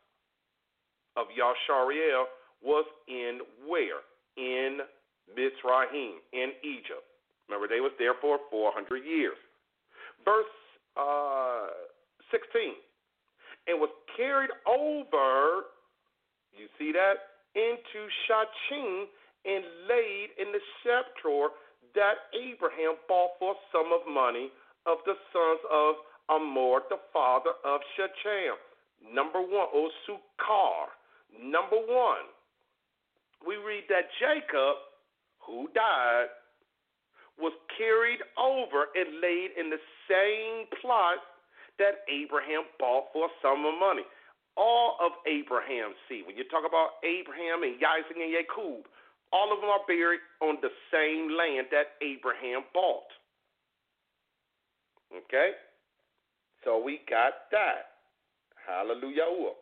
of 1.17 1.27
Yashariel 1.29 2.25
was 2.63 2.87
in 3.07 3.41
where? 3.69 4.01
In 4.37 4.81
Mizraim, 5.29 6.19
in 6.33 6.53
Egypt. 6.65 7.05
Remember, 7.47 7.69
they 7.69 7.81
was 7.81 7.93
there 7.99 8.15
for 8.21 8.39
400 8.51 9.05
years. 9.05 9.37
Verse 10.25 10.49
uh, 10.97 11.69
16. 12.33 12.73
And 13.69 13.81
was 13.81 13.91
carried 14.17 14.51
over, 14.67 15.69
you 16.57 16.69
see 16.79 16.93
that, 16.93 17.34
into 17.55 18.01
Shachim 18.27 19.07
and 19.45 19.65
laid 19.89 20.29
in 20.39 20.53
the 20.53 20.61
scepter 20.83 21.55
that 21.95 22.31
Abraham 22.35 22.97
bought 23.09 23.39
for 23.39 23.53
a 23.53 23.61
sum 23.71 23.91
of 23.95 24.03
money 24.13 24.51
of 24.87 24.99
the 25.07 25.15
sons 25.33 25.61
of 25.71 25.95
Amor, 26.31 26.83
the 26.89 26.99
father 27.13 27.53
of 27.65 27.81
Shechem. 27.97 28.57
Number 29.13 29.41
one, 29.41 29.69
Osukar. 29.75 30.89
Number 31.37 31.77
one, 31.77 32.31
we 33.47 33.57
read 33.57 33.85
that 33.89 34.09
Jacob, 34.19 34.77
who 35.45 35.69
died, 35.75 36.33
was 37.39 37.53
carried 37.77 38.21
over 38.39 38.89
and 38.95 39.21
laid 39.21 39.51
in 39.59 39.69
the 39.69 39.83
same 40.09 40.67
plot 40.81 41.19
that 41.79 42.07
Abraham 42.09 42.63
bought 42.79 43.11
for 43.13 43.27
a 43.27 43.33
sum 43.43 43.67
of 43.67 43.75
money. 43.79 44.07
All 44.57 44.97
of 45.03 45.13
Abraham's 45.27 45.99
seed, 46.09 46.27
when 46.27 46.37
you 46.37 46.45
talk 46.47 46.63
about 46.63 47.03
Abraham 47.03 47.67
and 47.67 47.75
Isaac 47.75 48.15
and 48.15 48.31
Jacob, 48.31 48.87
all 49.35 49.51
of 49.51 49.59
them 49.59 49.71
are 49.71 49.83
buried 49.87 50.23
on 50.41 50.63
the 50.63 50.71
same 50.95 51.35
land 51.35 51.67
that 51.75 51.99
Abraham 51.99 52.63
bought. 52.71 53.11
Okay? 55.11 55.59
So 56.63 56.79
we 56.79 57.03
got 57.11 57.51
that. 57.51 57.99
Hallelujah. 58.63 59.59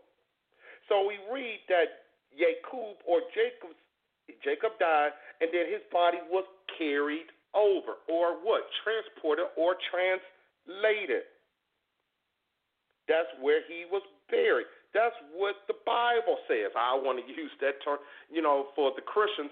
So 0.88 1.08
we 1.08 1.16
read 1.32 1.64
that 1.68 2.12
Jacob 2.36 3.00
or 3.08 3.24
Jacob 3.32 3.74
Jacob 4.44 4.78
died 4.78 5.10
and 5.40 5.50
then 5.52 5.66
his 5.66 5.82
body 5.90 6.18
was 6.30 6.44
carried 6.78 7.26
over 7.54 8.00
or 8.08 8.38
what? 8.44 8.62
Transported 8.84 9.46
or 9.56 9.76
translated. 9.90 11.26
That's 13.08 13.28
where 13.40 13.60
he 13.66 13.84
was 13.90 14.02
buried. 14.30 14.70
That's 14.92 15.16
what 15.32 15.56
the 15.68 15.74
Bible 15.88 16.36
says. 16.48 16.72
I 16.76 16.92
want 17.00 17.16
to 17.16 17.24
use 17.24 17.50
that 17.64 17.80
term, 17.84 17.98
you 18.28 18.44
know, 18.44 18.68
for 18.76 18.92
the 18.94 19.00
Christians. 19.00 19.50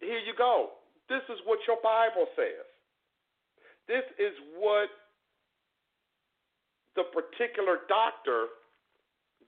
Here 0.00 0.20
you 0.24 0.32
go. 0.36 0.80
This 1.08 1.20
is 1.28 1.36
what 1.44 1.60
your 1.68 1.76
Bible 1.84 2.24
says. 2.32 2.64
This 3.86 4.04
is 4.16 4.32
what 4.56 4.88
the 6.96 7.04
particular 7.12 7.84
doctor, 7.88 8.48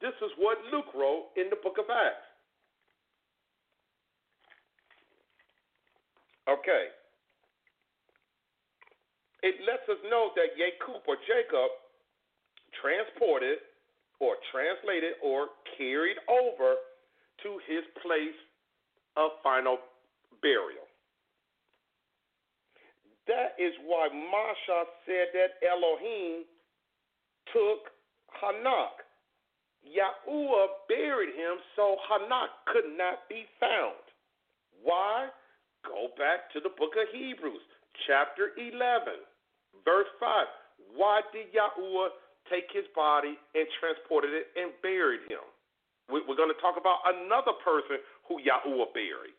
this 0.03 0.13
is 0.21 0.31
what 0.37 0.59
Luke 0.69 0.93
wrote 0.93 1.33
in 1.37 1.49
the 1.49 1.57
book 1.57 1.81
of 1.81 1.89
Acts. 1.89 2.29
Okay. 6.45 6.93
It 9.43 9.57
lets 9.65 9.89
us 9.89 9.99
know 10.11 10.31
that 10.37 10.59
Jacob 10.59 11.01
or 11.09 11.17
Jacob 11.25 11.71
transported 12.77 13.59
or 14.21 14.37
translated 14.53 15.15
or 15.23 15.49
carried 15.77 16.17
over 16.29 16.75
to 17.43 17.51
his 17.69 17.85
place 18.03 18.39
of 19.17 19.31
final 19.43 19.79
burial. 20.41 20.87
That 23.27 23.59
is 23.59 23.75
why 23.85 24.09
Masha 24.09 24.87
said 25.05 25.35
that 25.35 25.59
Elohim 25.67 26.45
took 27.53 27.91
Hanak. 28.39 29.03
Yahuwah 29.87 30.67
buried 30.89 31.35
him 31.35 31.59
so 31.75 31.97
Hanak 32.11 32.51
could 32.67 32.97
not 32.97 33.29
be 33.29 33.47
found. 33.61 34.03
Why? 34.83 35.29
Go 35.85 36.09
back 36.19 36.51
to 36.53 36.61
the 36.61 36.75
book 36.75 36.95
of 36.99 37.07
Hebrews, 37.13 37.63
chapter 38.07 38.51
11, 38.59 39.23
verse 39.85 40.11
5. 40.19 40.47
Why 40.95 41.21
did 41.33 41.47
Yahuwah 41.55 42.11
take 42.51 42.71
his 42.73 42.87
body 42.95 43.39
and 43.55 43.67
transported 43.81 44.33
it 44.33 44.53
and 44.57 44.73
buried 44.83 45.27
him. 45.31 45.43
We're 46.07 46.39
going 46.39 46.53
to 46.53 46.63
talk 46.63 46.79
about 46.79 47.03
another 47.03 47.53
person 47.67 47.99
who 48.31 48.39
Yahuwah 48.39 48.95
buried. 48.95 49.35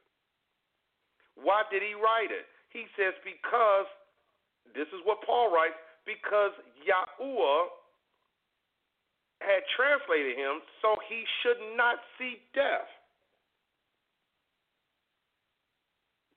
Why 1.40 1.64
did 1.72 1.82
he 1.82 1.96
write 1.96 2.34
it? 2.34 2.44
He 2.74 2.90
says, 3.00 3.16
because, 3.24 3.88
this 4.76 4.88
is 4.92 5.00
what 5.08 5.24
Paul 5.24 5.48
writes, 5.54 5.80
because 6.04 6.52
Yahuwah 6.84 7.72
had 9.40 9.64
translated 9.78 10.36
him 10.36 10.60
so 10.82 10.96
he 11.08 11.24
should 11.40 11.62
not 11.78 12.04
see 12.18 12.42
death. 12.54 12.90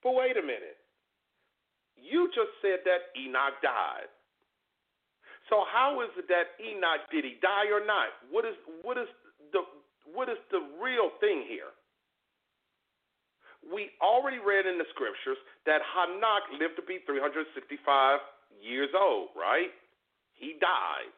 But 0.02 0.14
wait 0.14 0.36
a 0.36 0.42
minute. 0.42 0.78
You 1.96 2.28
just 2.28 2.54
said 2.62 2.80
that 2.84 3.10
Enoch 3.18 3.60
died. 3.62 4.08
So 5.50 5.66
how 5.66 5.98
is 6.06 6.14
it 6.14 6.30
that 6.30 6.54
Enoch 6.62 7.10
did 7.10 7.26
he 7.26 7.34
die 7.42 7.66
or 7.74 7.84
not? 7.84 8.14
What 8.30 8.46
is 8.46 8.54
what 8.86 8.96
is 8.96 9.10
the 9.50 9.66
what 10.14 10.30
is 10.30 10.38
the 10.54 10.62
real 10.78 11.10
thing 11.18 11.42
here? 11.44 11.74
We 13.66 13.90
already 14.00 14.38
read 14.38 14.64
in 14.64 14.78
the 14.78 14.88
scriptures 14.94 15.36
that 15.66 15.82
Hanak 15.84 16.48
lived 16.56 16.80
to 16.80 16.84
be 16.86 17.02
365 17.04 17.44
years 18.62 18.88
old, 18.96 19.36
right? 19.36 19.68
He 20.32 20.56
died. 20.56 21.12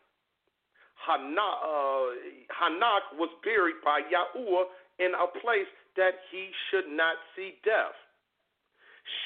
Hanak, 1.06 1.56
uh, 1.62 2.10
Hanak 2.50 3.14
was 3.14 3.30
buried 3.46 3.78
by 3.84 4.02
Yahuwah 4.10 4.74
in 4.98 5.14
a 5.14 5.28
place 5.38 5.70
that 5.94 6.18
he 6.34 6.50
should 6.70 6.90
not 6.90 7.14
see 7.36 7.54
death 7.62 7.94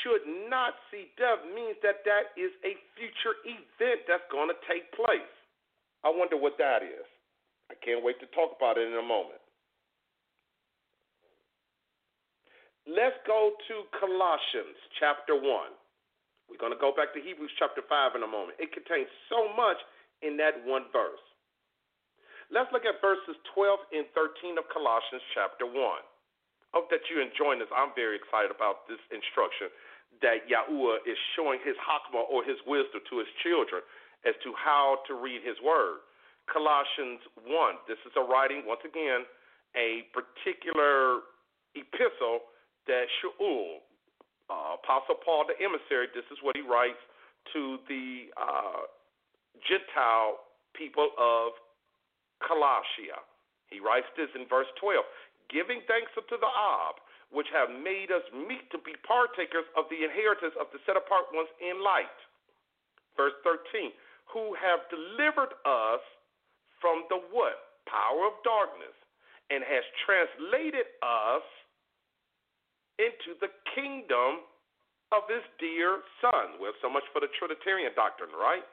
should 0.00 0.24
not 0.48 0.72
see 0.88 1.12
death 1.20 1.44
means 1.52 1.76
that 1.84 2.00
that 2.08 2.32
is 2.40 2.52
a 2.64 2.76
future 2.96 3.36
event 3.44 4.08
that's 4.08 4.24
going 4.32 4.48
to 4.48 4.58
take 4.64 4.88
place. 4.96 5.34
I 6.04 6.12
wonder 6.12 6.36
what 6.36 6.56
that 6.56 6.80
is. 6.80 7.04
I 7.68 7.74
can't 7.82 8.00
wait 8.00 8.16
to 8.22 8.28
talk 8.32 8.56
about 8.56 8.78
it 8.78 8.88
in 8.88 8.96
a 8.96 9.04
moment. 9.04 9.42
Let's 12.86 13.18
go 13.26 13.50
to 13.66 13.74
Colossians 13.98 14.78
chapter 15.02 15.34
1. 15.34 15.42
We're 16.46 16.62
going 16.62 16.70
to 16.70 16.78
go 16.78 16.94
back 16.94 17.10
to 17.18 17.20
Hebrews 17.20 17.50
chapter 17.58 17.82
5 17.82 18.14
in 18.14 18.22
a 18.22 18.30
moment. 18.30 18.62
It 18.62 18.70
contains 18.70 19.10
so 19.26 19.50
much 19.58 19.76
in 20.22 20.38
that 20.38 20.62
one 20.62 20.86
verse. 20.94 21.20
Let's 22.54 22.70
look 22.70 22.86
at 22.86 23.02
verses 23.02 23.34
12 23.58 23.90
and 23.90 24.06
13 24.14 24.54
of 24.62 24.70
Colossians 24.70 25.26
chapter 25.34 25.66
1 25.66 25.74
hope 26.76 26.92
that 26.92 27.08
you're 27.08 27.24
enjoying 27.24 27.56
this. 27.56 27.72
I'm 27.72 27.96
very 27.96 28.20
excited 28.20 28.52
about 28.52 28.84
this 28.84 29.00
instruction 29.08 29.72
that 30.20 30.44
Yahuwah 30.44 31.00
is 31.08 31.16
showing 31.32 31.56
his 31.64 31.72
hakma 31.80 32.20
or 32.28 32.44
his 32.44 32.60
wisdom 32.68 33.00
to 33.08 33.24
his 33.24 33.30
children 33.40 33.80
as 34.28 34.36
to 34.44 34.52
how 34.52 35.00
to 35.08 35.16
read 35.16 35.40
his 35.40 35.56
word. 35.64 36.04
Colossians 36.52 37.24
1. 37.48 37.88
This 37.88 37.96
is 38.04 38.12
a 38.20 38.24
writing, 38.24 38.68
once 38.68 38.84
again, 38.84 39.24
a 39.72 40.04
particular 40.12 41.24
epistle 41.72 42.52
that 42.84 43.08
Shaul, 43.24 43.80
uh, 44.52 44.76
Apostle 44.76 45.16
Paul 45.24 45.48
the 45.48 45.56
emissary, 45.56 46.12
this 46.12 46.28
is 46.28 46.36
what 46.44 46.60
he 46.60 46.62
writes 46.62 47.00
to 47.56 47.80
the 47.88 48.28
uh, 48.36 48.84
Gentile 49.64 50.44
people 50.76 51.08
of 51.16 51.56
Colossia. 52.44 53.24
He 53.72 53.80
writes 53.80 54.06
this 54.14 54.28
in 54.36 54.44
verse 54.46 54.68
12 54.76 55.02
giving 55.50 55.82
thanks 55.86 56.12
unto 56.16 56.36
the 56.38 56.50
Ab, 56.50 56.98
which 57.34 57.50
have 57.50 57.70
made 57.70 58.14
us 58.14 58.22
meet 58.32 58.66
to 58.70 58.78
be 58.82 58.94
partakers 59.02 59.66
of 59.74 59.90
the 59.90 59.98
inheritance 60.06 60.54
of 60.58 60.70
the 60.70 60.78
set 60.86 60.94
apart 60.94 61.26
ones 61.34 61.50
in 61.58 61.82
light. 61.82 62.18
Verse 63.18 63.34
13, 63.42 63.90
who 64.30 64.54
have 64.58 64.86
delivered 64.92 65.54
us 65.66 66.02
from 66.78 67.06
the 67.10 67.18
what? 67.32 67.58
Power 67.86 68.30
of 68.30 68.34
darkness, 68.42 68.94
and 69.50 69.62
has 69.62 69.86
translated 70.02 70.90
us 71.02 71.46
into 72.98 73.38
the 73.38 73.50
kingdom 73.78 74.42
of 75.14 75.22
his 75.30 75.44
dear 75.62 76.02
son. 76.18 76.58
Well, 76.58 76.74
so 76.82 76.90
much 76.90 77.06
for 77.14 77.22
the 77.22 77.30
Trinitarian 77.38 77.94
doctrine, 77.94 78.34
right? 78.34 78.66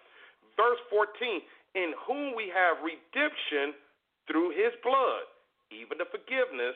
Verse 0.57 0.81
14, 0.89 1.45
in 1.77 1.93
whom 2.05 2.33
we 2.33 2.49
have 2.49 2.81
redemption 2.81 3.77
through 4.25 4.53
his 4.57 4.73
blood 4.81 5.29
even 5.71 5.97
the 5.99 6.09
forgiveness 6.09 6.75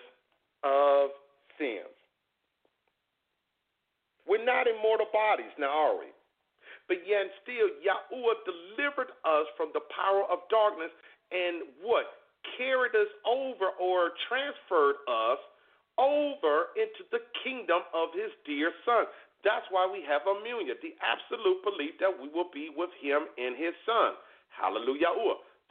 of 0.64 1.12
sins. 1.58 1.92
We're 4.28 4.44
not 4.44 4.68
in 4.68 4.76
mortal 4.84 5.08
bodies 5.12 5.52
now, 5.56 5.72
are 5.72 5.98
we? 5.98 6.12
But 6.88 7.04
yet 7.04 7.28
still, 7.44 7.68
Yahuwah 7.84 8.44
delivered 8.48 9.12
us 9.28 9.48
from 9.56 9.72
the 9.76 9.84
power 9.92 10.24
of 10.28 10.48
darkness 10.48 10.92
and 11.32 11.68
what? 11.84 12.08
Carried 12.56 12.96
us 12.96 13.12
over 13.28 13.76
or 13.76 14.16
transferred 14.32 15.04
us 15.08 15.40
over 16.00 16.72
into 16.80 17.04
the 17.12 17.20
kingdom 17.44 17.84
of 17.92 18.16
his 18.16 18.32
dear 18.48 18.72
son. 18.88 19.08
That's 19.44 19.68
why 19.70 19.84
we 19.84 20.04
have 20.08 20.24
Amunia, 20.24 20.80
the 20.80 20.96
absolute 21.04 21.60
belief 21.64 22.00
that 22.00 22.12
we 22.12 22.32
will 22.32 22.48
be 22.54 22.72
with 22.72 22.92
him 23.04 23.28
and 23.36 23.56
his 23.56 23.76
son. 23.84 24.16
Hallelujah. 24.52 25.12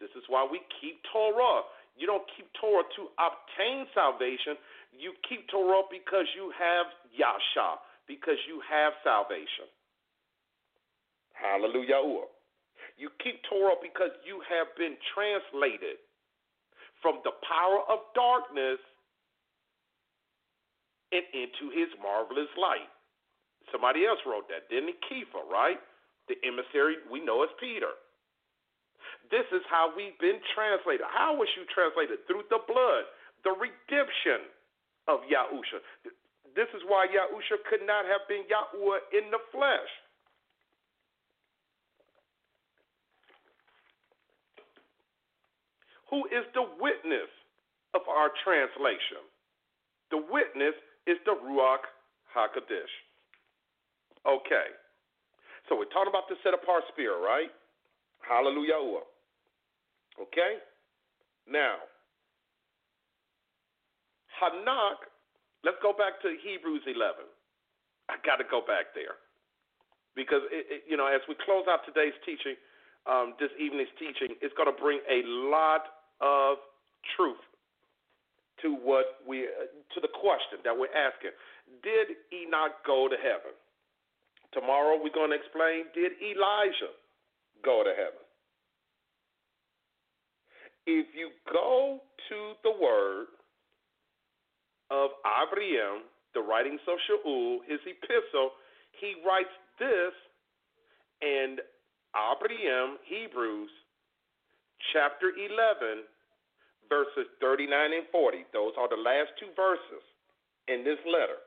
This 0.00 0.12
is 0.12 0.24
why 0.28 0.44
we 0.44 0.60
keep 0.80 1.00
Torah. 1.12 1.64
You 1.96 2.06
don't 2.06 2.24
keep 2.36 2.46
Torah 2.60 2.84
to 2.84 3.02
obtain 3.16 3.88
salvation. 3.96 4.60
You 4.92 5.16
keep 5.24 5.48
Torah 5.48 5.88
because 5.88 6.28
you 6.36 6.52
have 6.52 6.86
Yasha, 7.08 7.80
because 8.04 8.36
you 8.44 8.60
have 8.68 8.92
salvation. 9.00 9.68
Hallelujah. 11.32 12.00
You 12.96 13.08
keep 13.20 13.40
Torah 13.48 13.80
because 13.80 14.12
you 14.24 14.40
have 14.48 14.68
been 14.76 14.96
translated 15.12 16.00
from 17.00 17.20
the 17.24 17.32
power 17.44 17.84
of 17.88 18.08
darkness 18.16 18.80
and 21.12 21.24
into 21.32 21.72
his 21.72 21.88
marvelous 22.00 22.48
light. 22.56 22.88
Somebody 23.72 24.06
else 24.06 24.20
wrote 24.24 24.48
that, 24.48 24.68
didn't 24.72 24.96
he? 24.96 24.96
Kepha, 25.04 25.44
right? 25.48 25.80
The 26.28 26.36
emissary 26.44 26.96
we 27.10 27.20
know 27.20 27.42
as 27.44 27.50
Peter. 27.60 27.92
This 29.30 29.46
is 29.50 29.62
how 29.66 29.90
we've 29.90 30.18
been 30.22 30.38
translated. 30.54 31.06
How 31.10 31.34
was 31.34 31.48
you 31.58 31.66
translated? 31.72 32.22
Through 32.26 32.46
the 32.50 32.62
blood, 32.66 33.04
the 33.42 33.54
redemption 33.54 34.46
of 35.08 35.22
Yahusha. 35.26 35.82
This 36.54 36.70
is 36.74 36.82
why 36.86 37.06
Yahusha 37.10 37.62
could 37.68 37.82
not 37.86 38.06
have 38.06 38.24
been 38.28 38.46
Yahuwah 38.46 39.02
in 39.12 39.30
the 39.30 39.42
flesh. 39.50 39.90
Who 46.10 46.24
is 46.30 46.46
the 46.54 46.62
witness 46.78 47.30
of 47.94 48.02
our 48.06 48.30
translation? 48.46 49.26
The 50.10 50.22
witness 50.22 50.74
is 51.06 51.18
the 51.26 51.34
Ruach 51.34 51.82
HaKodesh. 52.30 52.94
Okay. 54.26 54.70
So 55.68 55.74
we're 55.74 55.90
talking 55.90 56.10
about 56.10 56.30
the 56.30 56.36
set 56.42 56.54
apart 56.54 56.84
spirit, 56.92 57.18
right? 57.18 57.50
Hallelujah. 58.22 59.02
Okay? 60.20 60.62
Now, 61.48 61.76
Hanak, 64.36 65.06
let's 65.64 65.78
go 65.82 65.92
back 65.92 66.20
to 66.22 66.36
Hebrews 66.42 66.82
11. 66.86 67.24
I 68.08 68.16
got 68.24 68.36
to 68.36 68.46
go 68.48 68.60
back 68.60 68.92
there. 68.94 69.18
Because, 70.14 70.44
it, 70.48 70.64
it, 70.70 70.80
you 70.88 70.96
know, 70.96 71.06
as 71.06 71.20
we 71.28 71.36
close 71.44 71.68
out 71.68 71.84
today's 71.84 72.16
teaching, 72.24 72.56
um, 73.06 73.34
this 73.38 73.52
evening's 73.60 73.92
teaching, 74.00 74.34
it's 74.42 74.54
going 74.56 74.70
to 74.70 74.76
bring 74.76 74.98
a 75.06 75.22
lot 75.48 75.92
of 76.20 76.58
truth 77.14 77.40
to 78.62 78.74
what 78.74 79.20
we 79.28 79.46
uh, 79.46 79.68
to 79.94 79.98
the 80.00 80.10
question 80.10 80.58
that 80.64 80.74
we're 80.74 80.92
asking. 80.96 81.30
Did 81.82 82.18
Enoch 82.32 82.82
go 82.86 83.06
to 83.06 83.16
heaven? 83.16 83.54
Tomorrow 84.52 84.98
we're 84.98 85.14
going 85.14 85.30
to 85.30 85.38
explain 85.38 85.86
did 85.94 86.18
Elijah 86.18 86.96
go 87.62 87.84
to 87.84 87.92
heaven? 87.94 88.25
If 90.86 91.06
you 91.18 91.30
go 91.52 91.98
to 92.28 92.38
the 92.62 92.70
word 92.70 93.26
of 94.90 95.10
Abraham, 95.26 96.06
the 96.34 96.40
writings 96.40 96.80
of 96.86 96.98
Shaul, 97.10 97.58
his 97.66 97.80
epistle, 97.82 98.54
he 99.00 99.14
writes 99.26 99.50
this 99.78 100.14
in 101.22 101.58
Abraham, 102.14 103.02
Hebrews, 103.02 103.70
chapter 104.92 105.34
11, 105.34 106.06
verses 106.88 107.26
39 107.40 107.66
and 107.92 108.06
40. 108.12 108.46
Those 108.52 108.72
are 108.78 108.88
the 108.88 109.00
last 109.00 109.34
two 109.40 109.50
verses 109.56 110.04
in 110.68 110.84
this 110.84 111.02
letter. 111.02 111.42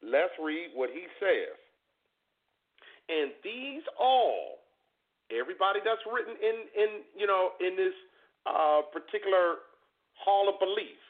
Let's 0.00 0.32
read 0.40 0.72
what 0.72 0.88
he 0.88 1.04
says. 1.20 1.60
And 3.10 3.36
these 3.44 3.84
all, 4.00 4.64
everybody 5.28 5.80
that's 5.84 6.00
written 6.08 6.34
in, 6.40 6.56
in 6.72 6.90
you 7.18 7.26
know, 7.26 7.52
in 7.60 7.76
this 7.76 7.92
uh, 8.46 8.82
particular 8.92 9.66
hall 10.14 10.48
of 10.48 10.58
belief, 10.60 11.00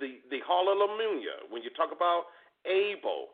the, 0.00 0.18
the 0.30 0.40
hall 0.46 0.70
of 0.70 0.76
Lamunia, 0.78 1.48
when 1.50 1.62
you 1.62 1.70
talk 1.70 1.90
about 1.94 2.24
Abel, 2.66 3.28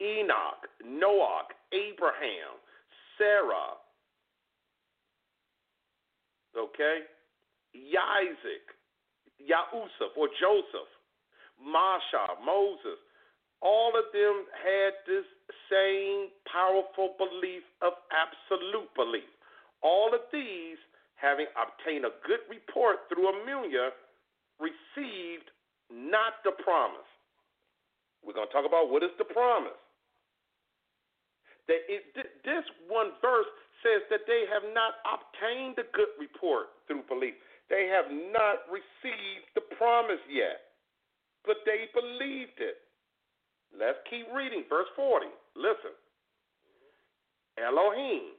Enoch, 0.00 0.68
Noah, 0.84 1.44
Abraham, 1.72 2.56
Sarah, 3.18 3.76
okay, 6.56 7.04
Isaac, 7.74 8.64
Yahusuf 9.40 10.12
or 10.16 10.28
Joseph, 10.40 10.90
Masha, 11.60 12.40
Moses, 12.44 13.00
all 13.60 13.92
of 13.92 14.08
them 14.12 14.48
had 14.56 14.96
this 15.04 15.28
same 15.68 16.32
powerful 16.48 17.14
belief 17.20 17.62
of 17.84 17.92
absolute 18.08 18.88
belief. 18.96 19.28
All 19.82 20.12
of 20.14 20.24
these, 20.32 20.80
having 21.20 21.46
obtained 21.52 22.08
a 22.08 22.16
good 22.24 22.40
report 22.48 23.04
through 23.12 23.28
Amelia, 23.28 23.92
received 24.56 25.52
not 25.92 26.40
the 26.44 26.56
promise. 26.64 27.08
We're 28.24 28.36
going 28.36 28.48
to 28.48 28.52
talk 28.52 28.64
about 28.64 28.88
what 28.88 29.04
is 29.04 29.12
the 29.20 29.28
promise. 29.28 29.76
That 31.68 31.84
it, 31.88 32.12
this 32.16 32.64
one 32.88 33.12
verse 33.20 33.48
says 33.84 34.04
that 34.10 34.24
they 34.26 34.44
have 34.48 34.64
not 34.72 35.00
obtained 35.04 35.76
a 35.80 35.86
good 35.92 36.12
report 36.20 36.72
through 36.88 37.04
belief. 37.08 37.36
They 37.68 37.86
have 37.88 38.10
not 38.10 38.66
received 38.68 39.46
the 39.54 39.64
promise 39.78 40.20
yet, 40.28 40.74
but 41.46 41.62
they 41.64 41.88
believed 41.94 42.58
it. 42.58 42.82
Let's 43.70 44.02
keep 44.10 44.26
reading. 44.34 44.64
Verse 44.68 44.90
40. 44.96 45.26
Listen. 45.54 45.94
Elohim, 47.60 48.34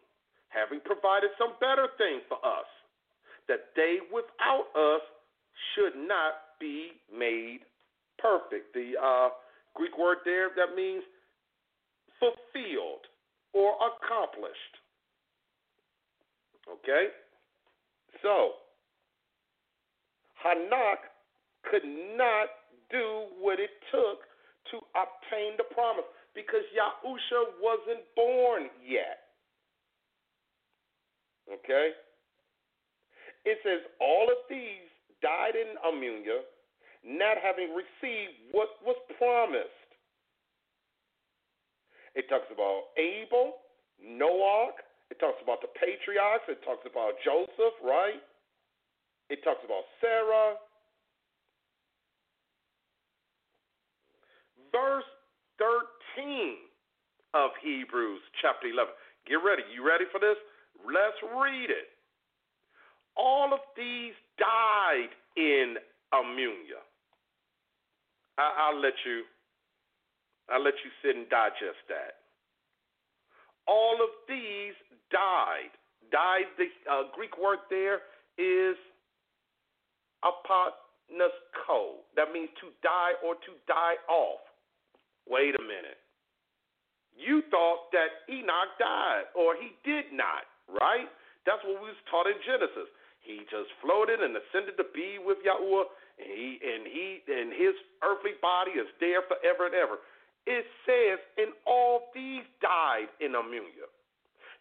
having 0.51 0.79
provided 0.83 1.31
some 1.39 1.55
better 1.59 1.87
thing 1.97 2.21
for 2.27 2.37
us, 2.43 2.67
that 3.47 3.71
they 3.75 3.97
without 4.11 4.67
us 4.75 5.01
should 5.73 5.95
not 5.95 6.59
be 6.59 6.91
made 7.07 7.59
perfect. 8.19 8.73
The 8.73 8.93
uh, 9.01 9.29
Greek 9.73 9.97
word 9.97 10.19
there 10.23 10.49
that 10.55 10.75
means 10.75 11.03
fulfilled 12.19 13.07
or 13.53 13.75
accomplished. 13.81 14.75
Okay? 16.69 17.09
So, 18.21 18.61
Hanak 20.45 21.09
could 21.65 21.85
not 22.15 22.47
do 22.91 23.25
what 23.39 23.59
it 23.59 23.71
took 23.91 24.27
to 24.71 24.77
obtain 24.93 25.57
the 25.57 25.65
promise 25.73 26.05
because 26.35 26.63
Yahusha 26.75 27.57
wasn't 27.61 28.05
born 28.15 28.69
yet. 28.85 29.30
Okay? 31.51 31.91
It 33.43 33.57
says, 33.63 33.81
all 33.99 34.29
of 34.29 34.37
these 34.49 34.87
died 35.21 35.57
in 35.57 35.75
Amunia, 35.83 36.45
not 37.03 37.37
having 37.41 37.73
received 37.73 38.37
what 38.51 38.69
was 38.85 38.95
promised. 39.17 39.89
It 42.13 42.29
talks 42.29 42.47
about 42.53 42.93
Abel, 42.97 43.63
Noah, 43.97 44.71
it 45.09 45.19
talks 45.19 45.39
about 45.41 45.61
the 45.61 45.71
patriarchs, 45.75 46.45
it 46.47 46.63
talks 46.63 46.85
about 46.85 47.17
Joseph, 47.25 47.75
right? 47.83 48.21
It 49.29 49.43
talks 49.43 49.63
about 49.63 49.83
Sarah, 49.99 50.59
verse 54.71 55.07
13 55.59 56.55
of 57.33 57.51
Hebrews 57.63 58.21
chapter 58.41 58.67
11. 58.67 58.91
Get 59.27 59.39
ready. 59.39 59.63
You 59.71 59.87
ready 59.87 60.05
for 60.11 60.19
this? 60.19 60.35
Let's 60.85 61.19
read 61.37 61.69
it. 61.69 61.89
All 63.17 63.53
of 63.53 63.59
these 63.75 64.13
died 64.37 65.11
in 65.37 65.75
Amunia. 66.13 66.81
I, 68.37 68.71
will 68.73 68.81
let 68.81 68.93
you. 69.05 69.23
I'll 70.49 70.63
let 70.63 70.73
you 70.83 70.91
sit 71.03 71.15
and 71.15 71.29
digest 71.29 71.83
that. 71.89 72.25
All 73.67 73.95
of 74.01 74.09
these 74.27 74.73
died. 75.11 75.71
Died. 76.11 76.49
The 76.57 76.67
uh, 76.89 77.03
Greek 77.13 77.37
word 77.37 77.59
there 77.69 78.01
is 78.37 78.75
apothnesko. 80.25 82.01
That 82.15 82.33
means 82.33 82.49
to 82.61 82.73
die 82.81 83.13
or 83.23 83.35
to 83.35 83.51
die 83.67 83.95
off. 84.09 84.41
Wait 85.29 85.55
a 85.55 85.61
minute. 85.61 86.01
You 87.15 87.43
thought 87.51 87.91
that 87.91 88.25
Enoch 88.33 88.73
died, 88.79 89.29
or 89.35 89.53
he 89.55 89.75
did 89.83 90.09
not, 90.13 90.47
right? 90.79 91.09
That's 91.45 91.61
what 91.65 91.81
we 91.81 91.89
was 91.89 92.03
taught 92.07 92.29
in 92.29 92.37
Genesis. 92.45 92.89
He 93.21 93.45
just 93.49 93.69
floated 93.81 94.21
and 94.21 94.33
ascended 94.33 94.77
to 94.81 94.87
be 94.93 95.21
with 95.21 95.37
Yahweh, 95.45 95.85
and 96.17 96.29
he 96.29 96.57
and 96.57 96.83
he 96.89 97.21
and 97.29 97.53
his 97.53 97.77
earthly 98.01 98.33
body 98.41 98.77
is 98.77 98.89
there 98.97 99.21
forever 99.29 99.69
and 99.69 99.77
ever. 99.77 100.01
It 100.49 100.65
says, 100.89 101.21
and 101.37 101.53
all 101.69 102.09
these 102.17 102.41
died 102.65 103.13
in 103.21 103.37
Amunia, 103.37 103.85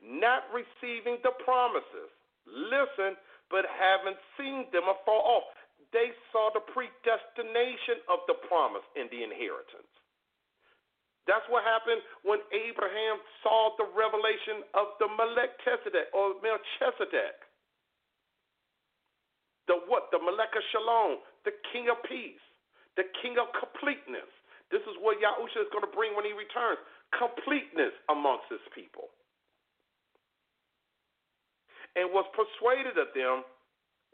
not 0.04 0.44
receiving 0.52 1.16
the 1.24 1.32
promises. 1.40 2.12
Listen, 2.44 3.16
but 3.48 3.64
haven't 3.64 4.20
seen 4.36 4.68
them 4.76 4.84
afar 4.92 5.24
off. 5.24 5.48
They 5.96 6.12
saw 6.30 6.52
the 6.52 6.60
predestination 6.60 8.04
of 8.12 8.20
the 8.28 8.36
promise 8.46 8.84
in 8.94 9.08
the 9.08 9.24
inheritance 9.24 9.89
That's 11.30 11.46
what 11.46 11.62
happened 11.62 12.02
when 12.26 12.42
Abraham 12.50 13.22
saw 13.46 13.78
the 13.78 13.86
revelation 13.94 14.66
of 14.74 14.98
the 14.98 15.06
Melchizedek 15.06 16.10
or 16.10 16.34
Melchizedek. 16.42 17.38
The 19.70 19.78
what? 19.86 20.10
The 20.10 20.18
Melech 20.18 20.50
Shalom, 20.74 21.22
the 21.46 21.54
King 21.70 21.86
of 21.86 22.02
Peace, 22.02 22.42
the 22.98 23.06
King 23.22 23.38
of 23.38 23.46
completeness. 23.54 24.26
This 24.74 24.82
is 24.90 24.98
what 24.98 25.22
Yahusha 25.22 25.62
is 25.62 25.70
going 25.70 25.86
to 25.86 25.94
bring 25.94 26.18
when 26.18 26.26
he 26.26 26.34
returns 26.34 26.82
completeness 27.14 27.94
amongst 28.10 28.50
his 28.50 28.62
people. 28.74 29.14
And 31.94 32.10
was 32.10 32.26
persuaded 32.34 32.98
of 32.98 33.14
them. 33.14 33.46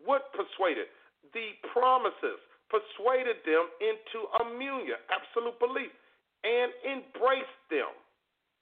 What 0.04 0.36
persuaded? 0.36 0.92
The 1.32 1.56
promises 1.72 2.36
persuaded 2.68 3.40
them 3.48 3.72
into 3.80 4.28
immunion, 4.36 5.00
absolute 5.08 5.56
belief 5.56 5.96
and 6.46 6.70
embraced 6.86 7.60
them 7.74 7.90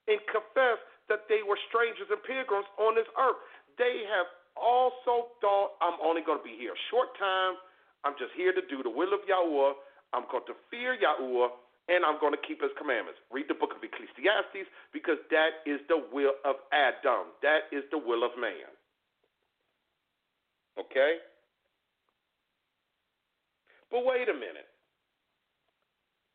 and 0.09 0.16
confessed 0.32 0.85
that 1.12 1.28
they 1.28 1.45
were 1.45 1.61
strangers 1.68 2.09
and 2.09 2.20
pilgrims 2.24 2.64
on 2.80 2.97
this 2.97 3.09
earth. 3.20 3.37
They 3.76 4.09
have 4.09 4.28
also 4.57 5.37
thought, 5.45 5.76
I'm 5.85 6.01
only 6.01 6.24
going 6.24 6.41
to 6.41 6.47
be 6.47 6.57
here 6.57 6.72
a 6.72 6.82
short 6.89 7.12
time. 7.20 7.61
I'm 8.09 8.16
just 8.16 8.32
here 8.32 8.57
to 8.57 8.64
do 8.72 8.80
the 8.80 8.93
will 8.93 9.12
of 9.12 9.20
Yahweh. 9.28 9.76
I'm 10.16 10.24
going 10.32 10.49
to 10.49 10.57
fear 10.70 10.97
Yahweh, 10.97 11.53
and 11.93 12.07
I'm 12.07 12.16
going 12.20 12.32
to 12.32 12.41
keep 12.41 12.64
his 12.64 12.72
commandments. 12.80 13.20
Read 13.28 13.53
the 13.53 13.59
book 13.59 13.76
of 13.76 13.85
Ecclesiastes 13.85 14.68
because 14.97 15.20
that 15.28 15.61
is 15.68 15.82
the 15.93 16.01
will 16.09 16.37
of 16.49 16.57
Adam. 16.72 17.37
That 17.45 17.68
is 17.68 17.85
the 17.93 18.01
will 18.01 18.24
of 18.24 18.32
man. 18.41 18.70
Okay? 20.78 21.20
But 23.91 24.07
wait 24.07 24.28
a 24.28 24.35
minute. 24.35 24.70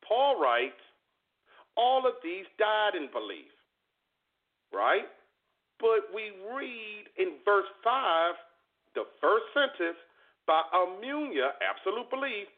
Paul 0.06 0.40
writes, 0.42 0.78
all 1.76 2.06
of 2.06 2.14
these 2.22 2.46
died 2.58 2.94
in 2.96 3.10
belief, 3.12 3.50
right? 4.72 5.06
But 5.78 6.12
we 6.12 6.36
read 6.52 7.08
in 7.16 7.40
verse 7.44 7.68
5, 7.82 8.34
the 8.94 9.04
first 9.20 9.48
sentence, 9.54 9.96
by 10.46 10.60
immunia, 10.74 11.56
absolute 11.62 12.10
belief, 12.10 12.48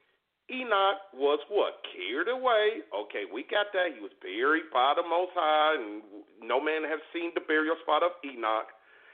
Enoch 0.50 0.98
was 1.14 1.38
what? 1.48 1.80
Carried 1.94 2.28
away. 2.28 2.82
Okay, 2.90 3.24
we 3.30 3.46
got 3.46 3.70
that. 3.72 3.94
He 3.94 4.02
was 4.02 4.12
buried 4.18 4.68
by 4.74 4.92
the 4.96 5.06
Most 5.06 5.32
High, 5.38 5.78
and 5.78 6.02
no 6.42 6.58
man 6.58 6.82
has 6.82 6.98
seen 7.14 7.30
the 7.32 7.44
burial 7.46 7.78
spot 7.80 8.02
of 8.02 8.18
Enoch. 8.26 8.68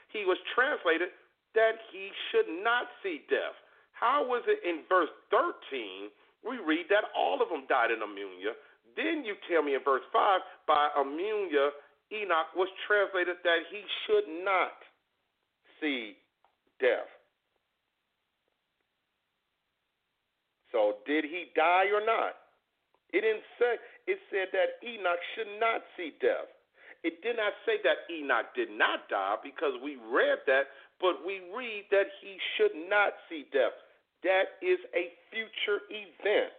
He 0.09 0.25
was 0.25 0.41
translated 0.57 1.13
that 1.53 1.77
he 1.93 2.09
should 2.29 2.49
not 2.65 2.89
see 3.05 3.21
death. 3.29 3.55
How 3.93 4.25
was 4.25 4.41
it 4.47 4.63
in 4.65 4.87
verse 4.89 5.11
13? 5.29 6.09
We 6.41 6.57
read 6.57 6.87
that 6.89 7.11
all 7.13 7.43
of 7.43 7.51
them 7.51 7.67
died 7.69 7.91
in 7.91 7.99
immunia. 7.99 8.55
Then 8.95 9.23
you 9.25 9.35
tell 9.49 9.63
me 9.63 9.75
in 9.75 9.83
verse 9.83 10.05
5 10.13 10.41
by 10.67 10.89
immunia, 10.97 11.69
Enoch 12.11 12.49
was 12.55 12.69
translated 12.87 13.37
that 13.43 13.61
he 13.69 13.81
should 14.05 14.27
not 14.43 14.77
see 15.81 16.17
death. 16.79 17.09
So 20.71 21.01
did 21.05 21.25
he 21.25 21.49
die 21.55 21.89
or 21.93 22.05
not? 22.05 22.37
It 23.13 23.21
didn't 23.21 23.45
say. 23.57 23.73
It 24.05 24.19
said 24.29 24.53
that 24.53 24.77
Enoch 24.85 25.21
should 25.33 25.49
not 25.59 25.81
see 25.97 26.13
death. 26.21 26.49
It 27.01 27.21
did 27.23 27.37
not 27.37 27.53
say 27.65 27.81
that 27.81 28.05
Enoch 28.11 28.53
did 28.53 28.69
not 28.69 29.07
die 29.09 29.37
because 29.41 29.73
we 29.81 29.97
read 30.11 30.43
that, 30.45 30.69
but 30.99 31.25
we 31.25 31.41
read 31.55 31.87
that 31.89 32.11
he 32.21 32.37
should 32.57 32.75
not 32.89 33.13
see 33.29 33.45
death. 33.53 33.73
That 34.21 34.59
is 34.61 34.77
a 34.93 35.15
future 35.31 35.87
event. 35.89 36.53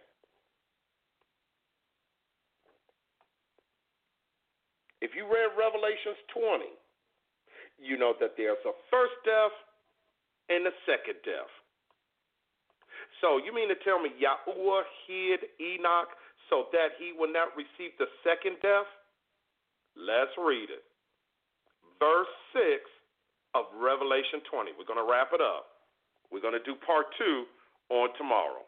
If 5.01 5.17
you 5.17 5.25
read 5.25 5.57
Revelations 5.57 6.17
20, 6.29 6.69
you 7.81 7.97
know 7.97 8.13
that 8.21 8.37
there's 8.37 8.61
a 8.69 8.73
first 8.93 9.17
death 9.25 9.53
and 10.53 10.69
a 10.69 10.73
second 10.85 11.17
death. 11.25 11.49
So 13.19 13.41
you 13.41 13.49
mean 13.53 13.69
to 13.69 13.77
tell 13.81 13.97
me 13.97 14.13
Yahuwah 14.17 14.85
hid 15.09 15.41
Enoch 15.57 16.13
so 16.49 16.69
that 16.73 16.97
he 17.01 17.13
will 17.17 17.33
not 17.33 17.57
receive 17.57 17.97
the 17.97 18.09
second 18.21 18.61
death? 18.61 18.89
Let's 19.97 20.33
read 20.37 20.69
it. 20.69 20.85
Verse 21.97 22.29
6 22.53 22.85
of 23.53 23.69
Revelation 23.77 24.41
20. 24.49 24.77
We're 24.77 24.89
going 24.89 25.01
to 25.01 25.09
wrap 25.09 25.33
it 25.33 25.41
up. 25.41 25.81
We're 26.29 26.41
going 26.41 26.57
to 26.57 26.63
do 26.63 26.77
part 26.85 27.09
two 27.17 27.45
on 27.89 28.09
tomorrow. 28.17 28.63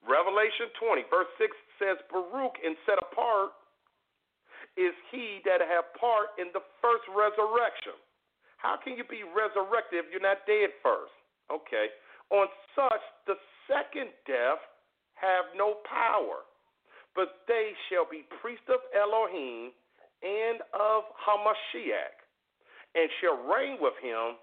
Revelation 0.00 0.72
20, 0.80 1.04
verse 1.12 1.28
6 1.36 1.52
says, 1.76 1.96
Baruch 2.08 2.56
and 2.64 2.72
set 2.88 2.96
apart 2.96 3.52
is 4.80 4.96
he 5.12 5.44
that 5.44 5.60
have 5.60 5.92
part 6.00 6.32
in 6.40 6.48
the 6.56 6.64
first 6.80 7.04
resurrection. 7.12 8.00
How 8.56 8.80
can 8.80 8.96
you 8.96 9.04
be 9.04 9.20
resurrected 9.28 10.00
if 10.00 10.08
you're 10.08 10.24
not 10.24 10.48
dead 10.48 10.72
first? 10.80 11.12
Okay. 11.52 11.92
On 12.32 12.48
such, 12.72 13.04
the 13.28 13.36
second 13.68 14.08
death 14.24 14.64
have 15.20 15.52
no 15.52 15.84
power, 15.84 16.48
but 17.12 17.44
they 17.44 17.76
shall 17.88 18.08
be 18.08 18.24
priests 18.40 18.68
of 18.72 18.80
Elohim 18.96 19.76
and 20.24 20.64
of 20.72 21.04
Hamashiach, 21.20 22.16
and 22.96 23.08
shall 23.20 23.36
reign 23.44 23.76
with 23.80 23.96
him 24.00 24.40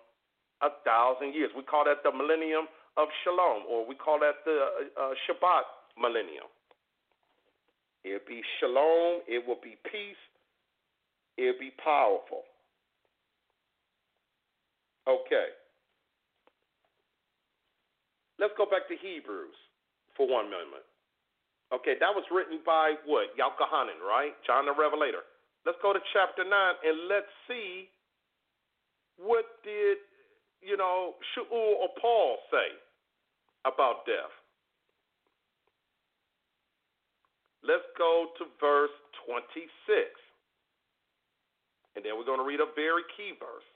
a 0.61 0.73
thousand 0.85 1.33
years. 1.33 1.49
We 1.57 1.63
call 1.65 1.85
that 1.85 2.05
the 2.05 2.13
millennium 2.13 2.69
of 2.97 3.07
Shalom, 3.23 3.65
or 3.69 3.85
we 3.85 3.93
call 3.93 4.19
that 4.21 4.41
the 4.45 4.89
uh, 4.97 5.13
Shabbat 5.25 5.65
millennium. 5.97 6.49
It'll 8.07 8.27
be 8.27 8.41
shalom. 8.59 9.21
It 9.27 9.45
will 9.45 9.59
be 9.61 9.75
peace. 9.91 10.23
It'll 11.37 11.59
be 11.59 11.71
powerful. 11.83 12.47
Okay. 15.07 15.51
Let's 18.39 18.53
go 18.57 18.65
back 18.65 18.87
to 18.87 18.95
Hebrews 18.95 19.55
for 20.15 20.27
one 20.27 20.45
moment. 20.45 20.85
Okay, 21.73 21.99
that 21.99 22.13
was 22.15 22.23
written 22.31 22.63
by 22.63 22.95
what? 23.03 23.35
Yahukahanan, 23.35 23.99
right? 23.99 24.31
John 24.45 24.65
the 24.65 24.71
Revelator. 24.71 25.27
Let's 25.65 25.77
go 25.81 25.91
to 25.91 25.99
chapter 26.13 26.47
9 26.47 26.53
and 26.53 27.09
let's 27.09 27.27
see 27.49 27.89
what 29.19 29.43
did, 29.65 29.97
you 30.61 30.77
know, 30.77 31.19
Shaul 31.35 31.81
or 31.83 31.89
Paul 31.99 32.37
say 32.47 32.77
about 33.65 34.05
death. 34.05 34.31
Let's 37.67 37.83
go 37.99 38.31
to 38.39 38.43
verse 38.63 38.95
26. 39.27 39.67
And 41.99 42.05
then 42.05 42.15
we're 42.15 42.29
going 42.29 42.39
to 42.39 42.47
read 42.47 42.63
a 42.63 42.71
very 42.79 43.03
key 43.19 43.35
verse. 43.35 43.67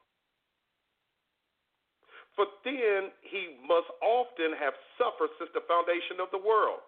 For 2.40 2.48
then 2.64 3.12
he 3.20 3.60
must 3.68 3.92
often 4.00 4.56
have 4.56 4.72
suffered 4.96 5.36
since 5.36 5.52
the 5.52 5.68
foundation 5.68 6.24
of 6.24 6.32
the 6.32 6.40
world. 6.40 6.80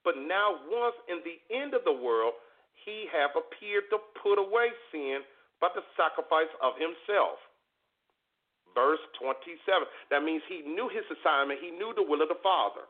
But 0.00 0.16
now, 0.16 0.56
once 0.70 0.96
in 1.12 1.20
the 1.26 1.36
end 1.52 1.74
of 1.76 1.84
the 1.84 1.92
world, 1.92 2.38
he 2.86 3.10
have 3.12 3.36
appeared 3.36 3.90
to 3.92 3.98
put 4.22 4.38
away 4.40 4.72
sin 4.94 5.20
by 5.60 5.68
the 5.74 5.84
sacrifice 5.98 6.48
of 6.62 6.78
himself. 6.80 7.36
Verse 8.72 9.02
27. 9.20 9.60
That 10.08 10.22
means 10.22 10.40
he 10.48 10.62
knew 10.64 10.88
his 10.88 11.04
assignment, 11.10 11.60
he 11.60 11.74
knew 11.74 11.92
the 11.92 12.06
will 12.06 12.22
of 12.22 12.30
the 12.30 12.40
Father. 12.40 12.86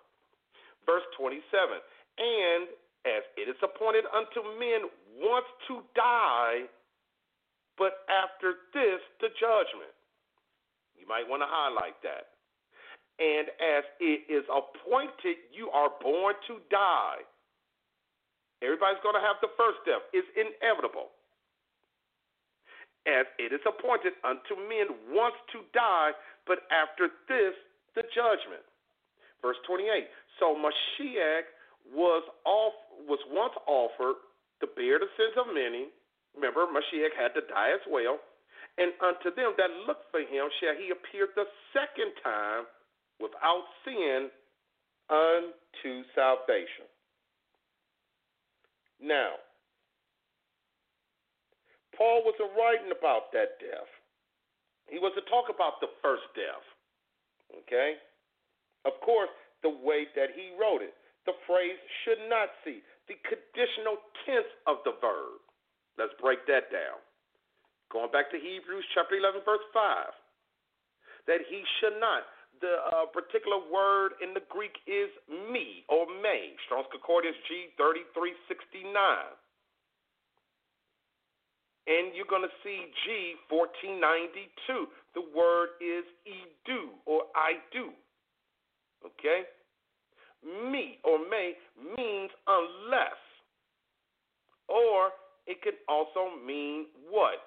Verse 0.84 1.06
27. 1.18 1.42
And 2.20 2.70
as 3.06 3.22
it 3.38 3.46
is 3.46 3.56
appointed 3.62 4.04
unto 4.10 4.42
men 4.58 4.90
once 5.22 5.46
to 5.70 5.86
die, 5.94 6.66
but 7.78 8.02
after 8.10 8.66
this, 8.74 8.98
the 9.22 9.30
judgment. 9.38 9.94
You 10.98 11.06
might 11.06 11.28
want 11.28 11.46
to 11.46 11.48
highlight 11.48 11.94
that. 12.02 12.34
And 13.16 13.48
as 13.62 13.84
it 14.02 14.28
is 14.28 14.44
appointed, 14.50 15.40
you 15.54 15.70
are 15.70 15.88
born 16.02 16.34
to 16.50 16.60
die. 16.68 17.24
Everybody's 18.60 19.00
going 19.04 19.16
to 19.16 19.24
have 19.24 19.40
the 19.40 19.52
first 19.56 19.80
death. 19.86 20.04
It's 20.12 20.28
inevitable. 20.36 21.14
As 23.06 23.24
it 23.38 23.54
is 23.54 23.62
appointed 23.62 24.18
unto 24.26 24.58
men 24.66 24.90
once 25.14 25.38
to 25.54 25.62
die, 25.70 26.10
but 26.44 26.66
after 26.74 27.08
this, 27.30 27.54
the 27.94 28.02
judgment. 28.10 28.64
Verse 29.40 29.56
28. 29.68 30.10
So 30.40 30.58
Mashiach 30.58 31.46
was 31.94 32.22
off 32.44 32.74
was 33.06 33.20
once 33.30 33.54
offered 33.66 34.18
to 34.60 34.66
bear 34.74 34.98
the 34.98 35.10
sins 35.16 35.36
of 35.38 35.52
many. 35.52 35.92
Remember, 36.34 36.66
Mashiach 36.66 37.14
had 37.16 37.34
to 37.34 37.42
die 37.46 37.72
as 37.72 37.84
well. 37.88 38.18
And 38.78 38.92
unto 39.00 39.32
them 39.32 39.56
that 39.56 39.72
look 39.86 40.04
for 40.10 40.20
him 40.20 40.48
shall 40.60 40.76
he 40.76 40.92
appear 40.92 41.28
the 41.32 41.48
second 41.72 42.12
time 42.20 42.68
without 43.20 43.64
sin 43.84 44.28
unto 45.08 46.04
salvation. 46.12 46.84
Now, 49.00 49.40
Paul 51.96 52.24
wasn't 52.24 52.52
writing 52.52 52.92
about 52.92 53.32
that 53.32 53.56
death. 53.60 53.88
He 54.88 54.98
was 54.98 55.12
to 55.16 55.24
talk 55.30 55.48
about 55.48 55.80
the 55.80 55.88
first 56.04 56.28
death. 56.36 56.64
Okay? 57.64 57.96
Of 58.84 58.92
course, 59.00 59.32
the 59.62 59.72
way 59.72 60.04
that 60.14 60.36
he 60.36 60.52
wrote 60.60 60.82
it. 60.82 60.94
The 61.26 61.34
phrase 61.46 61.78
should 62.02 62.22
not 62.30 62.54
see, 62.62 62.80
the 63.10 63.18
conditional 63.26 63.98
tense 64.24 64.50
of 64.66 64.82
the 64.86 64.94
verb. 65.02 65.42
Let's 65.98 66.14
break 66.22 66.46
that 66.46 66.70
down. 66.70 67.02
Going 67.90 68.10
back 68.10 68.30
to 68.34 68.38
Hebrews 68.38 68.84
chapter 68.94 69.14
11, 69.14 69.42
verse 69.46 69.62
5. 69.74 70.10
That 71.26 71.42
he 71.46 71.62
should 71.78 71.98
not. 71.98 72.26
The 72.60 72.80
uh, 72.88 73.06
particular 73.12 73.60
word 73.68 74.16
in 74.24 74.32
the 74.32 74.42
Greek 74.48 74.72
is 74.88 75.12
me 75.28 75.84
or 75.88 76.06
may. 76.08 76.56
Strong's 76.66 76.88
Concordance 76.90 77.36
G 77.46 77.70
3369. 77.76 78.96
And 81.86 82.10
you're 82.18 82.26
going 82.26 82.42
to 82.42 82.56
see 82.66 82.90
G 83.06 83.38
1492. 83.46 84.90
The 85.14 85.22
word 85.30 85.78
is 85.78 86.02
edu 86.26 86.98
or 87.06 87.30
I 87.38 87.62
do. 87.70 87.94
Okay? 89.06 89.46
Me 90.46 90.98
or 91.02 91.18
may 91.18 91.54
means 91.98 92.30
unless. 92.46 93.18
Or 94.68 95.10
it 95.46 95.62
can 95.62 95.74
also 95.88 96.38
mean 96.46 96.86
what? 97.10 97.42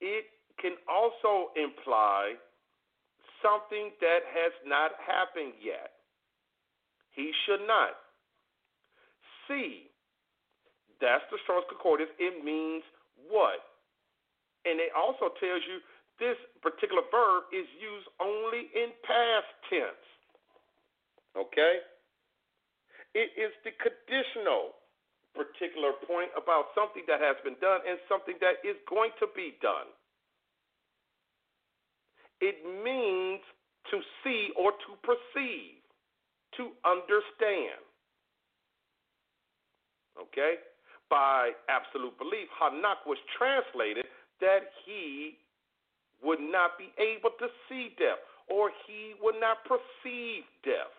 It 0.00 0.24
can 0.60 0.78
also 0.86 1.50
imply 1.56 2.34
something 3.42 3.90
that 4.00 4.22
has 4.30 4.52
not 4.66 4.92
happened 5.02 5.54
yet. 5.58 5.90
He 7.10 7.32
should 7.44 7.66
not. 7.66 7.98
See, 9.48 9.90
that's 11.00 11.24
the 11.32 11.38
Strong's 11.42 11.66
Concordance. 11.68 12.10
It 12.18 12.44
means 12.44 12.84
what? 13.28 13.58
And 14.64 14.78
it 14.78 14.92
also 14.94 15.32
tells 15.40 15.64
you 15.66 15.80
this 16.20 16.36
particular 16.60 17.02
verb 17.10 17.48
is 17.50 17.66
used 17.80 18.08
only 18.20 18.68
in 18.76 18.92
past 19.02 19.48
tense. 19.72 20.06
Okay? 21.36 21.74
It 23.14 23.34
is 23.34 23.50
the 23.66 23.74
conditional 23.78 24.78
particular 25.34 25.94
point 26.06 26.30
about 26.34 26.74
something 26.74 27.02
that 27.06 27.22
has 27.22 27.38
been 27.42 27.58
done 27.62 27.80
and 27.86 27.98
something 28.10 28.34
that 28.42 28.62
is 28.66 28.76
going 28.90 29.10
to 29.22 29.26
be 29.34 29.54
done. 29.62 29.90
It 32.40 32.58
means 32.64 33.42
to 33.90 33.98
see 34.22 34.50
or 34.58 34.72
to 34.72 34.90
perceive, 35.02 35.82
to 36.58 36.74
understand. 36.82 37.82
Okay? 40.18 40.58
by 41.10 41.50
absolute 41.68 42.16
belief, 42.16 42.46
Hanak 42.54 43.02
was 43.04 43.18
translated 43.36 44.06
that 44.40 44.70
he 44.86 45.36
would 46.22 46.38
not 46.40 46.78
be 46.78 46.94
able 46.96 47.34
to 47.42 47.50
see 47.68 47.90
death 47.98 48.22
or 48.48 48.70
he 48.86 49.18
would 49.20 49.34
not 49.42 49.58
perceive 49.66 50.46
death 50.64 50.94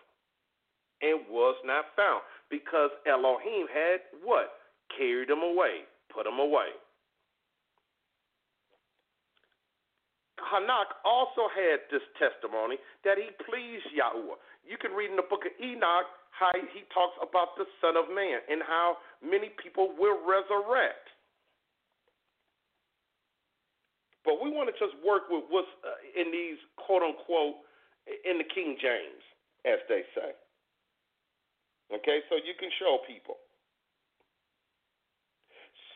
and 1.02 1.26
was 1.28 1.56
not 1.66 1.90
found 1.98 2.22
because 2.48 2.90
Elohim 3.06 3.66
had 3.68 4.00
what? 4.22 4.62
Carried 4.96 5.30
him 5.30 5.42
away, 5.42 5.84
put 6.12 6.26
him 6.26 6.38
away. 6.38 6.70
Hanak 10.52 11.00
also 11.04 11.48
had 11.48 11.80
this 11.88 12.04
testimony 12.20 12.76
that 13.04 13.16
he 13.16 13.32
pleased 13.48 13.88
Yahweh. 13.94 14.36
You 14.68 14.76
can 14.76 14.92
read 14.92 15.10
in 15.10 15.16
the 15.16 15.26
book 15.26 15.48
of 15.48 15.54
Enoch 15.56 16.06
how 16.30 16.52
he 16.54 16.84
talks 16.92 17.16
about 17.24 17.56
the 17.56 17.64
Son 17.80 17.96
of 17.96 18.12
Man 18.12 18.44
and 18.50 18.60
how 18.60 19.00
many 19.24 19.48
people 19.56 19.96
will 19.96 20.20
resurrect. 20.20 21.08
But 24.24 24.38
we 24.38 24.50
want 24.50 24.70
to 24.70 24.76
just 24.78 24.94
work 25.02 25.26
with 25.30 25.44
what's 25.50 25.68
uh, 25.82 25.98
in 26.14 26.30
these 26.30 26.60
quote 26.78 27.02
unquote 27.02 27.58
in 28.06 28.38
the 28.38 28.46
King 28.46 28.78
James, 28.78 29.22
as 29.66 29.82
they 29.88 30.06
say. 30.14 30.30
Okay, 31.92 32.24
so 32.28 32.36
you 32.36 32.56
can 32.58 32.70
show 32.80 32.98
people. 33.06 33.36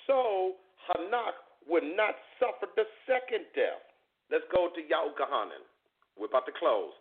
So 0.06 0.60
Hanak 0.86 1.40
would 1.68 1.84
not 1.96 2.14
suffer 2.38 2.68
the 2.76 2.84
second 3.08 3.48
death. 3.56 3.82
Let's 4.30 4.44
go 4.52 4.68
to 4.70 4.80
Yahukahanan. 4.80 5.64
We're 6.18 6.28
about 6.28 6.46
to 6.46 6.52
close. 6.52 6.92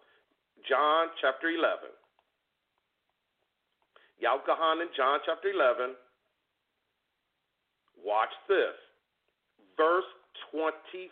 John 0.68 1.12
chapter 1.22 1.50
11. 1.52 1.92
Yahukahanan, 4.24 4.90
John 4.96 5.20
chapter 5.26 5.52
11. 5.52 5.96
Watch 8.00 8.32
this. 8.48 8.78
Verse 9.76 10.08
25 10.52 11.12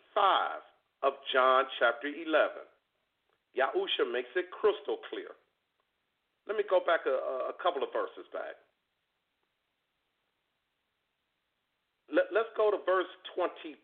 of 1.04 1.14
John 1.34 1.66
chapter 1.80 2.08
11. 2.08 2.64
Yahusha 3.54 4.08
makes 4.08 4.32
it 4.36 4.50
crystal 4.50 4.98
clear. 5.12 5.36
Let 6.48 6.58
me 6.58 6.64
go 6.70 6.84
back 6.84 7.08
a, 7.08 7.52
a 7.52 7.56
couple 7.64 7.84
of 7.84 7.90
verses 7.96 8.28
back. 8.36 8.60
Let, 12.12 12.30
us 12.30 12.50
go 12.54 12.70
to 12.70 12.78
verse 12.86 13.10
23. 13.34 13.80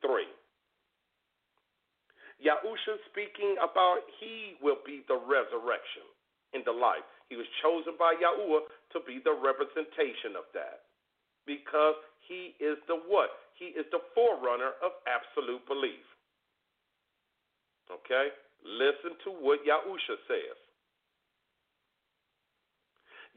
Yahusha 2.39 2.93
speaking 3.09 3.57
about 3.57 4.05
he 4.21 4.55
will 4.61 4.79
be 4.85 5.01
the 5.09 5.17
resurrection 5.17 6.05
in 6.53 6.61
the 6.63 6.71
life. 6.75 7.03
He 7.27 7.35
was 7.35 7.49
chosen 7.61 7.97
by 7.97 8.15
Yahuwah 8.21 8.69
to 8.93 8.99
be 9.05 9.19
the 9.23 9.33
representation 9.33 10.37
of 10.37 10.45
that. 10.53 10.87
Because 11.49 11.97
he 12.29 12.53
is 12.61 12.77
the 12.85 13.01
what? 13.09 13.33
He 13.57 13.73
is 13.73 13.85
the 13.91 14.03
forerunner 14.13 14.77
of 14.85 14.93
absolute 15.09 15.65
belief. 15.65 16.05
Okay? 17.89 18.29
Listen 18.61 19.17
to 19.25 19.33
what 19.33 19.65
Yahusha 19.65 20.15
says. 20.29 20.57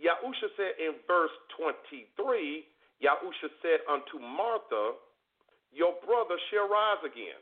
Yahusha 0.02 0.50
said 0.58 0.74
in 0.82 0.98
verse 1.06 1.30
23, 1.54 2.66
Yahusha 2.98 3.48
said 3.62 3.86
unto 3.86 4.18
Martha, 4.18 4.98
Your 5.70 5.94
brother 6.02 6.34
shall 6.50 6.66
rise 6.66 7.02
again. 7.06 7.38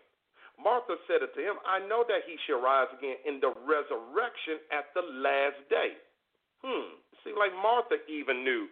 Martha 0.61 1.01
said 1.09 1.25
unto 1.25 1.41
him, 1.41 1.57
I 1.65 1.81
know 1.89 2.05
that 2.05 2.29
he 2.29 2.37
shall 2.45 2.61
rise 2.61 2.93
again 2.93 3.17
in 3.25 3.41
the 3.41 3.57
resurrection 3.65 4.61
at 4.69 4.93
the 4.93 5.01
last 5.01 5.57
day. 5.73 5.97
Hmm. 6.61 7.01
Seems 7.25 7.41
like 7.41 7.57
Martha 7.57 7.97
even 8.05 8.45
knew 8.45 8.69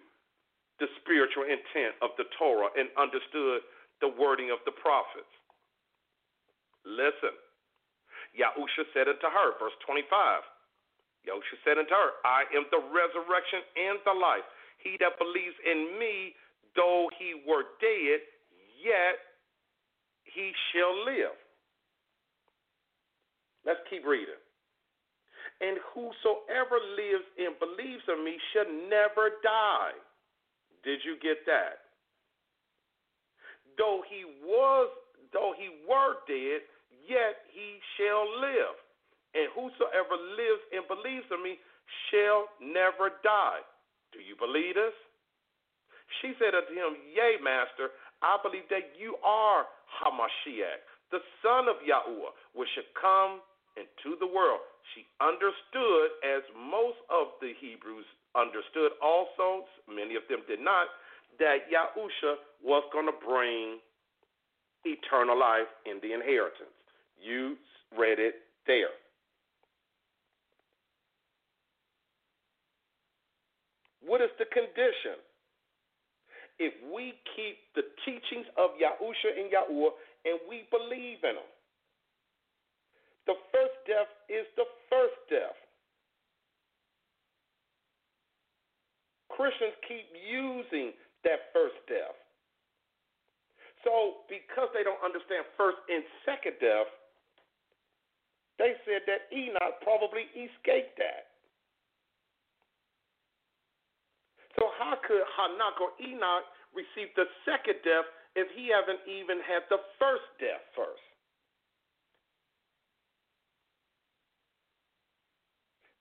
the 0.80 0.88
spiritual 1.00 1.48
intent 1.48 1.96
of 2.04 2.12
the 2.20 2.28
Torah 2.36 2.68
and 2.76 2.92
understood 3.00 3.64
the 4.04 4.12
wording 4.12 4.52
of 4.52 4.60
the 4.68 4.76
prophets. 4.76 5.32
Listen. 6.84 7.32
Yahusha 8.36 8.84
said 8.92 9.08
unto 9.08 9.26
her, 9.26 9.56
verse 9.56 9.74
25. 9.88 10.04
Yahusha 11.28 11.60
said 11.64 11.76
unto 11.76 11.92
her, 11.92 12.16
I 12.24 12.48
am 12.56 12.64
the 12.72 12.80
resurrection 12.80 13.60
and 13.76 14.00
the 14.08 14.16
life. 14.16 14.46
He 14.80 14.96
that 15.04 15.20
believes 15.20 15.56
in 15.62 16.00
me, 16.00 16.32
though 16.74 17.10
he 17.20 17.44
were 17.44 17.68
dead, 17.78 18.24
yet 18.80 19.20
he 20.24 20.52
shall 20.72 20.94
live. 21.04 21.36
Let's 23.66 23.84
keep 23.90 24.06
reading 24.06 24.40
and 25.60 25.78
whosoever 25.94 26.78
lives 26.94 27.26
and 27.34 27.58
believes 27.58 28.02
in 28.06 28.22
me 28.24 28.38
shall 28.52 28.70
never 28.86 29.42
die. 29.42 29.98
Did 30.84 31.02
you 31.02 31.18
get 31.18 31.42
that? 31.46 31.90
Though 33.76 34.02
he 34.06 34.22
was, 34.46 34.90
though 35.32 35.54
he 35.58 35.70
were 35.86 36.22
dead, 36.26 36.62
yet 37.06 37.42
he 37.50 37.78
shall 37.98 38.26
live. 38.40 38.78
And 39.38 39.46
whosoever 39.54 40.18
lives 40.34 40.62
and 40.74 40.82
believes 40.90 41.30
in 41.30 41.38
me 41.46 41.62
shall 42.10 42.50
never 42.58 43.14
die. 43.22 43.62
Do 44.10 44.18
you 44.18 44.34
believe 44.34 44.74
this? 44.74 44.96
She 46.18 46.34
said 46.42 46.58
unto 46.58 46.74
him, 46.74 46.98
Yea, 47.14 47.38
master, 47.38 47.94
I 48.18 48.34
believe 48.42 48.66
that 48.74 48.98
you 48.98 49.14
are 49.22 49.70
Hamashiach, 50.02 50.82
the 51.14 51.22
son 51.38 51.70
of 51.70 51.78
Yahuwah, 51.86 52.34
which 52.58 52.66
should 52.74 52.90
come 52.98 53.38
into 53.78 54.18
the 54.18 54.26
world. 54.26 54.58
She 54.96 55.06
understood, 55.22 56.18
as 56.26 56.42
most 56.56 56.98
of 57.06 57.38
the 57.38 57.54
Hebrews 57.62 58.08
understood 58.34 58.98
also, 58.98 59.70
many 59.86 60.18
of 60.18 60.26
them 60.26 60.42
did 60.50 60.58
not, 60.58 60.90
that 61.38 61.70
Yahusha 61.70 62.42
was 62.64 62.82
going 62.90 63.06
to 63.06 63.14
bring 63.22 63.78
eternal 64.82 65.38
life 65.38 65.70
in 65.86 66.02
the 66.02 66.10
inheritance. 66.10 66.74
You 67.22 67.54
read 67.94 68.18
it 68.18 68.42
there. 68.66 68.90
What 74.08 74.22
is 74.22 74.32
the 74.38 74.46
condition? 74.48 75.20
If 76.58 76.72
we 77.08 77.16
keep 77.32 77.56
the 77.72 77.88
teachings 78.04 78.44
of 78.60 78.76
Yahusha 78.76 79.32
and 79.32 79.48
Yahuwah 79.48 79.96
and 80.28 80.36
we 80.44 80.68
believe 80.68 81.24
in 81.24 81.40
them, 81.40 81.50
the 83.24 83.32
first 83.48 83.76
death 83.88 84.12
is 84.28 84.44
the 84.60 84.68
first 84.92 85.16
death. 85.32 85.56
Christians 89.32 89.72
keep 89.88 90.04
using 90.12 90.92
that 91.24 91.48
first 91.56 91.80
death. 91.88 92.16
So, 93.86 94.26
because 94.28 94.68
they 94.76 94.84
don't 94.84 95.00
understand 95.00 95.48
first 95.56 95.78
and 95.88 96.04
second 96.28 96.60
death, 96.60 96.90
they 98.58 98.74
said 98.84 99.06
that 99.08 99.30
Enoch 99.32 99.80
probably 99.80 100.28
escaped 100.34 100.98
that. 100.98 101.30
So, 104.58 104.74
how 104.82 104.98
could 105.06 105.22
Hanak 105.38 105.78
or 105.78 105.94
Enoch 106.02 106.42
receive 106.74 107.12
the 107.16 107.26
second 107.44 107.80
death 107.84 108.06
if 108.36 108.48
he 108.54 108.70
haven't 108.70 109.02
even 109.08 109.40
had 109.44 109.66
the 109.68 109.80
first 109.98 110.26
death 110.38 110.64
first? 110.76 111.04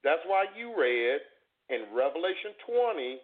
That's 0.04 0.24
why 0.28 0.46
you 0.56 0.72
read 0.72 1.20
in 1.68 1.92
Revelation 1.92 2.56
20 2.64 3.20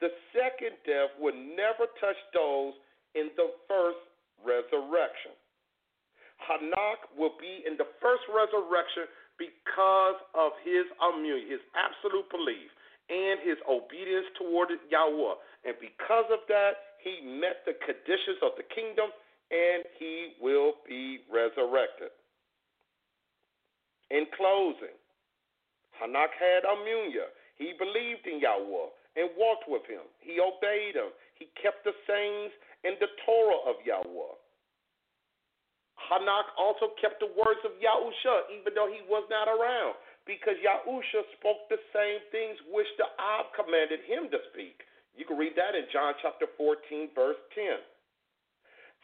the 0.00 0.10
second 0.34 0.74
death 0.84 1.14
would 1.22 1.38
never 1.38 1.86
touch 2.02 2.18
those 2.34 2.74
in 3.14 3.30
the 3.38 3.54
first 3.70 4.02
resurrection. 4.42 5.32
Hanak 6.42 7.14
will 7.14 7.38
be 7.38 7.62
in 7.62 7.78
the 7.78 7.86
first 8.02 8.26
resurrection 8.26 9.06
because 9.38 10.18
of 10.34 10.52
his 10.66 10.84
immunity, 10.98 11.56
his 11.56 11.62
absolute 11.72 12.26
belief, 12.28 12.68
and 13.08 13.40
his 13.44 13.58
obedience 13.68 14.26
toward 14.38 14.72
Yahweh. 14.88 15.36
And 15.68 15.74
because 15.80 16.28
of 16.32 16.44
that, 16.48 16.96
he 17.04 17.20
met 17.20 17.64
the 17.68 17.76
conditions 17.84 18.40
of 18.40 18.56
the 18.56 18.64
kingdom 18.72 19.12
and 19.52 19.84
he 20.00 20.36
will 20.40 20.80
be 20.88 21.20
resurrected. 21.28 22.12
In 24.10 24.24
closing, 24.36 24.96
Hanak 26.00 26.32
had 26.36 26.64
immunia. 26.64 27.28
He 27.56 27.72
believed 27.76 28.26
in 28.26 28.40
Yahweh 28.40 28.88
and 29.16 29.30
walked 29.36 29.68
with 29.68 29.84
him. 29.86 30.08
He 30.20 30.40
obeyed 30.40 30.96
him. 30.96 31.12
He 31.38 31.46
kept 31.60 31.84
the 31.84 31.94
sayings 32.08 32.52
and 32.82 32.96
the 33.00 33.08
Torah 33.24 33.62
of 33.68 33.76
Yahweh. 33.84 34.34
Hanak 36.10 36.52
also 36.58 36.92
kept 37.00 37.20
the 37.20 37.30
words 37.32 37.62
of 37.64 37.72
Yahusha, 37.80 38.52
even 38.52 38.74
though 38.74 38.90
he 38.90 39.00
was 39.08 39.24
not 39.30 39.48
around, 39.48 39.96
because 40.24 40.56
Yahusha 40.60 41.20
spoke 41.36 41.68
the 41.68 41.80
same 41.92 42.20
things 42.32 42.56
which 42.72 42.88
the 42.96 43.08
Ab 43.20 43.52
commanded 43.52 44.00
him 44.08 44.32
to 44.32 44.40
speak. 44.52 44.80
You 45.16 45.24
can 45.24 45.36
read 45.36 45.54
that 45.56 45.76
in 45.76 45.86
John 45.92 46.16
chapter 46.20 46.48
14, 46.56 47.12
verse 47.14 47.38
10. 47.54 47.78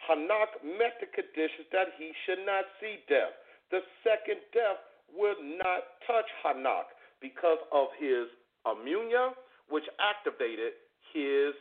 Hanak 0.09 0.64
met 0.64 0.97
the 0.98 1.12
conditions 1.12 1.68
that 1.72 1.92
he 2.01 2.10
should 2.24 2.40
not 2.48 2.64
see 2.80 3.05
death. 3.06 3.36
The 3.70 3.84
second 4.01 4.40
death 4.51 4.80
would 5.12 5.38
not 5.60 6.01
touch 6.09 6.26
Hanak 6.40 6.88
because 7.20 7.60
of 7.70 7.92
his 8.01 8.26
immunia, 8.64 9.36
which 9.68 9.84
activated 10.01 10.72
his 11.12 11.52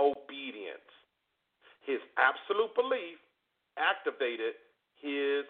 obedience. 0.00 0.88
His 1.84 2.00
absolute 2.16 2.72
belief 2.74 3.20
activated 3.76 4.56
his 4.98 5.44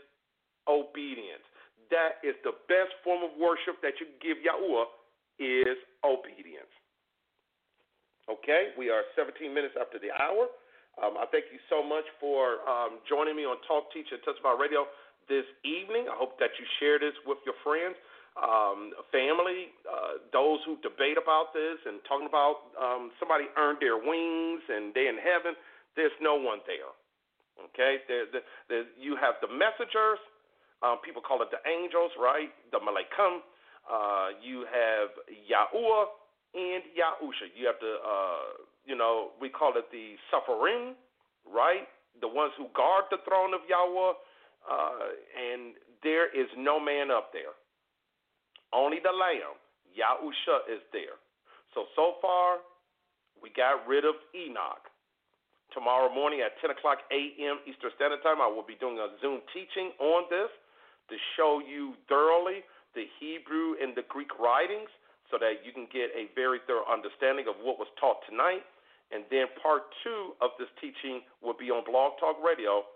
obedience. 0.67 1.47
That 1.91 2.23
is 2.25 2.37
the 2.45 2.57
best 2.69 2.95
form 3.03 3.25
of 3.25 3.33
worship 3.37 3.81
that 3.83 4.01
you 4.01 4.07
give 4.23 4.41
Yahuwah 4.41 4.89
is 5.39 5.79
obedience. 6.05 6.71
Okay, 8.25 8.73
we 8.79 8.89
are 8.89 9.05
17 9.17 9.53
minutes 9.53 9.77
after 9.77 10.01
the 10.01 10.09
hour. 10.17 10.49
Um, 10.97 11.19
I 11.21 11.27
thank 11.29 11.51
you 11.53 11.61
so 11.69 11.85
much 11.85 12.07
for 12.23 12.63
um, 12.65 13.03
joining 13.05 13.37
me 13.37 13.45
on 13.45 13.61
Talk, 13.69 13.91
Teach, 13.93 14.09
and 14.15 14.23
Testify 14.25 14.55
Radio 14.57 14.89
this 15.29 15.45
evening. 15.67 16.07
I 16.09 16.17
hope 16.17 16.39
that 16.39 16.55
you 16.57 16.65
share 16.81 16.97
this 16.97 17.13
with 17.27 17.43
your 17.45 17.59
friends, 17.67 17.99
um, 18.39 18.95
family, 19.11 19.75
uh, 19.85 20.25
those 20.33 20.63
who 20.65 20.79
debate 20.81 21.19
about 21.19 21.53
this 21.53 21.83
and 21.85 22.01
talking 22.07 22.31
about 22.31 22.73
um, 22.79 23.11
somebody 23.19 23.51
earned 23.59 23.83
their 23.83 23.99
wings 23.99 24.63
and 24.71 24.95
they're 24.95 25.11
in 25.11 25.21
heaven. 25.21 25.59
There's 25.99 26.15
no 26.23 26.39
one 26.39 26.63
there. 26.65 26.89
Okay, 27.71 28.03
there, 28.11 28.27
there, 28.31 28.47
there, 28.71 28.85
you 28.99 29.15
have 29.15 29.39
the 29.39 29.51
messengers. 29.51 30.19
Um, 30.85 31.01
people 31.01 31.25
call 31.25 31.41
it 31.41 31.49
the 31.49 31.65
angels, 31.65 32.13
right? 32.21 32.53
The 32.69 32.77
Malakim. 32.77 33.41
Uh, 33.89 34.37
you 34.45 34.69
have 34.69 35.17
Yahuwah 35.49 36.13
and 36.53 36.85
Yahusha. 36.93 37.49
You 37.57 37.65
have 37.73 37.81
the, 37.81 37.97
uh, 38.05 38.61
you 38.85 38.93
know, 38.93 39.33
we 39.41 39.49
call 39.49 39.73
it 39.81 39.89
the 39.89 40.21
Seraphim, 40.29 40.93
right? 41.49 41.89
The 42.21 42.29
ones 42.29 42.53
who 42.61 42.69
guard 42.77 43.09
the 43.11 43.17
throne 43.25 43.57
of 43.57 43.65
Yahweh. 43.65 44.13
Uh, 44.65 45.09
and 45.33 45.73
there 46.05 46.29
is 46.29 46.49
no 46.57 46.77
man 46.77 47.11
up 47.11 47.33
there. 47.33 47.57
Only 48.73 49.01
the 49.01 49.13
Lamb, 49.13 49.57
Yahusha, 49.97 50.69
is 50.69 50.85
there. 50.93 51.17
So, 51.73 51.89
so 51.97 52.21
far, 52.21 52.61
we 53.41 53.49
got 53.57 53.89
rid 53.89 54.05
of 54.05 54.17
Enoch. 54.37 54.85
Tomorrow 55.73 56.13
morning 56.13 56.41
at 56.45 56.61
10 56.61 56.71
o'clock 56.77 57.05
a.m. 57.09 57.59
Eastern 57.65 57.91
Standard 57.97 58.23
Time, 58.23 58.41
I 58.41 58.47
will 58.47 58.65
be 58.65 58.77
doing 58.77 59.01
a 59.01 59.09
Zoom 59.21 59.41
teaching 59.53 59.91
on 59.99 60.29
this 60.31 60.53
to 61.11 61.17
show 61.37 61.61
you 61.61 61.95
thoroughly 62.09 62.65
the 62.95 63.07
Hebrew 63.21 63.77
and 63.81 63.93
the 63.95 64.07
Greek 64.09 64.33
writings 64.39 64.89
so 65.31 65.41
that 65.41 65.65
you 65.67 65.73
can 65.73 65.89
get 65.91 66.13
a 66.15 66.31
very 66.35 66.61
thorough 66.69 66.87
understanding 66.87 67.49
of 67.49 67.57
what 67.61 67.81
was 67.81 67.89
taught 67.99 68.23
tonight. 68.29 68.63
And 69.13 69.25
then 69.29 69.51
part 69.61 69.89
two 70.03 70.35
of 70.41 70.55
this 70.59 70.71
teaching 70.81 71.23
will 71.43 71.57
be 71.57 71.69
on 71.69 71.85
Blog 71.85 72.17
Talk 72.19 72.41
Radio 72.41 72.87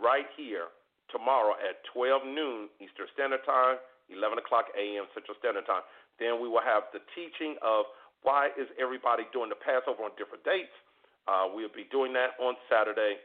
right 0.00 0.26
here 0.36 0.72
tomorrow 1.12 1.58
at 1.58 1.82
12 1.92 2.24
noon 2.24 2.70
Eastern 2.78 3.10
Standard 3.12 3.44
Time, 3.44 3.82
11 4.08 4.38
o'clock 4.38 4.70
a.m. 4.78 5.10
Central 5.12 5.36
Standard 5.42 5.66
Time. 5.66 5.82
Then 6.22 6.40
we 6.40 6.48
will 6.48 6.64
have 6.64 6.88
the 6.94 7.02
teaching 7.12 7.58
of 7.60 7.84
why 8.22 8.52
is 8.56 8.68
everybody 8.76 9.24
doing 9.32 9.48
the 9.48 9.58
Passover 9.58 10.06
on 10.06 10.12
different 10.16 10.44
dates 10.44 10.72
uh, 11.30 11.46
we'll 11.52 11.72
be 11.74 11.86
doing 11.90 12.12
that 12.14 12.34
on 12.40 12.58
Saturday 12.70 13.20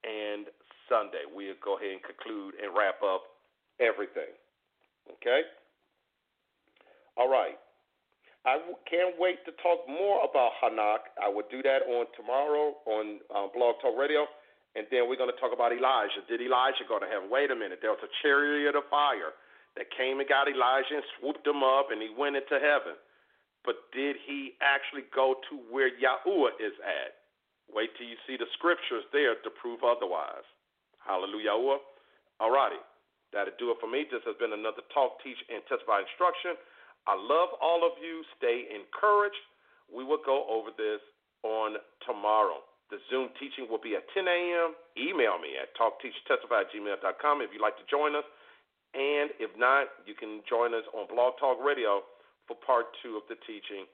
and 0.00 0.46
Sunday. 0.88 1.26
We'll 1.28 1.58
go 1.60 1.76
ahead 1.76 1.98
and 1.98 2.02
conclude 2.02 2.54
and 2.56 2.72
wrap 2.72 3.02
up 3.02 3.29
everything. 3.80 4.30
Okay? 5.18 5.42
All 7.16 7.28
right. 7.28 7.58
I 8.46 8.56
can't 8.88 9.20
wait 9.20 9.44
to 9.44 9.52
talk 9.60 9.84
more 9.84 10.24
about 10.24 10.56
Hanak. 10.64 11.12
I 11.20 11.28
will 11.28 11.44
do 11.50 11.60
that 11.60 11.84
on 11.84 12.08
tomorrow 12.16 12.72
on 12.88 13.20
uh, 13.28 13.52
Blog 13.52 13.76
Talk 13.84 13.92
Radio. 13.98 14.24
And 14.78 14.86
then 14.88 15.10
we're 15.10 15.18
going 15.18 15.32
to 15.32 15.40
talk 15.42 15.52
about 15.52 15.74
Elijah. 15.74 16.22
Did 16.30 16.40
Elijah 16.40 16.86
go 16.88 16.96
to 16.96 17.04
heaven? 17.04 17.28
Wait 17.28 17.50
a 17.50 17.58
minute. 17.58 17.82
There 17.82 17.90
was 17.90 18.00
a 18.06 18.12
chariot 18.22 18.78
of 18.78 18.86
fire 18.88 19.34
that 19.76 19.90
came 19.92 20.22
and 20.22 20.28
got 20.30 20.46
Elijah 20.48 20.94
and 20.94 21.06
swooped 21.18 21.44
him 21.44 21.60
up, 21.60 21.90
and 21.90 22.00
he 22.00 22.08
went 22.14 22.38
into 22.38 22.56
heaven. 22.56 22.96
But 23.66 23.90
did 23.92 24.16
he 24.24 24.56
actually 24.62 25.04
go 25.12 25.36
to 25.50 25.54
where 25.68 25.90
Yahuwah 25.90 26.56
is 26.62 26.72
at? 26.80 27.20
Wait 27.68 27.90
till 27.98 28.06
you 28.06 28.16
see 28.24 28.38
the 28.38 28.48
scriptures 28.56 29.04
there 29.12 29.36
to 29.42 29.50
prove 29.50 29.84
otherwise. 29.84 30.46
Hallelujah. 31.04 31.52
All 31.52 32.50
righty. 32.50 32.80
That'll 33.32 33.54
do 33.58 33.70
it 33.70 33.78
for 33.78 33.86
me. 33.86 34.06
This 34.10 34.24
has 34.26 34.34
been 34.42 34.52
another 34.52 34.82
talk, 34.90 35.22
teach, 35.22 35.38
and 35.46 35.62
testify 35.70 36.02
instruction. 36.02 36.58
I 37.06 37.14
love 37.14 37.54
all 37.62 37.86
of 37.86 37.96
you. 38.02 38.26
Stay 38.36 38.66
encouraged. 38.70 39.38
We 39.86 40.02
will 40.02 40.20
go 40.22 40.46
over 40.50 40.74
this 40.74 41.02
on 41.42 41.78
tomorrow. 42.06 42.62
The 42.90 42.98
Zoom 43.06 43.30
teaching 43.38 43.70
will 43.70 43.80
be 43.80 43.94
at 43.94 44.02
10 44.14 44.26
a.m. 44.26 44.74
Email 44.98 45.38
me 45.38 45.54
at 45.54 45.70
talkteachtestify 45.78 46.66
at 46.66 46.68
gmail.com 46.74 47.38
if 47.40 47.54
you'd 47.54 47.62
like 47.62 47.78
to 47.78 47.86
join 47.86 48.18
us. 48.18 48.26
And 48.94 49.30
if 49.38 49.54
not, 49.54 49.86
you 50.02 50.18
can 50.18 50.42
join 50.50 50.74
us 50.74 50.82
on 50.90 51.06
Blog 51.06 51.38
Talk 51.38 51.62
Radio 51.62 52.02
for 52.50 52.58
part 52.58 52.90
two 52.98 53.14
of 53.14 53.22
the 53.30 53.38
teaching 53.46 53.86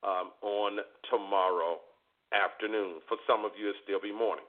um, 0.00 0.32
on 0.40 0.80
tomorrow 1.12 1.84
afternoon. 2.32 3.04
For 3.04 3.20
some 3.28 3.44
of 3.44 3.52
you, 3.60 3.68
it'll 3.68 3.84
still 3.84 4.00
be 4.00 4.16
morning. 4.16 4.48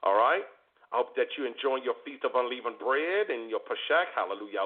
All 0.00 0.16
right? 0.16 0.48
Hope 0.96 1.12
that 1.12 1.28
you 1.36 1.44
enjoy 1.44 1.84
your 1.84 1.92
feast 2.08 2.24
of 2.24 2.32
unleavened 2.32 2.80
bread 2.80 3.28
and 3.28 3.52
your 3.52 3.60
Pashak. 3.60 4.16
Hallelujah. 4.16 4.64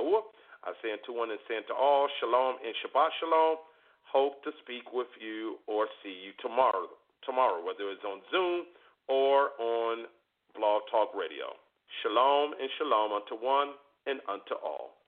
I 0.62 0.70
say 0.78 0.94
unto 0.94 1.10
one 1.10 1.34
and 1.34 1.42
say 1.50 1.58
unto 1.58 1.74
all, 1.74 2.06
Shalom 2.22 2.54
and 2.62 2.70
Shabbat 2.78 3.10
Shalom. 3.18 3.58
Hope 4.06 4.38
to 4.46 4.54
speak 4.62 4.94
with 4.94 5.10
you 5.18 5.58
or 5.66 5.90
see 6.06 6.14
you 6.14 6.30
tomorrow, 6.38 6.86
tomorrow, 7.26 7.58
whether 7.66 7.90
it's 7.90 8.06
on 8.06 8.22
Zoom 8.30 8.70
or 9.10 9.58
on 9.58 10.06
Blog 10.54 10.86
Talk 10.86 11.10
Radio. 11.18 11.50
Shalom 11.98 12.54
and 12.62 12.70
shalom 12.78 13.10
unto 13.10 13.34
one 13.34 13.74
and 14.06 14.22
unto 14.30 14.54
all. 14.62 14.99